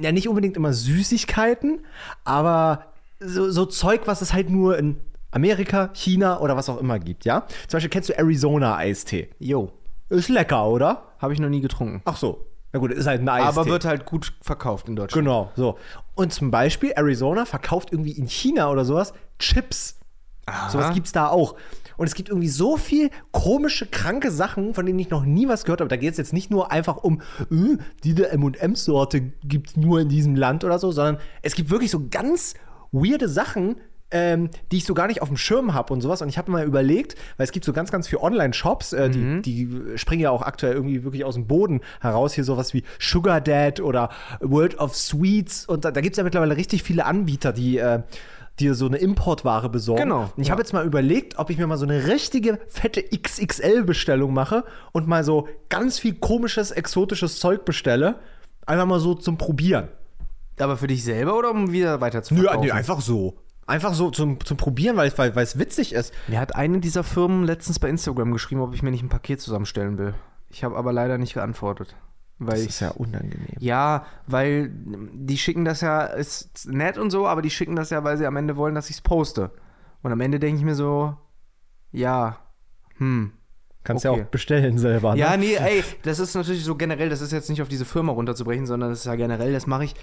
ja, 0.00 0.12
nicht 0.12 0.28
unbedingt 0.28 0.56
immer 0.56 0.72
Süßigkeiten, 0.72 1.80
aber 2.24 2.92
so, 3.20 3.50
so 3.50 3.64
Zeug, 3.66 4.02
was 4.06 4.20
es 4.22 4.32
halt 4.32 4.50
nur 4.50 4.76
in 4.76 5.00
Amerika, 5.30 5.88
China 5.94 6.40
oder 6.40 6.56
was 6.56 6.68
auch 6.68 6.78
immer 6.78 6.98
gibt, 6.98 7.24
ja? 7.24 7.46
Zum 7.66 7.76
Beispiel 7.78 7.90
kennst 7.90 8.08
du 8.08 8.18
Arizona-Eistee. 8.18 9.30
Jo, 9.38 9.72
Ist 10.10 10.28
lecker, 10.28 10.66
oder? 10.68 11.02
habe 11.18 11.32
ich 11.32 11.40
noch 11.40 11.48
nie 11.48 11.60
getrunken. 11.62 12.02
Ach 12.04 12.16
so. 12.18 12.46
Na 12.74 12.80
gut, 12.80 12.90
ist 12.90 13.06
halt 13.06 13.22
ein 13.22 13.28
Eistee. 13.28 13.46
Aber 13.46 13.66
wird 13.66 13.84
halt 13.84 14.04
gut 14.04 14.32
verkauft 14.42 14.88
in 14.88 14.96
Deutschland. 14.96 15.24
Genau, 15.24 15.52
so. 15.54 15.78
Und 16.16 16.32
zum 16.32 16.50
Beispiel 16.50 16.92
Arizona 16.96 17.44
verkauft 17.44 17.92
irgendwie 17.92 18.10
in 18.10 18.26
China 18.26 18.68
oder 18.68 18.84
sowas 18.84 19.12
Chips. 19.38 20.00
Aha. 20.46 20.70
Sowas 20.70 20.92
gibt's 20.92 21.12
da 21.12 21.28
auch. 21.28 21.54
Und 21.96 22.08
es 22.08 22.16
gibt 22.16 22.30
irgendwie 22.30 22.48
so 22.48 22.76
viel 22.76 23.10
komische, 23.30 23.86
kranke 23.86 24.32
Sachen, 24.32 24.74
von 24.74 24.84
denen 24.84 24.98
ich 24.98 25.08
noch 25.08 25.24
nie 25.24 25.46
was 25.46 25.62
gehört 25.62 25.82
habe. 25.82 25.88
Da 25.88 25.94
geht 25.94 26.10
es 26.10 26.18
jetzt 26.18 26.32
nicht 26.32 26.50
nur 26.50 26.72
einfach 26.72 26.96
um, 26.96 27.22
äh, 27.48 27.76
diese 28.02 28.32
M&M-Sorte 28.32 29.20
gibt's 29.44 29.76
nur 29.76 30.00
in 30.00 30.08
diesem 30.08 30.34
Land 30.34 30.64
oder 30.64 30.80
so, 30.80 30.90
sondern 30.90 31.18
es 31.42 31.54
gibt 31.54 31.70
wirklich 31.70 31.92
so 31.92 32.08
ganz 32.10 32.54
weirde 32.90 33.28
Sachen, 33.28 33.76
ähm, 34.14 34.48
die 34.70 34.76
ich 34.78 34.84
so 34.84 34.94
gar 34.94 35.08
nicht 35.08 35.20
auf 35.20 35.28
dem 35.28 35.36
Schirm 35.36 35.74
habe 35.74 35.92
und 35.92 36.00
sowas. 36.00 36.22
Und 36.22 36.28
ich 36.28 36.38
habe 36.38 36.50
mal 36.50 36.64
überlegt, 36.64 37.16
weil 37.36 37.44
es 37.44 37.50
gibt 37.50 37.64
so 37.66 37.72
ganz, 37.72 37.90
ganz 37.90 38.06
viele 38.06 38.22
Online-Shops, 38.22 38.92
äh, 38.92 39.10
die, 39.10 39.42
die 39.42 39.98
springen 39.98 40.22
ja 40.22 40.30
auch 40.30 40.42
aktuell 40.42 40.74
irgendwie 40.74 41.02
wirklich 41.02 41.24
aus 41.24 41.34
dem 41.34 41.48
Boden 41.48 41.80
heraus. 42.00 42.32
Hier 42.32 42.44
sowas 42.44 42.72
wie 42.72 42.84
Sugar 43.00 43.40
Dad 43.40 43.80
oder 43.80 44.10
World 44.40 44.78
of 44.78 44.94
Sweets. 44.96 45.66
Und 45.66 45.84
da, 45.84 45.90
da 45.90 46.00
gibt 46.00 46.14
es 46.14 46.18
ja 46.18 46.24
mittlerweile 46.24 46.56
richtig 46.56 46.84
viele 46.84 47.04
Anbieter, 47.04 47.52
die 47.52 47.78
äh, 47.78 48.02
dir 48.60 48.74
so 48.74 48.86
eine 48.86 48.98
Importware 48.98 49.68
besorgen. 49.68 50.02
Genau, 50.02 50.30
Und 50.36 50.42
ich 50.42 50.46
ja. 50.46 50.52
habe 50.52 50.62
jetzt 50.62 50.72
mal 50.72 50.86
überlegt, 50.86 51.38
ob 51.38 51.50
ich 51.50 51.58
mir 51.58 51.66
mal 51.66 51.76
so 51.76 51.84
eine 51.84 52.06
richtige 52.06 52.60
fette 52.68 53.02
XXL-Bestellung 53.02 54.32
mache 54.32 54.62
und 54.92 55.08
mal 55.08 55.24
so 55.24 55.48
ganz 55.68 55.98
viel 55.98 56.14
komisches, 56.14 56.70
exotisches 56.70 57.40
Zeug 57.40 57.64
bestelle. 57.64 58.20
Einfach 58.64 58.86
mal 58.86 59.00
so 59.00 59.14
zum 59.14 59.38
Probieren. 59.38 59.88
Aber 60.60 60.76
für 60.76 60.86
dich 60.86 61.02
selber 61.02 61.36
oder 61.36 61.50
um 61.50 61.72
wieder 61.72 62.00
weiter 62.00 62.22
zu 62.22 62.34
Nö, 62.34 62.42
verkaufen? 62.42 62.66
nee, 62.66 62.70
einfach 62.70 63.00
so. 63.00 63.34
Einfach 63.66 63.94
so 63.94 64.10
zum, 64.10 64.44
zum 64.44 64.56
Probieren, 64.56 64.96
weil 64.96 65.08
es 65.08 65.16
weil, 65.18 65.34
weil 65.34 65.44
es 65.44 65.58
witzig 65.58 65.92
ist. 65.94 66.12
Mir 66.28 66.38
hat 66.38 66.54
eine 66.54 66.80
dieser 66.80 67.02
Firmen 67.02 67.44
letztens 67.44 67.78
bei 67.78 67.88
Instagram 67.88 68.32
geschrieben, 68.32 68.60
ob 68.60 68.74
ich 68.74 68.82
mir 68.82 68.90
nicht 68.90 69.02
ein 69.02 69.08
Paket 69.08 69.40
zusammenstellen 69.40 69.96
will. 69.98 70.14
Ich 70.50 70.64
habe 70.64 70.76
aber 70.76 70.92
leider 70.92 71.18
nicht 71.18 71.34
geantwortet. 71.34 71.96
Weil 72.38 72.60
ich, 72.60 72.80
ja 72.80 72.90
unangenehm. 72.90 73.56
ja, 73.60 74.06
weil 74.26 74.70
die 75.12 75.38
schicken 75.38 75.64
das 75.64 75.80
ja, 75.82 76.02
ist 76.02 76.68
nett 76.68 76.98
und 76.98 77.10
so, 77.10 77.28
aber 77.28 77.42
die 77.42 77.50
schicken 77.50 77.76
das 77.76 77.90
ja, 77.90 78.02
weil 78.02 78.16
sie 78.18 78.26
am 78.26 78.36
Ende 78.36 78.56
wollen, 78.56 78.74
dass 78.74 78.90
ich 78.90 78.96
es 78.96 79.02
poste. 79.02 79.52
Und 80.02 80.12
am 80.12 80.20
Ende 80.20 80.40
denke 80.40 80.58
ich 80.58 80.64
mir 80.64 80.74
so, 80.74 81.16
ja, 81.92 82.38
hm. 82.98 83.32
Kannst 83.84 84.04
Okay. 84.04 84.18
ja 84.18 84.24
auch 84.24 84.28
bestellen 84.30 84.78
selber. 84.78 85.12
Ne? 85.14 85.20
Ja, 85.20 85.36
nee, 85.36 85.54
ey, 85.54 85.84
das 86.02 86.18
ist 86.18 86.34
natürlich 86.34 86.64
so 86.64 86.74
generell, 86.74 87.08
das 87.08 87.20
ist 87.20 87.32
jetzt 87.32 87.50
nicht 87.50 87.62
auf 87.62 87.68
diese 87.68 87.84
Firma 87.84 88.12
runterzubrechen, 88.12 88.66
sondern 88.66 88.90
das 88.90 89.00
ist 89.00 89.06
ja 89.06 89.14
generell, 89.14 89.52
das 89.52 89.66
mache 89.66 89.84
ich 89.84 89.94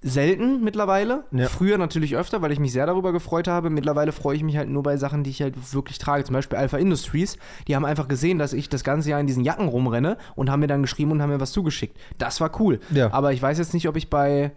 selten 0.00 0.62
mittlerweile. 0.62 1.24
Ja. 1.32 1.48
Früher 1.48 1.76
natürlich 1.76 2.16
öfter, 2.16 2.40
weil 2.40 2.52
ich 2.52 2.60
mich 2.60 2.72
sehr 2.72 2.86
darüber 2.86 3.12
gefreut 3.12 3.48
habe. 3.48 3.68
Mittlerweile 3.68 4.12
freue 4.12 4.36
ich 4.36 4.42
mich 4.44 4.56
halt 4.56 4.68
nur 4.68 4.82
bei 4.82 4.96
Sachen, 4.96 5.24
die 5.24 5.30
ich 5.30 5.42
halt 5.42 5.54
wirklich 5.74 5.98
trage. 5.98 6.24
Zum 6.24 6.34
Beispiel 6.34 6.56
Alpha 6.58 6.78
Industries. 6.78 7.36
Die 7.66 7.74
haben 7.74 7.84
einfach 7.84 8.06
gesehen, 8.06 8.38
dass 8.38 8.52
ich 8.52 8.68
das 8.68 8.84
ganze 8.84 9.10
Jahr 9.10 9.20
in 9.20 9.26
diesen 9.26 9.44
Jacken 9.44 9.68
rumrenne 9.68 10.16
und 10.36 10.50
haben 10.50 10.60
mir 10.60 10.68
dann 10.68 10.82
geschrieben 10.82 11.10
und 11.10 11.20
haben 11.20 11.30
mir 11.30 11.40
was 11.40 11.52
zugeschickt. 11.52 11.96
Das 12.18 12.40
war 12.40 12.60
cool. 12.60 12.78
Ja. 12.90 13.12
Aber 13.12 13.32
ich 13.32 13.42
weiß 13.42 13.58
jetzt 13.58 13.74
nicht, 13.74 13.88
ob 13.88 13.96
ich 13.96 14.08
bei 14.08 14.52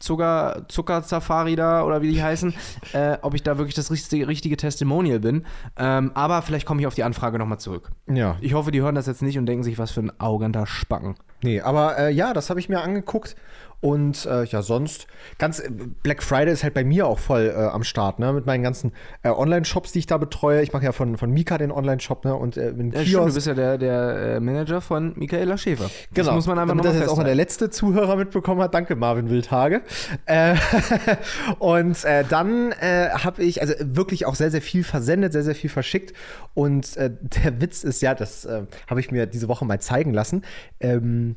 Zucker, 0.00 0.64
Zucker 0.68 1.02
Safari 1.02 1.54
da 1.56 1.84
oder 1.84 2.02
wie 2.02 2.10
die 2.10 2.22
heißen, 2.22 2.54
äh, 2.92 3.18
ob 3.22 3.34
ich 3.34 3.42
da 3.42 3.58
wirklich 3.58 3.74
das 3.74 3.90
richtige, 3.90 4.26
richtige 4.26 4.56
Testimonial 4.56 5.20
bin. 5.20 5.44
Ähm, 5.76 6.10
aber 6.14 6.42
vielleicht 6.42 6.66
komme 6.66 6.80
ich 6.80 6.86
auf 6.86 6.94
die 6.94 7.04
Anfrage 7.04 7.38
nochmal 7.38 7.60
zurück. 7.60 7.90
ja. 8.08 8.36
Ich 8.40 8.54
hoffe, 8.54 8.72
die 8.72 8.80
hören 8.80 8.94
das 8.94 9.06
jetzt 9.06 9.22
nicht 9.22 9.38
und 9.38 9.46
denken 9.46 9.62
sich, 9.62 9.78
was 9.78 9.90
für 9.90 10.00
ein 10.00 10.12
arroganter 10.18 10.66
Spacken. 10.66 11.16
Nee, 11.42 11.60
aber 11.60 11.98
äh, 11.98 12.12
ja, 12.12 12.32
das 12.32 12.50
habe 12.50 12.60
ich 12.60 12.68
mir 12.68 12.80
angeguckt. 12.80 13.36
Und 13.80 14.26
äh, 14.26 14.44
ja, 14.44 14.60
sonst, 14.60 15.06
ganz 15.38 15.58
äh, 15.58 15.70
Black 16.02 16.22
Friday 16.22 16.52
ist 16.52 16.62
halt 16.62 16.74
bei 16.74 16.84
mir 16.84 17.06
auch 17.06 17.18
voll 17.18 17.52
äh, 17.54 17.58
am 17.58 17.82
Start, 17.82 18.18
ne? 18.18 18.32
Mit 18.32 18.44
meinen 18.44 18.62
ganzen 18.62 18.92
äh, 19.22 19.30
Online-Shops, 19.30 19.92
die 19.92 20.00
ich 20.00 20.06
da 20.06 20.18
betreue. 20.18 20.60
Ich 20.62 20.72
mache 20.74 20.84
ja 20.84 20.92
von, 20.92 21.16
von 21.16 21.30
Mika 21.30 21.56
den 21.56 21.72
Online-Shop, 21.72 22.24
ne? 22.26 22.34
Und 22.36 22.58
äh, 22.58 22.72
mit 22.72 22.92
Ja, 22.94 23.00
dem 23.00 23.06
stimmt, 23.06 23.06
du 23.06 23.10
Kiosk. 23.10 23.34
bist 23.36 23.46
ja 23.46 23.54
der, 23.54 23.78
der 23.78 24.16
äh, 24.36 24.40
Manager 24.40 24.82
von 24.82 25.14
Michaela 25.16 25.56
Schäfer. 25.56 25.90
Genau. 26.12 26.26
Das 26.26 26.34
muss 26.34 26.46
man 26.46 26.58
einfach 26.58 26.68
Damit 26.72 26.84
noch 26.84 26.92
das 26.92 27.00
jetzt 27.00 27.08
auch 27.10 27.16
mal 27.16 27.24
der 27.24 27.34
letzte 27.34 27.70
Zuhörer 27.70 28.16
mitbekommen 28.16 28.60
hat. 28.60 28.74
Danke, 28.74 28.96
Marvin 28.96 29.30
Wildhage. 29.30 29.80
Äh, 30.26 30.56
und 31.58 32.04
dann 32.28 32.74
habe 32.80 33.42
ich 33.42 33.60
also 33.62 33.74
wirklich 33.80 34.26
auch 34.26 34.34
sehr, 34.34 34.50
sehr 34.50 34.62
viel 34.62 34.84
versendet, 34.84 35.32
sehr, 35.32 35.42
sehr 35.42 35.54
viel 35.54 35.70
verschickt. 35.70 36.12
Und 36.54 36.96
der 36.96 37.60
Witz 37.60 37.84
ist 37.84 38.02
ja, 38.02 38.14
das 38.14 38.46
habe 38.88 39.00
ich 39.00 39.10
mir 39.10 39.26
diese 39.26 39.48
Woche 39.48 39.64
mal 39.64 39.80
zeigen 39.80 40.12
lassen. 40.12 40.42
Ähm, 40.80 41.36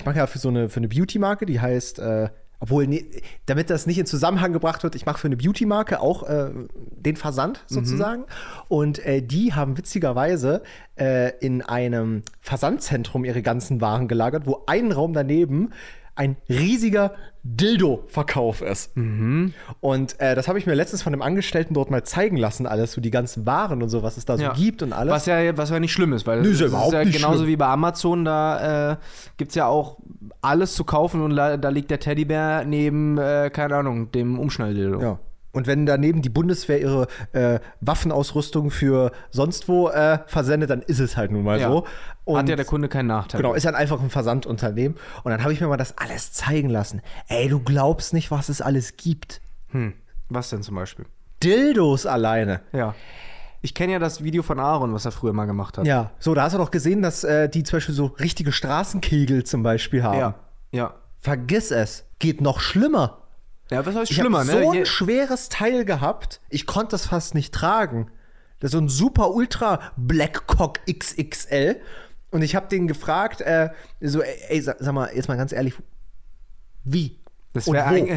ich 0.00 0.06
mache 0.06 0.16
ja 0.16 0.26
für 0.26 0.38
so 0.38 0.48
eine, 0.48 0.70
für 0.70 0.78
eine 0.78 0.88
Beauty-Marke, 0.88 1.44
die 1.44 1.60
heißt, 1.60 1.98
äh, 1.98 2.30
obwohl, 2.58 2.86
nee, 2.86 3.04
damit 3.44 3.68
das 3.68 3.86
nicht 3.86 3.98
in 3.98 4.06
Zusammenhang 4.06 4.54
gebracht 4.54 4.82
wird, 4.82 4.94
ich 4.94 5.04
mache 5.04 5.18
für 5.18 5.28
eine 5.28 5.36
Beauty-Marke 5.36 6.00
auch 6.00 6.22
äh, 6.22 6.50
den 6.74 7.16
Versand 7.16 7.64
sozusagen. 7.66 8.24
Und 8.68 9.04
äh, 9.04 9.22
die 9.22 9.52
haben 9.52 9.76
witzigerweise 9.76 10.62
äh, 10.98 11.36
in 11.40 11.60
einem 11.60 12.22
Versandzentrum 12.40 13.26
ihre 13.26 13.42
ganzen 13.42 13.82
Waren 13.82 14.08
gelagert, 14.08 14.46
wo 14.46 14.62
ein 14.66 14.90
Raum 14.90 15.12
daneben 15.12 15.70
ein 16.14 16.36
riesiger 16.48 17.12
Dildo-Verkauf 17.42 18.60
ist. 18.60 18.92
Und 18.96 20.20
äh, 20.20 20.34
das 20.34 20.48
habe 20.48 20.58
ich 20.58 20.66
mir 20.66 20.74
letztens 20.74 21.02
von 21.02 21.12
einem 21.12 21.22
Angestellten 21.22 21.72
dort 21.74 21.90
mal 21.90 22.04
zeigen 22.04 22.36
lassen, 22.36 22.66
alles, 22.66 22.92
so 22.92 23.00
die 23.00 23.10
ganzen 23.10 23.46
Waren 23.46 23.82
und 23.82 23.88
so, 23.88 24.02
was 24.02 24.16
es 24.16 24.24
da 24.26 24.36
so 24.36 24.42
Ja. 24.42 24.52
gibt 24.52 24.82
und 24.82 24.92
alles. 24.92 25.12
Was 25.14 25.26
ja, 25.26 25.56
was 25.56 25.70
ja 25.70 25.80
nicht 25.80 25.92
schlimm 25.92 26.12
ist, 26.12 26.26
weil 26.26 26.38
das 26.42 26.48
ist 26.48 26.60
ja 26.60 26.66
überhaupt 26.66 26.92
nicht 26.92 27.16
genauso 27.16 27.38
schlimm. 27.38 27.48
wie 27.48 27.56
bei 27.56 27.66
Amazon, 27.66 28.24
da 28.24 28.92
äh, 28.92 28.96
gibt 29.38 29.50
es 29.50 29.54
ja 29.54 29.66
auch 29.66 29.96
alles 30.42 30.74
zu 30.74 30.84
kaufen 30.84 31.22
und 31.22 31.36
da, 31.36 31.56
da 31.56 31.68
liegt 31.70 31.90
der 31.90 32.00
Teddybär 32.00 32.64
neben, 32.66 33.16
äh, 33.18 33.50
keine 33.52 33.76
Ahnung, 33.76 34.10
dem 34.12 34.38
Umschnalldildo. 34.38 35.00
Ja. 35.00 35.18
Und 35.52 35.66
wenn 35.66 35.84
daneben 35.86 36.22
die 36.22 36.28
Bundeswehr 36.28 36.80
ihre 36.80 37.06
äh, 37.32 37.60
Waffenausrüstung 37.80 38.70
für 38.70 39.10
sonst 39.30 39.68
wo 39.68 39.88
äh, 39.88 40.18
versendet, 40.26 40.70
dann 40.70 40.82
ist 40.82 41.00
es 41.00 41.16
halt 41.16 41.30
nun 41.32 41.42
mal 41.44 41.58
Ja. 41.60 41.68
so. 41.70 41.86
Und 42.24 42.38
Hat 42.38 42.48
ja 42.48 42.56
der 42.56 42.64
Kunde 42.64 42.88
keinen 42.88 43.08
Nachteil. 43.08 43.40
Genau, 43.40 43.54
ist 43.54 43.66
halt 43.66 43.74
einfach 43.74 44.00
ein 44.00 44.10
Versandunternehmen. 44.10 44.96
Und 45.24 45.30
dann 45.32 45.42
habe 45.42 45.52
ich 45.52 45.60
mir 45.60 45.66
mal 45.66 45.76
das 45.76 45.98
alles 45.98 46.32
zeigen 46.32 46.68
lassen. 46.70 47.02
Ey, 47.28 47.48
du 47.48 47.58
glaubst 47.60 48.12
nicht, 48.12 48.30
was 48.30 48.48
es 48.48 48.60
alles 48.60 48.96
gibt. 48.96 49.40
Hm. 49.70 49.94
Was 50.28 50.50
denn 50.50 50.62
zum 50.62 50.76
Beispiel? 50.76 51.06
Dildos 51.42 52.06
alleine. 52.06 52.60
Ja. 52.72 52.94
Ich 53.62 53.74
kenne 53.74 53.92
ja 53.92 53.98
das 53.98 54.22
Video 54.22 54.42
von 54.42 54.58
Aaron, 54.60 54.94
was 54.94 55.04
er 55.04 55.12
früher 55.12 55.32
mal 55.32 55.46
gemacht 55.46 55.76
hat. 55.76 55.86
Ja, 55.86 56.10
so, 56.18 56.34
da 56.34 56.44
hast 56.44 56.54
du 56.54 56.58
doch 56.58 56.70
gesehen, 56.70 57.02
dass 57.02 57.24
äh, 57.24 57.48
die 57.48 57.62
zum 57.62 57.76
Beispiel 57.78 57.94
so 57.94 58.06
richtige 58.06 58.52
Straßenkegel 58.52 59.44
zum 59.44 59.62
Beispiel 59.62 60.02
haben. 60.02 60.18
Ja. 60.18 60.34
Ja, 60.72 60.94
Vergiss 61.18 61.70
es. 61.70 62.04
Geht 62.18 62.40
noch 62.40 62.60
schlimmer. 62.60 63.18
Ja 63.70 63.84
was 63.84 63.94
heißt 63.94 64.10
Ich 64.10 64.16
schlimmer, 64.16 64.44
ne? 64.44 64.52
so 64.52 64.70
ein 64.70 64.86
schweres 64.86 65.48
Teil 65.48 65.84
gehabt, 65.84 66.40
ich 66.48 66.66
konnte 66.66 66.96
es 66.96 67.06
fast 67.06 67.34
nicht 67.34 67.54
tragen. 67.54 68.10
Das 68.60 68.68
ist 68.68 68.72
so 68.72 68.78
ein 68.78 68.88
super 68.88 69.30
ultra 69.30 69.80
Blackcock 69.96 70.80
XXL. 70.86 71.80
Und 72.30 72.42
ich 72.42 72.54
habe 72.54 72.68
den 72.68 72.86
gefragt, 72.86 73.40
äh, 73.40 73.70
so, 74.00 74.20
ey, 74.22 74.36
ey, 74.48 74.60
sag, 74.60 74.76
sag 74.78 74.92
mal, 74.92 75.10
jetzt 75.14 75.28
mal 75.28 75.36
ganz 75.36 75.52
ehrlich, 75.52 75.74
wie? 76.84 77.18
Das 77.52 77.66
wäre 77.66 77.84
eigentlich. 77.86 78.08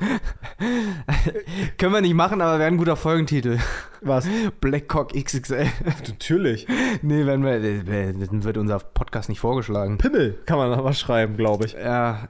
Können 1.78 1.92
wir 1.92 2.00
nicht 2.00 2.14
machen, 2.14 2.40
aber 2.40 2.58
wäre 2.58 2.68
ein 2.68 2.78
guter 2.78 2.96
Folgentitel. 2.96 3.58
Was? 4.00 4.26
Blackcock 4.60 5.12
XXL. 5.12 5.66
Natürlich. 6.08 6.66
nee, 7.02 7.26
wenn 7.26 7.44
wir, 7.44 7.62
äh, 7.62 8.12
dann 8.12 8.42
wird 8.42 8.56
unser 8.56 8.80
Podcast 8.80 9.28
nicht 9.28 9.38
vorgeschlagen. 9.40 9.98
Pimmel 9.98 10.38
kann 10.46 10.58
man 10.58 10.72
aber 10.72 10.92
schreiben, 10.92 11.36
glaube 11.36 11.66
ich. 11.66 11.74
Ja. 11.74 12.28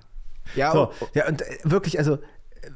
Ja, 0.55 0.72
So, 0.72 0.90
ja, 1.14 1.26
und 1.29 1.42
äh, 1.42 1.59
wirklich, 1.64 1.98
also, 1.98 2.14
äh, 2.14 2.18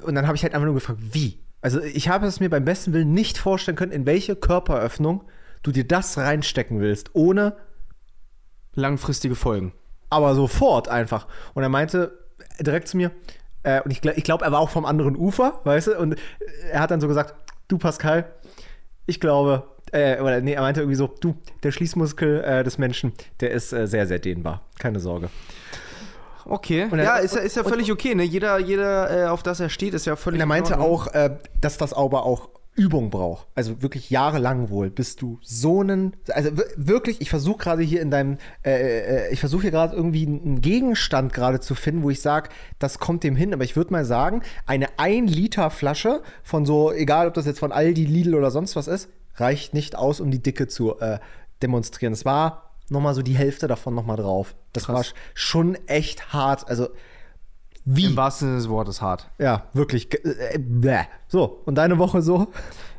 und 0.02 0.14
dann 0.14 0.26
habe 0.26 0.36
ich 0.36 0.42
halt 0.42 0.54
einfach 0.54 0.66
nur 0.66 0.74
gefragt, 0.74 0.98
wie? 1.12 1.40
Also, 1.60 1.80
ich 1.80 2.08
habe 2.08 2.26
es 2.26 2.40
mir 2.40 2.50
beim 2.50 2.64
besten 2.64 2.92
Willen 2.92 3.12
nicht 3.14 3.38
vorstellen 3.38 3.76
können, 3.76 3.92
in 3.92 4.06
welche 4.06 4.36
Körperöffnung 4.36 5.24
du 5.62 5.72
dir 5.72 5.86
das 5.86 6.18
reinstecken 6.18 6.80
willst, 6.80 7.14
ohne, 7.14 7.56
langfristige 8.74 9.34
Folgen. 9.34 9.72
aber 10.10 10.34
sofort 10.34 10.88
einfach. 10.88 11.26
Und 11.54 11.62
er 11.62 11.68
meinte 11.68 12.18
direkt 12.60 12.86
zu 12.88 12.96
mir, 12.96 13.10
äh, 13.62 13.80
und 13.82 13.90
ich, 13.90 14.00
gl- 14.00 14.12
ich 14.16 14.24
glaube, 14.24 14.44
er 14.44 14.52
war 14.52 14.60
auch 14.60 14.70
vom 14.70 14.84
anderen 14.84 15.16
Ufer, 15.16 15.60
weißt 15.64 15.88
du, 15.88 15.98
und 15.98 16.16
er 16.70 16.80
hat 16.80 16.90
dann 16.90 17.00
so 17.00 17.08
gesagt, 17.08 17.34
du 17.68 17.78
Pascal, 17.78 18.30
ich 19.06 19.18
glaube, 19.20 19.64
äh, 19.92 20.20
oder 20.20 20.40
nee, 20.40 20.52
er 20.52 20.60
meinte 20.62 20.80
irgendwie 20.80 20.96
so, 20.96 21.06
du, 21.20 21.34
der 21.62 21.72
Schließmuskel 21.72 22.44
äh, 22.44 22.62
des 22.64 22.78
Menschen, 22.78 23.12
der 23.40 23.50
ist 23.52 23.72
äh, 23.72 23.86
sehr, 23.88 24.06
sehr 24.06 24.18
dehnbar. 24.18 24.62
Keine 24.78 25.00
Sorge. 25.00 25.30
Okay. 26.46 26.88
Er- 26.90 27.02
ja, 27.02 27.16
ist 27.16 27.34
ja, 27.34 27.40
ist 27.42 27.56
ja 27.56 27.62
und- 27.62 27.68
völlig 27.70 27.90
okay, 27.92 28.14
ne? 28.14 28.22
Jeder, 28.24 28.58
jeder 28.58 29.24
äh, 29.24 29.28
auf 29.28 29.42
das 29.42 29.60
er 29.60 29.68
steht, 29.68 29.94
ist 29.94 30.06
ja 30.06 30.16
völlig 30.16 30.36
Und 30.36 30.40
er 30.40 30.44
in 30.44 30.48
meinte 30.48 30.78
auch, 30.80 31.06
äh, 31.08 31.36
dass 31.60 31.78
das 31.78 31.92
aber 31.92 32.24
auch 32.26 32.48
Übung 32.76 33.10
braucht. 33.10 33.46
Also 33.54 33.82
wirklich 33.82 34.10
jahrelang 34.10 34.68
wohl, 34.68 34.90
bis 34.90 35.14
du 35.14 35.38
so 35.42 35.80
einen. 35.80 36.16
Also 36.30 36.50
wirklich, 36.76 37.20
ich 37.20 37.30
versuche 37.30 37.58
gerade 37.58 37.82
hier 37.82 38.02
in 38.02 38.10
deinem. 38.10 38.38
Äh, 38.64 39.26
äh, 39.28 39.32
ich 39.32 39.38
versuche 39.38 39.62
hier 39.62 39.70
gerade 39.70 39.94
irgendwie 39.94 40.26
einen 40.26 40.60
Gegenstand 40.60 41.32
gerade 41.32 41.60
zu 41.60 41.76
finden, 41.76 42.02
wo 42.02 42.10
ich 42.10 42.20
sage, 42.20 42.48
das 42.80 42.98
kommt 42.98 43.22
dem 43.22 43.36
hin. 43.36 43.54
Aber 43.54 43.62
ich 43.62 43.76
würde 43.76 43.92
mal 43.92 44.04
sagen, 44.04 44.42
eine 44.66 44.88
1-Liter-Flasche 44.98 46.22
von 46.42 46.66
so, 46.66 46.92
egal 46.92 47.28
ob 47.28 47.34
das 47.34 47.46
jetzt 47.46 47.60
von 47.60 47.70
Aldi, 47.72 48.04
Lidl 48.06 48.34
oder 48.34 48.50
sonst 48.50 48.74
was 48.76 48.88
ist, 48.88 49.08
reicht 49.36 49.74
nicht 49.74 49.96
aus, 49.96 50.20
um 50.20 50.30
die 50.30 50.42
Dicke 50.42 50.66
zu 50.66 50.98
äh, 50.98 51.18
demonstrieren. 51.62 52.12
Es 52.12 52.24
war 52.24 52.73
nochmal 52.88 53.14
so 53.14 53.22
die 53.22 53.36
Hälfte 53.36 53.66
davon 53.66 53.94
nochmal 53.94 54.16
drauf. 54.16 54.54
Das 54.72 54.84
Krass. 54.86 54.94
war 54.94 55.02
sch- 55.02 55.14
schon 55.34 55.74
echt 55.86 56.32
hart. 56.32 56.68
Also. 56.68 56.88
Wie? 57.86 58.06
Im 58.06 58.16
wahrsten 58.16 58.48
Sinne 58.48 58.56
des 58.60 58.68
Wortes 58.70 59.02
hart. 59.02 59.28
Ja, 59.38 59.64
wirklich. 59.74 60.08
Äh, 60.24 60.58
bäh. 60.58 61.00
So, 61.28 61.60
und 61.66 61.74
deine 61.74 61.98
Woche 61.98 62.22
so? 62.22 62.46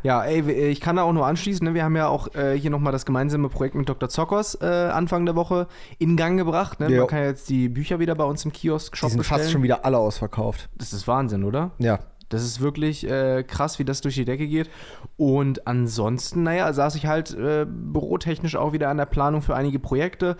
Ja, 0.04 0.24
ey, 0.24 0.46
wir- 0.46 0.56
ich 0.70 0.80
kann 0.80 0.98
da 0.98 1.02
auch 1.02 1.12
nur 1.12 1.26
anschließen. 1.26 1.66
Ne? 1.66 1.74
Wir 1.74 1.84
haben 1.84 1.96
ja 1.96 2.08
auch 2.08 2.36
äh, 2.36 2.56
hier 2.56 2.70
nochmal 2.70 2.92
das 2.92 3.04
gemeinsame 3.04 3.50
Projekt 3.50 3.74
mit 3.74 3.90
Dr. 3.90 4.10
Zockers 4.10 4.54
äh, 4.62 4.66
Anfang 4.66 5.26
der 5.26 5.36
Woche 5.36 5.66
in 5.98 6.16
Gang 6.18 6.38
gebracht. 6.38 6.80
Ne? 6.80 6.92
Ja. 6.92 7.00
Man 7.00 7.08
kann 7.08 7.18
ja 7.20 7.26
jetzt 7.26 7.50
die 7.50 7.68
Bücher 7.68 7.98
wieder 7.98 8.14
bei 8.14 8.26
uns 8.26 8.46
im 8.46 8.54
Kiosk-Shop 8.54 9.08
Die 9.08 9.12
sind 9.14 9.18
bestellen. 9.18 9.40
fast 9.42 9.52
schon 9.52 9.64
wieder 9.64 9.86
alle 9.86 9.98
ausverkauft. 9.98 10.70
das 10.76 10.94
ist 10.94 11.08
Wahnsinn, 11.08 11.44
oder? 11.46 11.72
Ja. 11.80 11.98
Das 12.30 12.44
ist 12.44 12.62
wirklich 12.62 13.10
äh, 13.10 13.44
krass, 13.44 13.80
wie 13.80 13.86
das 13.86 14.02
durch 14.02 14.16
die 14.16 14.26
Decke 14.26 14.48
geht. 14.48 14.70
Und 15.18 15.68
ansonsten, 15.68 16.44
naja, 16.44 16.72
saß 16.74 16.96
ich 16.96 17.06
halt 17.06 17.34
äh, 17.34 17.66
bürotechnisch 17.68 18.56
auch 18.56 18.74
wieder 18.74 18.90
an 18.90 18.98
der 18.98 19.06
Planung 19.06 19.42
für 19.42 19.56
einige 19.56 19.80
Projekte. 19.80 20.38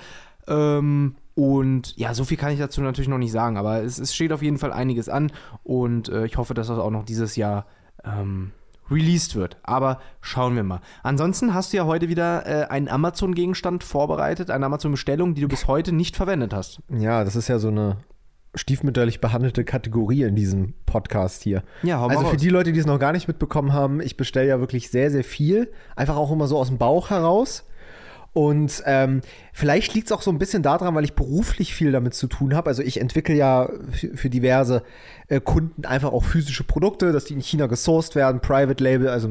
Ähm, 0.48 1.16
und 1.36 1.98
ja, 1.98 2.14
so 2.14 2.24
viel 2.24 2.38
kann 2.38 2.54
ich 2.54 2.60
dazu 2.60 2.82
natürlich 2.82 3.10
noch 3.10 3.18
nicht 3.18 3.32
sagen, 3.32 3.58
aber 3.58 3.84
es, 3.84 4.00
es 4.00 4.16
steht 4.16 4.32
auf 4.32 4.42
jeden 4.42 4.58
Fall 4.58 4.72
einiges 4.72 5.10
an 5.10 5.32
und 5.64 6.08
äh, 6.08 6.26
ich 6.26 6.38
hoffe, 6.38 6.54
dass 6.54 6.68
das 6.68 6.80
auch 6.80 6.92
noch 6.92 7.04
dieses 7.04 7.36
Jahr 7.36 7.66
ähm, 8.06 8.52
released 8.90 9.36
wird. 9.36 9.58
Aber 9.64 10.00
schauen 10.22 10.56
wir 10.56 10.64
mal. 10.64 10.80
Ansonsten 11.04 11.54
hast 11.54 11.74
du 11.74 11.78
ja 11.78 11.86
heute 11.86 12.08
wieder 12.08 12.46
äh, 12.46 12.68
einen 12.68 12.88
Amazon-Gegenstand 12.88 13.84
vorbereitet, 13.84 14.50
eine 14.50 14.66
Amazon-Bestellung, 14.66 15.36
die 15.36 15.42
du 15.42 15.48
bis 15.48 15.68
heute 15.68 15.92
nicht 15.92 16.16
verwendet 16.16 16.54
hast. 16.54 16.80
Ja, 16.90 17.24
das 17.26 17.36
ist 17.36 17.48
ja 17.48 17.60
so 17.60 17.68
eine 17.68 17.98
stiefmütterlich 18.56 19.22
behandelte 19.22 19.64
Kategorie 19.64 20.24
in 20.24 20.36
diesem 20.36 20.74
Podcast 20.86 21.44
hier. 21.44 21.64
Ja, 21.84 22.00
hau 22.00 22.08
mal 22.08 22.14
Also 22.16 22.26
für 22.26 22.32
raus. 22.34 22.42
die 22.42 22.50
Leute, 22.50 22.72
die 22.74 22.80
es 22.80 22.86
noch 22.86 23.00
gar 23.00 23.12
nicht 23.12 23.28
mitbekommen 23.28 23.74
haben, 23.74 24.02
ich 24.02 24.18
bestelle 24.18 24.48
ja 24.48 24.60
wirklich 24.60 24.90
sehr, 24.90 25.12
sehr 25.12 25.24
viel. 25.24 25.72
Einfach 25.96 26.16
auch 26.16 26.32
immer 26.32 26.48
so 26.48 26.58
aus 26.58 26.68
dem 26.70 26.78
Bauch 26.78 27.10
heraus. 27.10 27.66
Und 28.36 28.84
ähm, 28.86 29.22
vielleicht 29.54 29.94
liegt 29.94 30.08
es 30.08 30.12
auch 30.12 30.22
so 30.22 30.30
ein 30.30 30.40
bisschen 30.40 30.62
daran, 30.62 30.94
weil 30.94 31.06
ich 31.06 31.14
beruflich 31.14 31.74
viel 31.74 31.94
damit 31.94 32.16
zu 32.16 32.28
tun 32.28 32.54
habe. 32.54 32.68
Also 32.68 32.84
ich 32.84 33.00
entwickle 33.00 33.34
ja 33.34 33.70
für, 33.94 34.30
diverse 34.30 34.84
äh, 35.30 35.40
Kunden 35.40 35.86
einfach 35.86 36.12
auch 36.12 36.26
physische 36.26 36.66
Produkte, 36.66 37.14
dass 37.14 37.24
die 37.24 37.34
in 37.34 37.40
China 37.40 37.68
gesourced 37.68 38.14
werden, 38.14 38.42
Private 38.42 38.84
Label, 38.84 39.08
also 39.08 39.30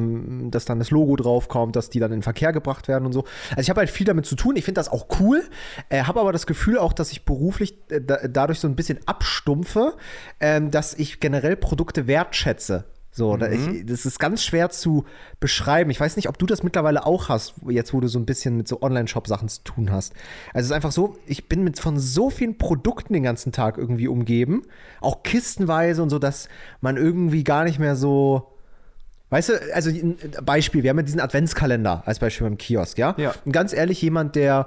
dass 0.49 0.64
dann 0.64 0.79
das 0.79 0.90
Logo 0.90 1.17
draufkommt, 1.17 1.77
dass 1.77 1.90
die 1.90 2.01
dann 2.01 2.12
in 2.12 2.21
den 2.21 2.23
Verkehr 2.23 2.55
gebracht 2.55 2.88
werden 2.88 3.05
und 3.05 3.12
so. 3.12 3.25
Also 3.51 3.61
ich 3.61 3.69
habe 3.69 3.81
halt 3.81 3.90
viel 3.90 4.07
damit 4.07 4.25
zu 4.25 4.37
tun. 4.37 4.57
Ich 4.57 4.64
finde 4.64 4.79
das 4.79 4.90
auch 4.90 5.07
cool, 5.21 5.43
äh, 5.90 6.05
habe 6.05 6.19
aber 6.19 6.33
das 6.33 6.47
Gefühl 6.47 6.79
auch, 6.79 6.95
dass 6.95 7.12
ich 7.12 7.27
beruflich 7.27 7.77
äh, 7.90 8.01
da, 8.01 8.27
dadurch 8.27 8.59
so 8.59 8.69
ein 8.69 8.75
bisschen 8.75 9.01
abstumpfe, 9.05 9.97
ähm, 10.40 10.71
dass 10.71 10.95
ich 10.95 11.21
generell 11.21 11.57
Produkte 11.57 12.07
wertschätze. 12.07 12.87
So, 13.16 13.37
da 13.37 13.48
ich, 13.48 13.87
das 13.87 14.07
ist 14.07 14.18
ganz 14.18 14.42
schwer 14.42 14.70
zu 14.70 15.05
beschreiben. 15.38 15.88
Ich 15.90 16.00
weiß 16.00 16.16
nicht, 16.16 16.29
ob 16.29 16.37
du 16.37 16.46
das 16.46 16.64
mittlerweile 16.64 17.07
auch 17.07 17.29
hast, 17.29 17.55
jetzt 17.68 17.94
wo 17.94 18.00
du 18.00 18.09
so 18.09 18.18
ein 18.18 18.27
bisschen 18.27 18.57
mit 18.57 18.66
so 18.66 18.83
Online-Shop-Sachen 18.83 19.48
zu 19.48 19.62
tun 19.62 19.92
hast. 19.92 20.14
Also 20.53 20.64
es 20.64 20.66
ist 20.66 20.72
einfach 20.72 20.90
so, 20.90 21.16
ich 21.24 21.48
bin 21.48 21.62
mit 21.62 21.79
von 21.79 21.96
so 21.96 22.29
vielen 22.29 22.59
Produkten 22.59 23.12
den 23.12 23.22
ganzen 23.22 23.53
Tag 23.53 23.79
irgendwie 23.79 24.09
umgeben, 24.09 24.62
auch 25.00 25.22
kistenweise 25.22 26.03
und 26.03 26.11
so, 26.11 26.18
dass 26.18 26.48
man 26.81 26.96
irgendwie 26.96 27.44
gar 27.44 27.62
nicht 27.62 27.79
mehr 27.79 27.94
so 27.94 28.50
Weißt 29.31 29.48
du, 29.48 29.74
also 29.74 29.90
ein 29.90 30.16
Beispiel, 30.44 30.83
wir 30.83 30.90
haben 30.90 30.98
ja 30.98 31.03
diesen 31.03 31.20
Adventskalender 31.20 32.03
als 32.07 32.18
Beispiel 32.18 32.46
beim 32.46 32.59
Kiosk, 32.59 32.98
ja? 32.98 33.14
Ja. 33.16 33.33
Und 33.44 33.53
ganz 33.53 33.72
ehrlich, 33.72 34.03
jemand, 34.03 34.37
der 34.37 34.66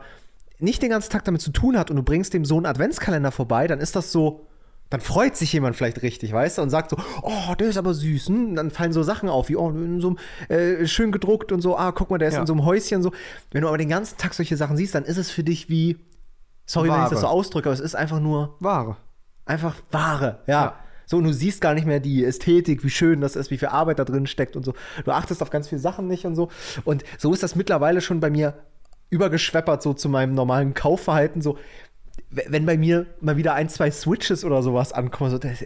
nicht 0.59 0.81
den 0.81 0.89
ganzen 0.89 1.11
Tag 1.11 1.25
damit 1.25 1.41
zu 1.41 1.51
tun 1.51 1.77
hat 1.77 1.89
und 1.89 1.97
du 1.97 2.03
bringst 2.03 2.33
dem 2.33 2.45
so 2.45 2.55
einen 2.55 2.65
Adventskalender 2.65 3.31
vorbei, 3.31 3.67
dann 3.67 3.79
ist 3.79 3.95
das 3.95 4.11
so, 4.11 4.46
dann 4.89 5.01
freut 5.01 5.35
sich 5.35 5.51
jemand 5.53 5.75
vielleicht 5.75 6.01
richtig, 6.01 6.31
weißt 6.31 6.57
du, 6.57 6.61
und 6.61 6.69
sagt 6.69 6.91
so, 6.91 6.97
oh, 7.21 7.55
der 7.59 7.67
ist 7.69 7.77
aber 7.77 7.93
süß. 7.93 8.27
Hm? 8.27 8.55
Dann 8.55 8.71
fallen 8.71 8.93
so 8.93 9.03
Sachen 9.03 9.27
auf, 9.29 9.49
wie, 9.49 9.55
oh, 9.57 9.69
in 9.69 9.99
so 9.99 10.09
einem, 10.09 10.17
äh, 10.49 10.85
schön 10.87 11.11
gedruckt 11.11 11.51
und 11.51 11.61
so, 11.61 11.77
ah, 11.77 11.91
guck 11.91 12.09
mal, 12.09 12.17
der 12.17 12.29
ist 12.29 12.35
Ja. 12.35 12.41
in 12.41 12.47
so 12.47 12.53
einem 12.53 12.65
Häuschen 12.65 13.01
so. 13.03 13.11
Wenn 13.51 13.61
du 13.63 13.67
aber 13.67 13.77
den 13.77 13.89
ganzen 13.89 14.17
Tag 14.17 14.33
solche 14.33 14.55
Sachen 14.57 14.77
siehst, 14.77 14.95
dann 14.95 15.03
ist 15.03 15.17
es 15.17 15.29
für 15.29 15.43
dich 15.43 15.69
wie, 15.69 15.97
sorry, 16.65 16.87
wenn 16.89 16.95
ich 16.95 17.01
Ware. 17.01 17.09
das 17.11 17.21
so 17.21 17.27
ausdrücke, 17.27 17.67
aber 17.69 17.73
es 17.73 17.79
ist 17.81 17.95
einfach 17.95 18.19
nur 18.19 18.55
Ware. 18.59 18.97
einfach 19.45 19.75
Ware, 19.91 20.39
ja. 20.47 20.53
Ja. 20.63 20.75
So, 21.09 21.17
und 21.17 21.23
du 21.23 21.33
siehst 21.33 21.61
gar 21.61 21.73
nicht 21.73 21.87
mehr 21.87 22.01
die 22.01 22.25
Ästhetik, 22.25 22.83
wie 22.83 22.89
schön 22.89 23.21
das 23.21 23.37
ist, 23.37 23.49
wie 23.49 23.57
viel 23.57 23.69
Arbeit 23.69 23.97
da 23.99 24.03
drin 24.03 24.27
steckt 24.27 24.57
und 24.57 24.63
so. 24.65 24.73
Du 25.05 25.11
achtest 25.11 25.41
auf 25.41 25.49
ganz 25.49 25.69
viele 25.69 25.79
Sachen 25.79 26.07
nicht 26.07 26.25
und 26.25 26.35
so. 26.35 26.49
Und 26.83 27.05
so 27.17 27.31
ist 27.33 27.43
das 27.43 27.55
mittlerweile 27.55 28.01
schon 28.01 28.19
bei 28.19 28.29
mir 28.29 28.55
übergeschweppert, 29.09 29.81
so 29.81 29.93
zu 29.93 30.09
meinem 30.09 30.33
normalen 30.33 30.73
Kaufverhalten. 30.73 31.41
So, 31.41 31.57
wenn 32.29 32.65
bei 32.65 32.77
mir 32.77 33.05
mal 33.21 33.37
wieder 33.37 33.53
ein, 33.53 33.69
zwei 33.69 33.91
Switches 33.91 34.43
oder 34.43 34.61
sowas 34.61 34.93
ankommen, 34.93 35.31
so, 35.31 35.37
das, 35.37 35.63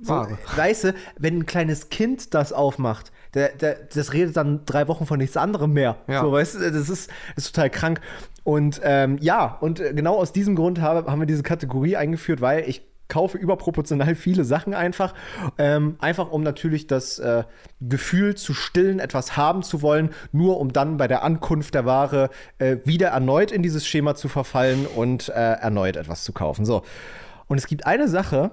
so 0.00 0.12
Ware. 0.14 0.38
weißt 0.56 0.84
du, 0.84 0.94
wenn 1.18 1.38
ein 1.38 1.46
kleines 1.46 1.88
Kind 1.88 2.34
das 2.34 2.52
aufmacht, 2.52 3.12
der, 3.34 3.50
der, 3.50 3.76
das 3.94 4.12
redet 4.12 4.36
dann 4.36 4.64
drei 4.66 4.88
Wochen 4.88 5.06
von 5.06 5.18
nichts 5.18 5.36
anderem 5.36 5.72
mehr. 5.72 5.96
Ja. 6.08 6.22
So, 6.22 6.32
weißt 6.32 6.56
du, 6.56 6.72
das 6.72 6.88
ist, 6.88 7.10
das 7.36 7.44
ist 7.44 7.54
total 7.54 7.70
krank. 7.70 8.00
Und 8.42 8.80
ähm, 8.82 9.18
ja, 9.20 9.58
und 9.60 9.80
äh, 9.80 9.92
genau 9.94 10.16
aus 10.16 10.32
diesem 10.32 10.56
Grund 10.56 10.80
habe, 10.80 11.10
haben 11.10 11.20
wir 11.20 11.26
diese 11.26 11.42
Kategorie 11.42 11.96
eingeführt, 11.96 12.40
weil 12.40 12.68
ich 12.68 12.89
kaufe 13.10 13.36
überproportional 13.36 14.14
viele 14.14 14.44
Sachen 14.44 14.72
einfach. 14.72 15.12
Ähm, 15.58 15.96
einfach 15.98 16.30
um 16.30 16.42
natürlich 16.42 16.86
das 16.86 17.18
äh, 17.18 17.44
Gefühl 17.80 18.36
zu 18.36 18.54
stillen, 18.54 18.98
etwas 19.00 19.36
haben 19.36 19.62
zu 19.62 19.82
wollen, 19.82 20.10
nur 20.32 20.58
um 20.58 20.72
dann 20.72 20.96
bei 20.96 21.06
der 21.06 21.22
Ankunft 21.22 21.74
der 21.74 21.84
Ware 21.84 22.30
äh, 22.58 22.78
wieder 22.84 23.08
erneut 23.08 23.52
in 23.52 23.62
dieses 23.62 23.86
Schema 23.86 24.14
zu 24.14 24.28
verfallen 24.28 24.86
und 24.86 25.28
äh, 25.28 25.32
erneut 25.32 25.96
etwas 25.96 26.24
zu 26.24 26.32
kaufen. 26.32 26.64
So. 26.64 26.82
Und 27.48 27.58
es 27.58 27.66
gibt 27.66 27.84
eine 27.84 28.08
Sache, 28.08 28.52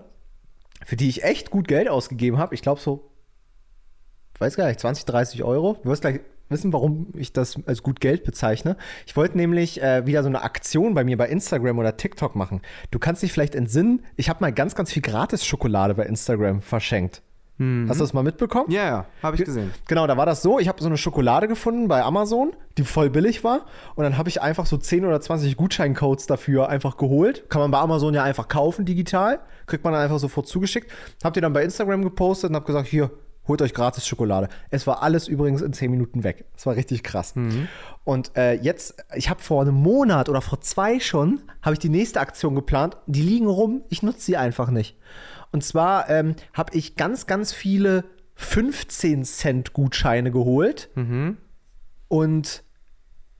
für 0.85 0.97
die 0.97 1.07
ich 1.07 1.23
echt 1.23 1.51
gut 1.51 1.67
Geld 1.67 1.87
ausgegeben 1.87 2.37
habe. 2.37 2.53
Ich 2.55 2.61
glaube 2.61 2.81
so, 2.81 3.09
weiß 4.39 4.55
gar 4.55 4.67
nicht, 4.67 4.79
20, 4.79 5.05
30 5.05 5.43
Euro. 5.43 5.77
Du 5.83 5.89
wirst 5.89 6.01
gleich 6.01 6.19
wissen, 6.49 6.73
warum 6.73 7.07
ich 7.15 7.33
das 7.33 7.57
als 7.65 7.83
gut 7.83 7.99
Geld 7.99 8.23
bezeichne. 8.23 8.77
Ich 9.05 9.15
wollte 9.15 9.37
nämlich 9.37 9.81
äh, 9.81 10.05
wieder 10.05 10.23
so 10.23 10.29
eine 10.29 10.41
Aktion 10.43 10.93
bei 10.93 11.03
mir 11.03 11.17
bei 11.17 11.27
Instagram 11.27 11.79
oder 11.79 11.97
TikTok 11.97 12.35
machen. 12.35 12.61
Du 12.91 12.99
kannst 12.99 13.23
dich 13.23 13.31
vielleicht 13.31 13.55
entsinnen, 13.55 14.03
ich 14.15 14.29
habe 14.29 14.41
mal 14.41 14.51
ganz, 14.51 14.75
ganz 14.75 14.91
viel 14.91 15.01
Gratis-Schokolade 15.01 15.95
bei 15.95 16.05
Instagram 16.05 16.61
verschenkt. 16.61 17.21
Hast 17.59 17.99
du 17.99 18.03
das 18.03 18.13
mal 18.13 18.21
mitbekommen? 18.21 18.69
Ja, 18.69 18.85
ja, 18.85 19.05
habe 19.23 19.35
ich 19.35 19.43
gesehen. 19.43 19.73
Genau, 19.87 20.05
da 20.05 20.15
war 20.15 20.27
das 20.27 20.43
so, 20.43 20.59
ich 20.59 20.67
habe 20.67 20.79
so 20.79 20.85
eine 20.85 20.97
Schokolade 20.97 21.47
gefunden 21.47 21.87
bei 21.87 22.03
Amazon, 22.03 22.55
die 22.77 22.83
voll 22.83 23.09
billig 23.09 23.43
war. 23.43 23.65
Und 23.95 24.03
dann 24.03 24.15
habe 24.15 24.29
ich 24.29 24.43
einfach 24.43 24.67
so 24.67 24.77
10 24.77 25.05
oder 25.05 25.19
20 25.19 25.57
Gutscheincodes 25.57 26.27
dafür 26.27 26.69
einfach 26.69 26.97
geholt. 26.97 27.49
Kann 27.49 27.61
man 27.61 27.71
bei 27.71 27.79
Amazon 27.79 28.13
ja 28.13 28.23
einfach 28.23 28.47
kaufen, 28.47 28.85
digital. 28.85 29.39
Kriegt 29.65 29.83
man 29.83 29.93
dann 29.93 30.03
einfach 30.03 30.19
sofort 30.19 30.47
zugeschickt. 30.47 30.91
Hab 31.23 31.33
die 31.33 31.41
dann 31.41 31.51
bei 31.51 31.63
Instagram 31.63 32.03
gepostet 32.03 32.51
und 32.51 32.55
habe 32.55 32.65
gesagt, 32.67 32.87
hier, 32.87 33.09
holt 33.47 33.61
euch 33.61 33.73
gratis 33.73 34.07
Schokolade. 34.07 34.49
Es 34.69 34.87
war 34.87 35.01
alles 35.03 35.27
übrigens 35.27 35.61
in 35.61 35.73
10 35.73 35.89
Minuten 35.91 36.23
weg. 36.23 36.45
Das 36.53 36.65
war 36.65 36.75
richtig 36.75 37.03
krass. 37.03 37.33
Und 38.03 38.35
äh, 38.37 38.53
jetzt, 38.53 38.95
ich 39.15 39.29
habe 39.29 39.41
vor 39.41 39.61
einem 39.61 39.75
Monat 39.75 40.29
oder 40.29 40.41
vor 40.41 40.61
zwei 40.61 40.99
schon, 40.99 41.41
habe 41.61 41.73
ich 41.73 41.79
die 41.79 41.89
nächste 41.89 42.19
Aktion 42.19 42.55
geplant. 42.55 42.97
Die 43.07 43.21
liegen 43.21 43.47
rum, 43.47 43.83
ich 43.89 44.03
nutze 44.03 44.21
sie 44.21 44.37
einfach 44.37 44.69
nicht. 44.69 44.97
Und 45.51 45.63
zwar 45.63 46.09
ähm, 46.09 46.35
habe 46.53 46.75
ich 46.75 46.95
ganz, 46.95 47.25
ganz 47.25 47.53
viele 47.53 48.03
15 48.35 49.23
Cent 49.23 49.73
Gutscheine 49.73 50.31
geholt 50.31 50.89
und 52.07 52.63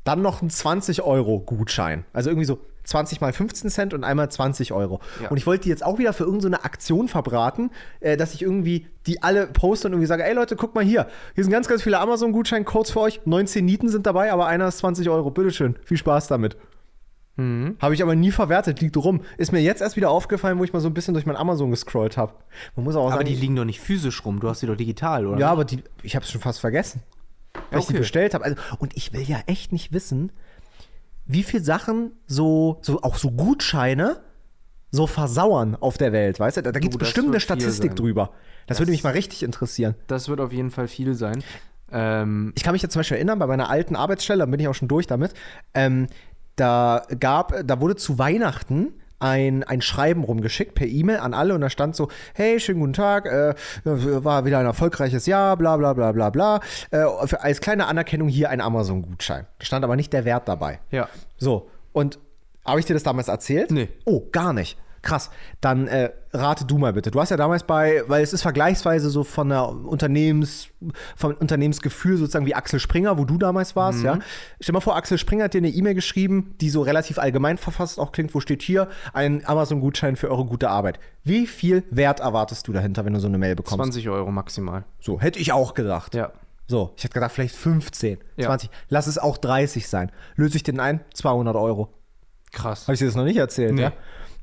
dann 0.04 0.22
noch 0.22 0.42
einen 0.42 0.50
20 0.50 1.02
Euro 1.02 1.40
Gutschein. 1.42 2.06
Also 2.14 2.30
irgendwie 2.30 2.46
so 2.46 2.60
20 2.88 3.22
mal 3.22 3.34
15 3.34 3.70
Cent 3.70 3.94
und 3.94 4.04
einmal 4.04 4.30
20 4.30 4.72
Euro. 4.74 5.00
Ja. 5.22 5.30
Und 5.30 5.38
ich 5.38 5.46
wollte 5.46 5.64
die 5.64 5.70
jetzt 5.70 5.86
auch 5.86 6.00
wieder 6.00 6.14
für 6.14 6.24
irgendeine 6.24 6.64
Aktion 6.64 7.08
verbraten, 7.08 7.70
äh, 8.00 8.18
dass 8.18 8.34
ich 8.34 8.42
irgendwie 8.42 8.88
die 9.06 9.22
alle 9.22 9.48
poste 9.48 9.88
und 9.88 9.94
irgendwie 9.94 10.08
sage, 10.08 10.24
ey 10.24 10.34
Leute, 10.34 10.56
guck 10.56 10.74
mal 10.74 10.84
hier, 10.84 11.08
hier 11.36 11.44
sind 11.44 11.52
ganz, 11.52 11.68
ganz 11.68 11.84
viele 11.84 12.00
Amazon-Gutscheincodes 12.00 12.92
für 12.92 13.02
euch. 13.02 13.22
19 13.26 13.64
Nieten 13.66 13.90
sind 13.90 14.06
dabei, 14.06 14.32
aber 14.32 14.48
einer 14.48 14.68
ist 14.68 14.80
20 14.80 15.10
Euro. 15.10 15.32
Bitteschön, 15.32 15.76
viel 15.84 15.98
Spaß 15.98 16.28
damit. 16.28 16.58
Habe 17.40 17.94
ich 17.94 18.02
aber 18.02 18.16
nie 18.16 18.32
verwertet, 18.32 18.82
liegt 18.82 18.98
rum. 18.98 19.22
Ist 19.38 19.52
mir 19.52 19.60
jetzt 19.60 19.80
erst 19.84 19.96
wieder 19.96 20.10
aufgefallen, 20.10 20.58
wo 20.58 20.64
ich 20.64 20.74
mal 20.74 20.80
so 20.80 20.88
ein 20.90 20.96
bisschen 20.96 21.14
durch 21.14 21.28
mein 21.28 21.36
Amazon 21.36 21.70
gescrollt 21.70 22.18
habe. 22.18 22.34
Man 22.76 22.84
muss 22.84 22.96
auch 22.96 23.06
Aber 23.06 23.18
sagen, 23.18 23.26
die 23.28 23.36
liegen 23.36 23.56
doch 23.56 23.64
nicht 23.64 23.80
physisch 23.80 24.26
rum, 24.26 24.40
du 24.40 24.50
hast 24.50 24.64
die 24.64 24.66
doch 24.66 24.76
digital, 24.76 25.28
oder? 25.28 25.40
ja, 25.40 25.52
aber 25.52 25.64
die, 25.64 25.84
ich 26.02 26.16
habe 26.16 26.26
es 26.26 26.32
schon 26.32 26.42
fast 26.42 26.60
vergessen, 26.60 27.04
weil 27.70 27.82
ich 27.82 27.86
die 27.86 27.92
Okay. 27.92 28.00
bestellt 28.00 28.34
habe. 28.34 28.44
Also, 28.44 28.58
und 28.80 28.98
ich 28.98 29.14
will 29.14 29.22
ja 29.22 29.38
echt 29.46 29.72
nicht 29.72 29.94
wissen, 29.94 30.32
wie 31.28 31.44
viel 31.44 31.64
Sachen 31.64 32.12
so, 32.26 32.80
so 32.82 33.02
auch 33.02 33.18
so 33.18 33.32
Gutscheine 33.32 34.22
so 34.92 35.06
versauern 35.06 35.76
auf 35.80 35.98
der 35.98 36.14
Welt, 36.14 36.40
weißt 36.40 36.58
du? 36.58 36.62
Da, 36.64 36.72
da 36.72 36.80
gibt 36.80 36.94
es 36.94 36.98
das 36.98 37.08
bestimmt 37.10 37.28
eine 37.28 37.40
Statistik 37.40 37.96
drüber. 37.96 38.32
Das, 38.68 38.80
würde 38.80 38.92
mich 38.92 39.04
mal 39.04 39.12
richtig 39.12 39.44
interessieren. 39.44 39.96
Das 40.08 40.30
wird 40.30 40.40
auf 40.40 40.52
jeden 40.52 40.72
Fall 40.72 40.88
viel 40.88 41.14
sein. 41.14 41.44
Ähm, 41.92 42.54
Ich 42.56 42.64
kann 42.64 42.74
mich 42.74 42.82
jetzt 42.82 42.94
zum 42.94 43.02
Beispiel 43.02 43.18
erinnern, 43.18 43.40
bei 43.40 43.48
meiner 43.48 43.70
alten 43.70 43.96
Arbeitsstelle, 43.96 44.40
da 44.40 44.46
bin 44.46 44.60
ich 44.60 44.68
auch 44.68 44.76
schon 44.76 44.88
durch 44.88 45.08
damit, 45.08 45.34
ähm, 45.74 46.08
da 46.56 47.04
gab, 47.20 47.54
da 47.66 47.80
wurde 47.82 47.96
zu 47.96 48.18
Weihnachten 48.18 48.94
ein, 49.20 49.64
ein 49.64 49.82
Schreiben 49.82 50.24
rumgeschickt 50.24 50.76
per 50.76 50.88
E-Mail 50.88 51.18
an 51.18 51.34
alle 51.34 51.56
und 51.56 51.62
da 51.62 51.70
stand 51.70 51.96
so, 51.96 52.10
hey, 52.34 52.60
schönen 52.60 52.80
guten 52.80 52.94
Tag, 52.94 53.26
äh, 53.26 53.56
war 53.84 54.46
wieder 54.46 54.60
ein 54.60 54.66
erfolgreiches 54.66 55.26
Jahr, 55.26 55.58
bla 55.58 55.78
bla 55.78 55.94
bla 55.94 56.12
bla 56.12 56.30
bla. 56.30 56.60
Äh, 56.92 56.98
als 56.98 57.62
kleine 57.62 57.88
Anerkennung 57.88 58.28
hier 58.28 58.50
ein 58.50 58.62
Amazon-Gutschein. 58.62 59.48
Da 59.60 59.66
stand 59.66 59.84
aber 59.84 59.96
nicht 59.96 60.14
der 60.14 60.26
Wert 60.26 60.48
dabei. 60.48 60.80
ja. 60.92 61.08
So, 61.38 61.70
und 61.94 62.20
habe 62.66 62.80
ich 62.80 62.86
dir 62.86 62.94
das 62.94 63.04
damals 63.04 63.28
erzählt? 63.28 63.72
Nee. 63.72 63.90
Oh, 64.06 64.24
gar 64.32 64.52
nicht. 64.54 64.78
Krass. 65.02 65.30
Dann 65.62 65.88
äh, 65.88 66.12
rate 66.34 66.66
du 66.66 66.78
mal 66.78 66.94
bitte. 66.94 67.12
Du 67.12 67.20
hast 67.22 67.30
ja 67.30 67.38
damals 67.38 67.64
bei, 67.64 68.04
weil 68.08 68.24
es 68.24 68.34
ist 68.34 68.42
vergleichsweise 68.42 69.10
so 69.10 69.24
von 69.24 69.50
der 69.50 69.68
Unternehmens, 69.70 70.68
vom 71.16 71.34
Unternehmensgefühl 71.34 72.18
sozusagen 72.18 72.46
wie 72.46 72.56
Axel 72.56 72.80
Springer, 72.80 73.18
wo 73.18 73.26
du 73.26 73.38
damals 73.38 73.76
warst, 73.76 74.04
ja. 74.04 74.20
Stell 74.60 74.74
mal 74.74 74.82
vor, 74.82 74.96
Axel 74.96 75.18
Springer 75.18 75.46
hat 75.46 75.54
dir 75.54 75.60
eine 75.60 75.70
E-Mail 75.70 75.94
geschrieben, 75.96 76.56
die 76.62 76.70
so 76.70 76.82
relativ 76.82 77.20
allgemein 77.20 77.58
verfasst 77.58 78.00
auch 78.00 78.12
klingt, 78.12 78.34
wo 78.36 78.40
steht 78.40 78.62
hier 78.62 78.90
ein 79.14 79.46
Amazon-Gutschein 79.46 80.16
für 80.16 80.30
eure 80.30 80.46
gute 80.46 80.70
Arbeit. 80.70 81.00
Wie 81.24 81.48
viel 81.48 81.84
Wert 81.92 82.20
erwartest 82.20 82.68
du 82.68 82.74
dahinter, 82.74 83.06
wenn 83.06 83.14
du 83.14 83.20
so 83.20 83.28
eine 83.28 83.38
Mail 83.38 83.56
bekommst? 83.56 83.78
20 83.78 84.10
Euro 84.10 84.32
maximal. 84.32 84.84
So, 85.00 85.20
hätte 85.20 85.40
ich 85.40 85.52
auch 85.52 85.74
gedacht. 85.74 86.16
Ja. 86.16 86.32
So, 86.70 86.92
ich 86.98 87.04
hätte 87.06 87.14
gedacht, 87.14 87.32
vielleicht 87.32 87.56
15, 87.56 88.18
Ja. 88.36 88.48
20. 88.48 88.70
Lass 88.90 89.08
es 89.08 89.18
auch 89.18 89.38
30 89.38 89.88
sein. 89.88 90.12
Löse 90.36 90.58
ich 90.58 90.64
den 90.64 90.80
ein? 90.82 91.00
200 91.14 91.56
Euro. 91.56 91.94
Krass. 92.52 92.84
Habe 92.84 92.94
ich 92.94 93.00
dir 93.00 93.06
das 93.06 93.16
noch 93.16 93.24
nicht 93.24 93.38
erzählt, 93.38 93.74
Nee. 93.74 93.84
ja? 93.84 93.94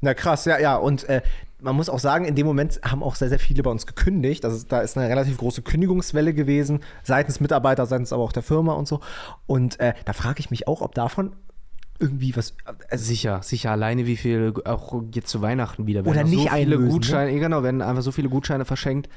Na 0.05 0.13
krass, 0.13 0.45
ja, 0.45 0.59
ja. 0.59 0.77
Und 0.77 1.09
äh, 1.09 1.23
man 1.63 1.75
muss 1.75 1.89
auch 1.89 1.99
sagen, 1.99 2.27
in 2.27 2.35
dem 2.35 2.47
Moment 2.47 2.79
haben 2.85 3.03
auch 3.03 3.15
sehr, 3.15 3.31
sehr 3.31 3.39
viele 3.39 3.63
bei 3.63 3.71
uns 3.71 3.87
gekündigt. 3.87 4.45
Also 4.45 4.65
da 4.69 4.81
ist 4.81 4.99
eine 4.99 5.09
relativ 5.09 5.39
große 5.39 5.63
Kündigungswelle 5.63 6.35
gewesen, 6.35 6.81
seitens 7.03 7.41
Mitarbeiter, 7.41 7.87
seitens 7.87 8.13
aber 8.13 8.23
auch 8.23 8.33
der 8.33 8.43
Firma 8.43 8.75
und 8.75 8.87
so. 8.87 9.01
Und 9.47 9.81
äh, 9.81 9.95
da 10.05 10.13
frage 10.13 10.41
ich 10.41 10.51
mich 10.51 10.69
auch, 10.69 10.83
ob 10.83 10.95
davon 10.95 11.33
irgendwie 11.99 12.37
was. 12.37 12.55
Also, 12.91 13.05
Sicher, 13.05 13.41
sicher. 13.43 13.71
Alleine 13.71 14.05
wie 14.05 14.17
viel 14.17 14.53
auch 14.67 15.03
jetzt 15.15 15.29
zu 15.29 15.41
Weihnachten 15.41 15.87
wieder 15.87 16.01
Oder 16.03 16.17
werden. 16.17 16.31
nicht 16.31 16.43
so 16.43 16.49
viele 16.49 16.55
einlösen, 16.55 16.91
Gutscheine, 16.91 17.33
ja, 17.33 17.39
genau, 17.39 17.63
werden 17.63 17.81
einfach 17.81 18.03
so 18.03 18.13
viele 18.13 18.29
Gutscheine 18.29 18.67
verschenkt, 18.67 19.09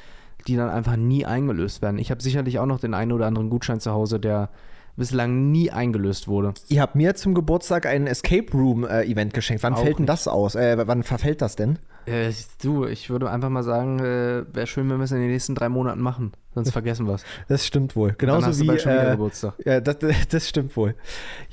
die 0.48 0.56
dann 0.56 0.70
einfach 0.70 0.96
nie 0.96 1.26
eingelöst 1.26 1.82
werden. 1.82 2.00
Ich 2.00 2.12
habe 2.12 2.24
sicherlich 2.24 2.60
auch 2.60 2.66
noch 2.66 2.80
den 2.80 2.94
einen 2.94 3.12
oder 3.12 3.28
anderen 3.28 3.50
Gutschein 3.50 3.82
zu 3.82 3.92
Hause, 3.92 4.22
der 4.22 4.50
bislang 4.98 5.52
nie 5.52 5.72
eingelöst 5.72 6.28
wurde. 6.28 6.54
ihr 6.68 6.82
habt 6.82 6.96
mir 6.96 7.16
zum 7.16 7.34
Geburtstag 7.34 7.86
ein 7.86 8.08
Escape 8.08 8.52
Room 8.52 8.84
äh, 8.84 9.04
Event 9.06 9.34
geschenkt. 9.34 9.64
Wann 9.64 9.74
Auch 9.76 9.84
fällt 9.84 10.00
denn 10.00 10.04
nicht. 10.04 10.10
das 10.10 10.28
aus? 10.28 10.56
Äh, 10.56 10.86
wann 10.88 11.04
verfällt 11.04 11.42
das 11.42 11.56
denn? 11.56 11.80
Äh, 12.06 12.32
du, 12.62 12.86
ich 12.86 13.10
würde 13.10 13.30
einfach 13.30 13.50
mal 13.50 13.64
sagen, 13.64 14.00
äh, 14.00 14.44
wäre 14.54 14.66
schön, 14.68 14.90
wenn 14.90 14.98
wir 14.98 15.04
es 15.04 15.12
in 15.12 15.20
den 15.20 15.30
nächsten 15.30 15.56
drei 15.56 15.70
Monaten 15.70 16.02
machen. 16.02 16.32
Sonst 16.56 16.72
vergessen 16.72 17.06
wir 17.08 17.16
es. 17.16 17.24
Das 17.48 17.66
stimmt 17.66 17.96
wohl. 17.96 18.16
Genauso 18.18 18.58
wie. 18.60 18.68
äh, 18.70 19.12
Geburtstag. 19.12 19.54
ja, 19.66 19.80
das, 19.80 19.98
das 20.30 20.50
stimmt 20.50 20.76
wohl. 20.76 20.96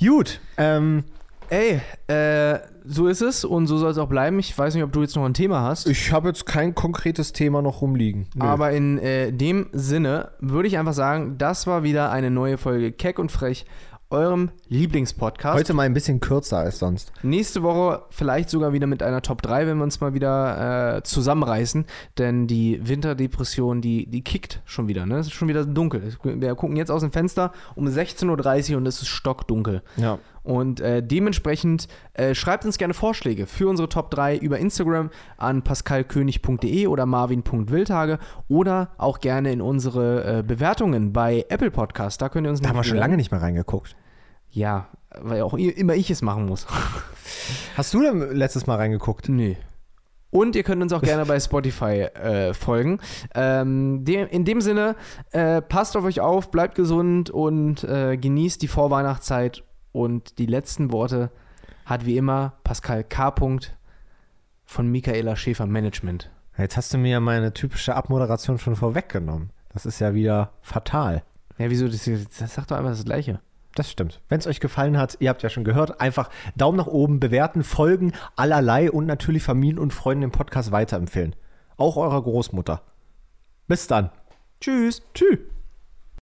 Gut. 0.00 0.40
Ähm, 0.56 1.04
Ey, 1.50 1.80
äh, 2.06 2.58
so 2.84 3.06
ist 3.06 3.20
es 3.20 3.44
und 3.44 3.66
so 3.66 3.78
soll 3.78 3.90
es 3.90 3.98
auch 3.98 4.08
bleiben. 4.08 4.38
Ich 4.38 4.56
weiß 4.56 4.74
nicht, 4.74 4.82
ob 4.84 4.92
du 4.92 5.02
jetzt 5.02 5.16
noch 5.16 5.24
ein 5.24 5.34
Thema 5.34 5.62
hast. 5.62 5.88
ich 5.88 6.12
habe 6.12 6.28
jetzt 6.28 6.46
kein 6.46 6.74
konkretes 6.74 7.32
Thema 7.32 7.62
noch 7.62 7.80
rumliegen. 7.80 8.26
Nö. 8.34 8.44
Aber 8.44 8.72
in 8.72 8.98
äh, 8.98 9.32
dem 9.32 9.68
Sinne 9.72 10.32
würde 10.40 10.68
ich 10.68 10.78
einfach 10.78 10.94
sagen, 10.94 11.36
das 11.38 11.66
war 11.66 11.82
wieder 11.82 12.10
eine 12.10 12.30
neue 12.30 12.58
Folge 12.58 12.92
Keck 12.92 13.18
und 13.18 13.30
Frech, 13.30 13.66
eurem 14.10 14.50
Lieblingspodcast. 14.68 15.58
Heute 15.58 15.74
mal 15.74 15.82
ein 15.82 15.94
bisschen 15.94 16.20
kürzer 16.20 16.58
als 16.58 16.78
sonst. 16.78 17.12
Nächste 17.22 17.62
Woche 17.62 18.02
vielleicht 18.10 18.48
sogar 18.48 18.72
wieder 18.72 18.86
mit 18.86 19.02
einer 19.02 19.22
Top 19.22 19.42
3, 19.42 19.66
wenn 19.66 19.78
wir 19.78 19.84
uns 19.84 20.00
mal 20.00 20.14
wieder 20.14 20.96
äh, 20.96 21.02
zusammenreißen. 21.02 21.84
Denn 22.18 22.46
die 22.46 22.80
Winterdepression, 22.86 23.80
die, 23.80 24.06
die 24.06 24.22
kickt 24.22 24.62
schon 24.64 24.88
wieder. 24.88 25.04
Ne? 25.04 25.18
Es 25.18 25.26
ist 25.26 25.32
schon 25.32 25.48
wieder 25.48 25.64
dunkel. 25.64 26.14
Wir 26.22 26.54
gucken 26.54 26.76
jetzt 26.76 26.90
aus 26.90 27.00
dem 27.00 27.12
Fenster 27.12 27.52
um 27.74 27.86
16.30 27.86 28.72
Uhr 28.72 28.76
und 28.78 28.86
es 28.86 29.02
ist 29.02 29.08
stockdunkel. 29.08 29.82
Ja. 29.96 30.18
Und 30.44 30.80
äh, 30.80 31.02
dementsprechend 31.02 31.88
äh, 32.12 32.34
schreibt 32.34 32.66
uns 32.66 32.76
gerne 32.76 32.94
Vorschläge 32.94 33.46
für 33.46 33.66
unsere 33.68 33.88
Top 33.88 34.10
3 34.10 34.36
über 34.36 34.58
Instagram 34.58 35.10
an 35.38 35.62
pascalkönig.de 35.62 36.86
oder 36.86 37.06
marvin.wildhage 37.06 38.18
oder 38.48 38.90
auch 38.98 39.20
gerne 39.20 39.50
in 39.52 39.62
unsere 39.62 40.40
äh, 40.40 40.42
Bewertungen 40.42 41.14
bei 41.14 41.46
Apple 41.48 41.70
Podcast. 41.70 42.20
Da 42.20 42.28
könnt 42.28 42.46
ihr 42.46 42.50
uns 42.50 42.60
Da 42.60 42.68
haben 42.68 42.76
wir 42.76 42.84
schon 42.84 42.98
lange 42.98 43.16
nicht 43.16 43.30
mehr 43.30 43.40
reingeguckt. 43.40 43.96
Ja, 44.50 44.88
weil 45.20 45.42
auch 45.42 45.54
immer 45.54 45.94
ich 45.94 46.10
es 46.10 46.20
machen 46.20 46.46
muss. 46.46 46.66
Hast 47.76 47.94
du 47.94 48.02
denn 48.02 48.36
letztes 48.36 48.66
Mal 48.66 48.76
reingeguckt? 48.76 49.28
Nee. 49.30 49.56
Und 50.30 50.56
ihr 50.56 50.62
könnt 50.64 50.82
uns 50.82 50.92
auch 50.92 51.00
gerne 51.00 51.24
bei 51.26 51.38
Spotify 51.38 52.02
äh, 52.02 52.54
folgen. 52.54 52.98
Ähm, 53.34 54.04
de 54.04 54.26
in 54.28 54.44
dem 54.44 54.60
Sinne, 54.60 54.96
äh, 55.30 55.62
passt 55.62 55.96
auf 55.96 56.04
euch 56.04 56.20
auf, 56.20 56.50
bleibt 56.50 56.74
gesund 56.74 57.30
und 57.30 57.84
äh, 57.84 58.16
genießt 58.16 58.60
die 58.60 58.68
Vorweihnachtszeit. 58.68 59.62
Und 59.94 60.38
die 60.38 60.46
letzten 60.46 60.90
Worte 60.90 61.30
hat 61.86 62.04
wie 62.04 62.16
immer 62.16 62.54
Pascal 62.64 63.04
K. 63.04 63.32
Von 64.64 64.88
Michaela 64.88 65.36
Schäfer 65.36 65.66
Management. 65.66 66.30
Jetzt 66.58 66.76
hast 66.76 66.92
du 66.92 66.98
mir 66.98 67.12
ja 67.12 67.20
meine 67.20 67.54
typische 67.54 67.94
Abmoderation 67.94 68.58
schon 68.58 68.74
vorweggenommen. 68.74 69.50
Das 69.72 69.86
ist 69.86 70.00
ja 70.00 70.12
wieder 70.12 70.50
fatal. 70.62 71.22
Ja, 71.58 71.70
wieso? 71.70 71.86
Das, 71.86 72.04
das 72.04 72.54
sagt 72.54 72.72
doch 72.72 72.76
einfach 72.76 72.90
das 72.90 73.04
Gleiche. 73.04 73.40
Das 73.76 73.88
stimmt. 73.88 74.20
Wenn 74.28 74.40
es 74.40 74.48
euch 74.48 74.58
gefallen 74.58 74.98
hat, 74.98 75.16
ihr 75.20 75.28
habt 75.28 75.42
ja 75.44 75.48
schon 75.48 75.64
gehört, 75.64 76.00
einfach 76.00 76.28
Daumen 76.56 76.78
nach 76.78 76.86
oben, 76.88 77.20
bewerten, 77.20 77.62
folgen, 77.62 78.12
allerlei 78.34 78.90
und 78.90 79.06
natürlich 79.06 79.44
Familien 79.44 79.78
und 79.78 79.92
Freunden 79.92 80.22
den 80.22 80.30
Podcast 80.32 80.72
weiterempfehlen. 80.72 81.36
Auch 81.76 81.96
eurer 81.96 82.22
Großmutter. 82.22 82.82
Bis 83.68 83.86
dann. 83.86 84.10
Tschüss. 84.60 85.02
Tschüss. 85.14 85.53